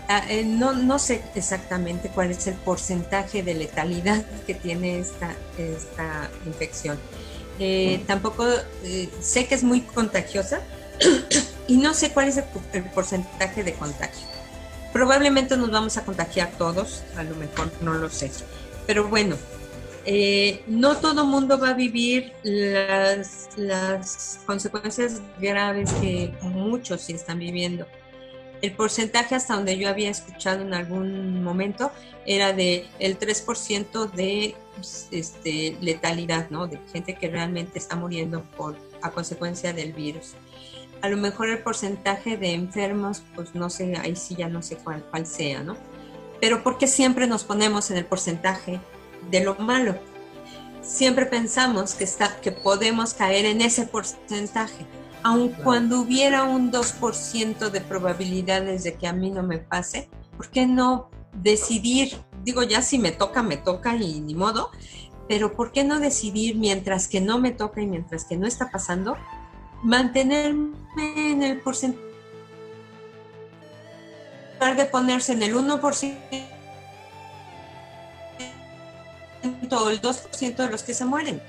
ah, 0.08 0.24
eh, 0.30 0.44
no, 0.44 0.74
no 0.74 1.00
sé 1.00 1.24
exactamente 1.34 2.10
cuál 2.10 2.32
es 2.32 2.46
el 2.48 2.56
porcentaje 2.56 3.42
de 3.42 3.56
letalidad 3.56 4.26
que 4.46 4.54
tiene 4.54 5.00
esta, 5.00 5.34
esta 5.58 6.30
infección, 6.46 6.98
eh, 7.58 8.04
tampoco 8.06 8.46
eh, 8.84 9.10
sé 9.22 9.48
que 9.48 9.56
es 9.56 9.64
muy 9.64 9.82
contagiosa 9.82 10.60
y 11.68 11.78
no 11.78 11.94
sé 11.94 12.12
cuál 12.12 12.28
es 12.28 12.38
el, 12.38 12.84
porcentaje 12.94 13.64
de 13.64 13.74
contagio. 13.74 14.28
Probablemente 14.92 15.58
nos 15.58 15.72
vamos 15.72 15.98
a 15.98 16.06
contagiar 16.06 16.52
todos, 16.58 17.04
a 17.18 17.24
lo 17.24 17.36
mejor 17.36 17.72
no 17.82 17.94
lo 17.94 18.10
sé. 18.10 18.32
Pero 18.88 19.08
bueno, 19.08 19.36
eh, 20.06 20.64
no 20.68 20.98
todo 20.98 21.26
mundo 21.26 21.60
va 21.60 21.70
a 21.70 21.74
vivir 21.74 22.32
las, 22.44 24.40
consecuencias 24.46 25.22
graves 25.40 25.92
que 25.94 26.32
muchos 26.42 27.02
sí 27.02 27.14
están 27.14 27.40
viviendo 27.40 27.88
el 28.62 28.72
porcentaje 28.74 29.36
hasta 29.36 29.56
donde 29.56 29.78
yo 29.78 29.90
había 29.90 30.10
escuchado 30.10 30.62
en 30.62 30.74
algún 30.74 31.44
momento 31.44 31.92
era 32.26 32.54
de 32.54 32.86
el 33.00 33.20
3% 33.20 34.12
de 34.12 34.56
este, 35.12 35.78
letalidad, 35.82 36.50
¿no? 36.50 36.68
De 36.68 36.80
gente 36.92 37.16
que 37.16 37.30
realmente 37.30 37.80
está 37.80 37.96
muriendo 37.96 38.44
por, 38.58 38.76
a 39.02 39.12
consecuencia 39.12 39.74
del 39.74 39.94
virus. 39.94 40.34
A 41.02 41.10
lo 41.10 41.18
mejor 41.18 41.50
el 41.50 41.60
porcentaje 41.60 42.38
de 42.38 42.54
enfermos, 42.54 43.24
pues 43.36 43.54
no 43.54 43.70
sé, 43.70 43.96
ahí 43.98 44.16
sí 44.16 44.36
ya 44.36 44.50
no 44.50 44.62
sé 44.62 44.78
cuál, 44.78 45.04
cuál 45.12 45.28
sea, 45.28 45.62
¿no? 45.62 45.78
Pero 46.42 46.64
¿por 46.64 46.78
qué 46.78 46.88
siempre 46.88 47.28
nos 47.28 47.44
ponemos 47.44 47.92
en 47.92 47.98
el 47.98 48.06
porcentaje 48.06 48.80
de 49.30 49.44
lo 49.44 49.56
malo? 49.56 49.96
Siempre 50.82 51.26
pensamos 51.26 51.96
que, 51.96 52.04
está, 52.04 52.40
que 52.42 52.52
podemos 52.52 53.14
caer 53.14 53.46
en 53.46 53.62
ese 53.62 53.88
porcentaje 53.88 54.86
aun 55.24 55.50
cuando 55.64 56.02
hubiera 56.02 56.44
un 56.44 56.72
2% 56.72 57.72
de 57.72 57.82
probabilidades 57.82 58.84
de 58.84 58.94
que 58.94 59.08
a 59.08 59.14
mí 59.14 59.32
no 59.32 59.42
me 59.42 59.58
pase, 59.58 60.08
¿por 60.38 60.52
qué 60.52 60.68
no 60.68 61.10
decidir? 61.34 62.16
Digo, 62.44 62.62
ya 62.62 62.84
si 62.84 63.00
me 63.00 63.12
toca, 63.12 63.42
me 63.42 63.58
toca 63.58 63.96
y 63.96 64.22
ni 64.22 64.36
modo, 64.36 64.70
pero 65.28 65.56
¿por 65.56 65.72
qué 65.72 65.84
no 65.84 66.00
decidir 66.00 66.58
mientras 66.58 67.08
que 67.08 67.22
no 67.22 67.40
me 67.40 67.50
toca 67.50 67.82
y 67.82 67.88
mientras 67.88 68.26
que 68.26 68.38
no 68.38 68.46
está 68.46 68.70
pasando, 68.70 69.18
mantenerme 69.82 70.76
en 71.16 71.42
el 71.42 71.60
porcentaje? 71.60 72.06
de 74.78 74.86
ponerse 74.86 75.34
en 75.34 75.44
el 75.44 75.56
1% 75.56 76.55
o 79.72 79.90
el 79.90 80.02
2% 80.02 80.56
de 80.56 80.70
los 80.70 80.84
que 80.84 80.94
se 80.94 81.06
mueren. 81.06 81.42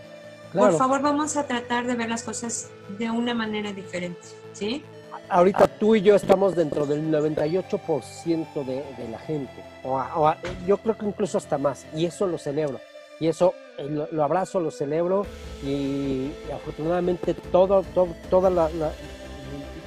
Por 0.52 0.76
favor, 0.76 1.02
vamos 1.02 1.36
a 1.36 1.46
tratar 1.46 1.86
de 1.86 1.94
ver 1.94 2.08
las 2.08 2.22
cosas 2.22 2.70
de 2.98 3.10
una 3.10 3.34
manera 3.34 3.72
diferente, 3.72 4.20
¿sí? 4.52 4.82
Ahorita 5.28 5.66
tú 5.66 5.96
y 5.96 6.02
yo 6.02 6.14
estamos 6.14 6.54
dentro 6.54 6.86
del 6.86 7.10
98% 7.10 8.64
de, 8.64 8.84
de 8.96 9.08
la 9.10 9.18
gente, 9.18 9.52
o, 9.82 10.32
yo 10.66 10.78
creo 10.78 10.96
que 10.96 11.06
incluso 11.06 11.36
hasta 11.38 11.58
más, 11.58 11.84
y 11.94 12.06
eso 12.06 12.26
lo 12.26 12.38
celebro, 12.38 12.80
y 13.18 13.26
eso 13.26 13.54
eh, 13.76 14.06
lo, 14.12 14.24
abrazo, 14.24 14.60
lo 14.60 14.70
celebro, 14.70 15.26
y, 15.64 16.30
afortunadamente 16.54 17.34
todo, 17.34 17.82
todo, 17.94 18.08
toda 18.30 18.50
la, 18.50 18.70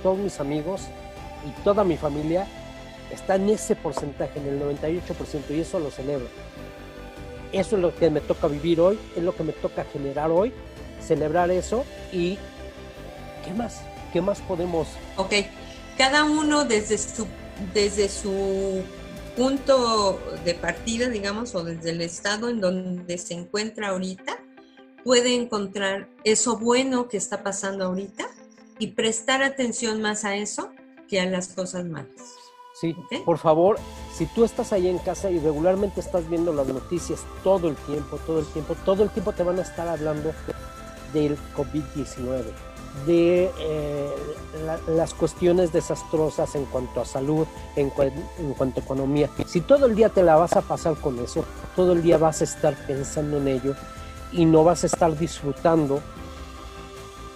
todos 0.04 0.18
mis 0.18 0.40
amigos 0.40 0.82
y 1.48 1.64
toda 1.64 1.84
mi 1.84 1.96
familia 1.98 2.46
está 3.12 3.36
en 3.36 3.50
ese 3.50 3.76
porcentaje, 3.76 4.40
en 4.40 4.48
el 4.48 4.62
98%, 4.62 5.52
y 5.52 5.62
eso 5.62 5.80
lo 5.80 5.90
celebro. 5.90 6.28
Eso 7.52 7.76
es 7.76 7.82
lo 7.82 7.96
que 7.96 8.10
me 8.10 8.22
toca 8.22 8.48
vivir 8.48 8.80
hoy, 8.80 9.00
es 9.16 9.24
lo 9.24 9.36
que 9.36 9.44
me 9.44 9.54
toca 9.54 9.84
generar 9.86 10.30
hoy, 10.30 10.54
celebrar 11.02 11.50
eso 11.50 11.84
y 12.12 12.38
¿qué 13.44 13.54
más? 13.56 13.82
¿Qué 14.14 14.22
más 14.22 14.40
podemos? 14.42 14.88
Ok, 15.18 15.34
cada 15.98 16.24
uno 16.26 16.66
desde 16.66 16.98
su, 16.98 17.26
desde 17.74 18.10
su 18.10 18.84
punto 19.36 20.20
de 20.46 20.54
partida, 20.54 21.10
digamos, 21.10 21.56
o 21.56 21.64
desde 21.64 21.92
el 21.92 22.02
estado 22.02 22.50
en 22.50 22.62
donde 22.62 23.18
se 23.18 23.34
encuentra 23.34 23.90
ahorita, 23.90 24.38
puede 25.04 25.34
encontrar 25.36 26.10
eso 26.24 26.58
bueno 26.58 27.08
que 27.08 27.18
está 27.18 27.42
pasando 27.42 27.86
ahorita 27.86 28.28
y 28.80 28.88
prestar 28.88 29.42
atención 29.44 30.02
más 30.02 30.26
a 30.26 30.36
eso 30.36 30.72
que 31.08 31.20
a 31.20 31.26
las 31.26 31.50
cosas 31.50 31.86
malas. 31.86 32.39
Sí, 32.80 32.96
por 33.26 33.38
favor, 33.40 33.78
si 34.14 34.26
tú 34.26 34.46
estás 34.46 34.72
ahí 34.72 34.88
en 34.88 35.00
casa 35.00 35.30
y 35.30 35.38
regularmente 35.40 36.00
estás 36.00 36.30
viendo 36.30 36.54
las 36.54 36.66
noticias 36.68 37.26
todo 37.44 37.68
el 37.68 37.76
tiempo, 37.76 38.18
todo 38.26 38.40
el 38.40 38.46
tiempo, 38.46 38.74
todo 38.86 39.04
el 39.04 39.10
tiempo 39.10 39.34
te 39.34 39.44
van 39.44 39.60
a 39.60 39.64
estar 39.64 39.86
hablando 39.86 40.32
del 41.12 41.38
COVID-19, 41.58 42.46
de 43.06 43.52
eh, 43.60 44.10
las 44.88 45.14
cuestiones 45.14 45.74
desastrosas 45.74 46.56
en 46.56 46.64
cuanto 46.68 47.02
a 47.02 47.06
salud, 47.06 47.46
en, 47.76 47.92
en 48.38 48.54
cuanto 48.54 48.80
a 48.80 48.84
economía. 48.84 49.30
Si 49.46 49.60
todo 49.60 49.86
el 49.86 49.94
día 49.94 50.08
te 50.08 50.24
la 50.24 50.38
vas 50.38 50.56
a 50.56 50.62
pasar 50.62 50.96
con 50.96 51.20
eso, 51.20 51.44
todo 51.76 51.92
el 51.92 52.02
día 52.02 52.18
vas 52.18 52.40
a 52.40 52.46
estar 52.46 52.76
pensando 52.88 53.40
en 53.40 53.50
ello 53.50 53.76
y 54.32 54.46
no 54.46 54.64
vas 54.64 54.86
a 54.86 54.88
estar 54.88 55.18
disfrutando 55.18 56.00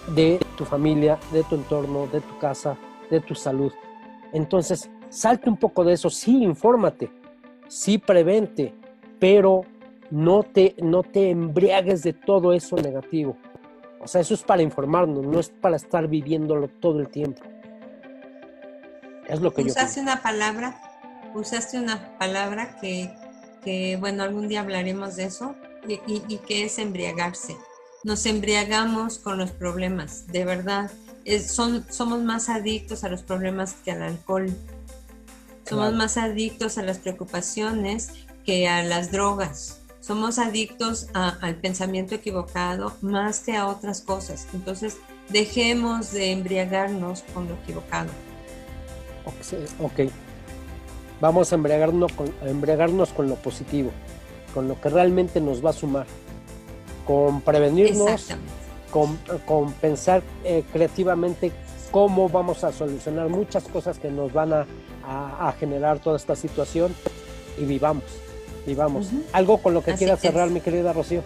de 0.06 0.40
tu 0.56 0.64
familia, 0.64 1.18
de 1.32 1.44
tu 1.44 1.56
entorno, 1.56 2.06
de 2.06 2.22
tu 2.22 2.38
casa, 2.38 2.78
de 3.10 3.20
tu 3.20 3.34
salud. 3.34 3.74
Entonces, 4.32 4.88
salte 5.14 5.48
un 5.48 5.56
poco 5.56 5.84
de 5.84 5.94
eso, 5.94 6.10
sí, 6.10 6.42
infórmate, 6.42 7.10
sí, 7.68 7.98
prevente, 7.98 8.74
pero 9.18 9.62
no 10.10 10.42
te, 10.42 10.74
no 10.82 11.02
te 11.02 11.30
embriagues 11.30 12.02
de 12.02 12.12
todo 12.12 12.52
eso 12.52 12.76
negativo. 12.76 13.36
O 14.00 14.08
sea, 14.08 14.20
eso 14.20 14.34
es 14.34 14.42
para 14.42 14.62
informarnos, 14.62 15.24
no 15.24 15.40
es 15.40 15.48
para 15.48 15.76
estar 15.76 16.08
viviéndolo 16.08 16.68
todo 16.68 17.00
el 17.00 17.08
tiempo. 17.08 17.42
Es 19.28 19.40
lo 19.40 19.54
que 19.54 19.62
usaste 19.62 19.80
yo. 19.80 19.84
Usaste 19.84 20.00
una 20.00 20.22
palabra, 20.22 20.80
usaste 21.34 21.78
una 21.78 22.18
palabra 22.18 22.78
que, 22.80 23.14
que, 23.62 23.96
bueno, 23.98 24.22
algún 24.22 24.48
día 24.48 24.60
hablaremos 24.60 25.16
de 25.16 25.24
eso, 25.24 25.54
y, 25.86 26.00
y, 26.28 26.38
que 26.38 26.64
es 26.64 26.78
embriagarse. 26.78 27.56
Nos 28.04 28.26
embriagamos 28.26 29.18
con 29.18 29.38
los 29.38 29.50
problemas, 29.52 30.26
de 30.26 30.44
verdad. 30.44 30.90
son, 31.46 31.84
somos 31.90 32.22
más 32.22 32.48
adictos 32.48 33.04
a 33.04 33.08
los 33.08 33.22
problemas 33.22 33.74
que 33.84 33.92
al 33.92 34.02
alcohol. 34.02 34.46
Somos 35.68 35.94
más 35.94 36.16
adictos 36.16 36.78
a 36.78 36.82
las 36.82 36.98
preocupaciones 36.98 38.10
que 38.44 38.68
a 38.68 38.82
las 38.82 39.10
drogas. 39.10 39.80
Somos 40.00 40.38
adictos 40.38 41.08
al 41.14 41.56
pensamiento 41.56 42.14
equivocado 42.14 42.92
más 43.00 43.40
que 43.40 43.56
a 43.56 43.66
otras 43.66 44.02
cosas. 44.02 44.46
Entonces, 44.52 44.98
dejemos 45.30 46.12
de 46.12 46.32
embriagarnos 46.32 47.22
con 47.32 47.48
lo 47.48 47.54
equivocado. 47.54 48.10
Ok. 49.80 50.10
Vamos 51.20 51.52
a 51.52 51.54
embriagarnos 51.54 52.12
con, 52.12 52.34
embriagarnos 52.42 53.10
con 53.14 53.28
lo 53.28 53.36
positivo, 53.36 53.92
con 54.52 54.68
lo 54.68 54.78
que 54.78 54.90
realmente 54.90 55.40
nos 55.40 55.64
va 55.64 55.70
a 55.70 55.72
sumar, 55.72 56.06
con 57.06 57.40
prevenirnos, 57.40 58.28
con, 58.90 59.16
con, 59.46 59.72
pensar 59.72 60.22
eh, 60.44 60.64
creativamente 60.72 61.50
cómo 61.90 62.28
vamos 62.28 62.62
a 62.64 62.72
solucionar 62.72 63.30
muchas 63.30 63.64
cosas 63.64 63.98
que 63.98 64.10
nos 64.10 64.32
van 64.34 64.52
a, 64.52 64.66
generar 65.58 65.98
toda 65.98 66.16
esta 66.16 66.36
situación 66.36 66.94
y 67.58 67.64
vivamos, 67.64 68.04
vivamos. 68.66 69.08
Algo 69.32 69.58
con 69.58 69.74
lo 69.74 69.82
que 69.82 69.94
quiera 69.94 70.16
cerrar, 70.16 70.50
mi 70.50 70.60
querida 70.60 70.92
Rocío. 70.92 71.22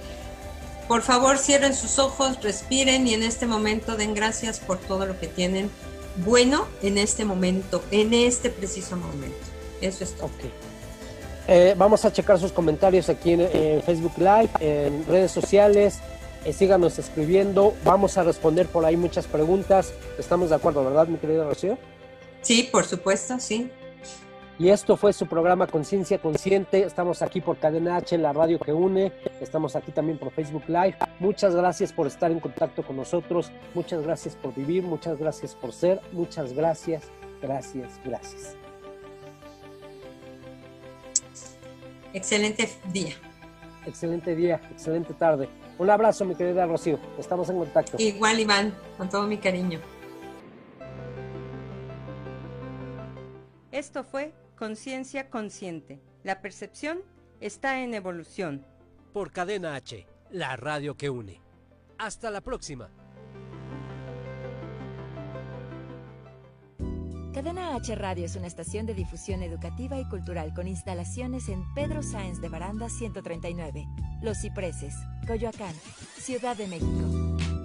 Por 0.86 1.02
favor, 1.02 1.38
cierren 1.38 1.74
sus 1.74 1.98
ojos, 1.98 2.42
respiren 2.42 3.06
y 3.06 3.14
en 3.14 3.22
este 3.22 3.46
momento 3.46 3.96
den 3.96 4.14
gracias 4.14 4.58
por 4.58 4.78
todo 4.78 5.04
lo 5.04 5.18
que 5.20 5.26
tienen 5.26 5.70
bueno 6.24 6.66
en 6.82 6.98
este 6.98 7.24
momento, 7.24 7.82
en 7.90 8.14
este 8.14 8.50
preciso 8.50 8.96
momento. 8.96 9.36
Eso 9.80 10.04
es 10.04 10.14
todo. 10.14 10.30
Eh, 11.46 11.74
vamos 11.76 12.04
a 12.04 12.12
checar 12.12 12.38
sus 12.38 12.52
comentarios 12.52 13.08
aquí 13.08 13.32
en 13.32 13.82
Facebook 13.82 14.14
Live, 14.18 14.50
en 14.60 15.06
redes 15.06 15.30
sociales, 15.30 15.98
eh, 16.44 16.52
síganos 16.52 16.98
escribiendo, 16.98 17.74
vamos 17.84 18.16
a 18.16 18.22
responder 18.22 18.66
por 18.66 18.84
ahí 18.84 18.96
muchas 18.96 19.26
preguntas. 19.26 19.92
Estamos 20.18 20.50
de 20.50 20.56
acuerdo, 20.56 20.84
¿verdad, 20.84 21.06
mi 21.06 21.18
querida 21.18 21.44
Rocío? 21.44 21.78
Sí, 22.40 22.68
por 22.70 22.84
supuesto, 22.84 23.38
sí. 23.38 23.70
Y 24.58 24.70
esto 24.70 24.96
fue 24.96 25.12
su 25.12 25.26
programa 25.26 25.68
Conciencia 25.68 26.18
Consciente. 26.18 26.82
Estamos 26.82 27.22
aquí 27.22 27.40
por 27.40 27.58
Cadena 27.58 27.96
H, 27.96 28.18
la 28.18 28.32
radio 28.32 28.58
que 28.58 28.72
une. 28.72 29.12
Estamos 29.40 29.76
aquí 29.76 29.92
también 29.92 30.18
por 30.18 30.32
Facebook 30.32 30.64
Live. 30.66 30.96
Muchas 31.20 31.54
gracias 31.54 31.92
por 31.92 32.08
estar 32.08 32.32
en 32.32 32.40
contacto 32.40 32.82
con 32.82 32.96
nosotros. 32.96 33.52
Muchas 33.74 34.02
gracias 34.02 34.34
por 34.34 34.52
vivir. 34.52 34.82
Muchas 34.82 35.16
gracias 35.16 35.54
por 35.54 35.72
ser. 35.72 36.00
Muchas 36.10 36.54
gracias, 36.54 37.04
gracias, 37.40 38.00
gracias. 38.04 38.56
Excelente 42.12 42.68
día. 42.92 43.14
Excelente 43.86 44.34
día, 44.34 44.60
excelente 44.72 45.14
tarde. 45.14 45.48
Un 45.78 45.88
abrazo, 45.88 46.24
mi 46.24 46.34
querida 46.34 46.66
Rocío. 46.66 46.98
Estamos 47.16 47.48
en 47.48 47.58
contacto. 47.58 47.96
Igual, 47.98 48.40
Iván, 48.40 48.74
con 48.96 49.08
todo 49.08 49.22
mi 49.28 49.38
cariño. 49.38 49.78
Esto 53.78 54.02
fue 54.02 54.34
Conciencia 54.56 55.30
Consciente. 55.30 56.00
La 56.24 56.40
percepción 56.40 56.98
está 57.40 57.80
en 57.80 57.94
evolución. 57.94 58.66
Por 59.12 59.30
Cadena 59.30 59.76
H, 59.76 60.04
la 60.32 60.56
radio 60.56 60.96
que 60.96 61.08
une. 61.08 61.40
Hasta 61.96 62.32
la 62.32 62.40
próxima. 62.40 62.90
Cadena 67.32 67.76
H 67.76 67.94
Radio 67.94 68.24
es 68.24 68.34
una 68.34 68.48
estación 68.48 68.84
de 68.84 68.94
difusión 68.94 69.44
educativa 69.44 69.96
y 69.96 70.08
cultural 70.08 70.52
con 70.54 70.66
instalaciones 70.66 71.48
en 71.48 71.62
Pedro 71.74 72.02
Sáenz 72.02 72.40
de 72.40 72.48
Baranda 72.48 72.88
139, 72.88 73.86
Los 74.22 74.40
Cipreses, 74.40 74.96
Coyoacán, 75.24 75.76
Ciudad 76.16 76.56
de 76.56 76.66
México. 76.66 77.57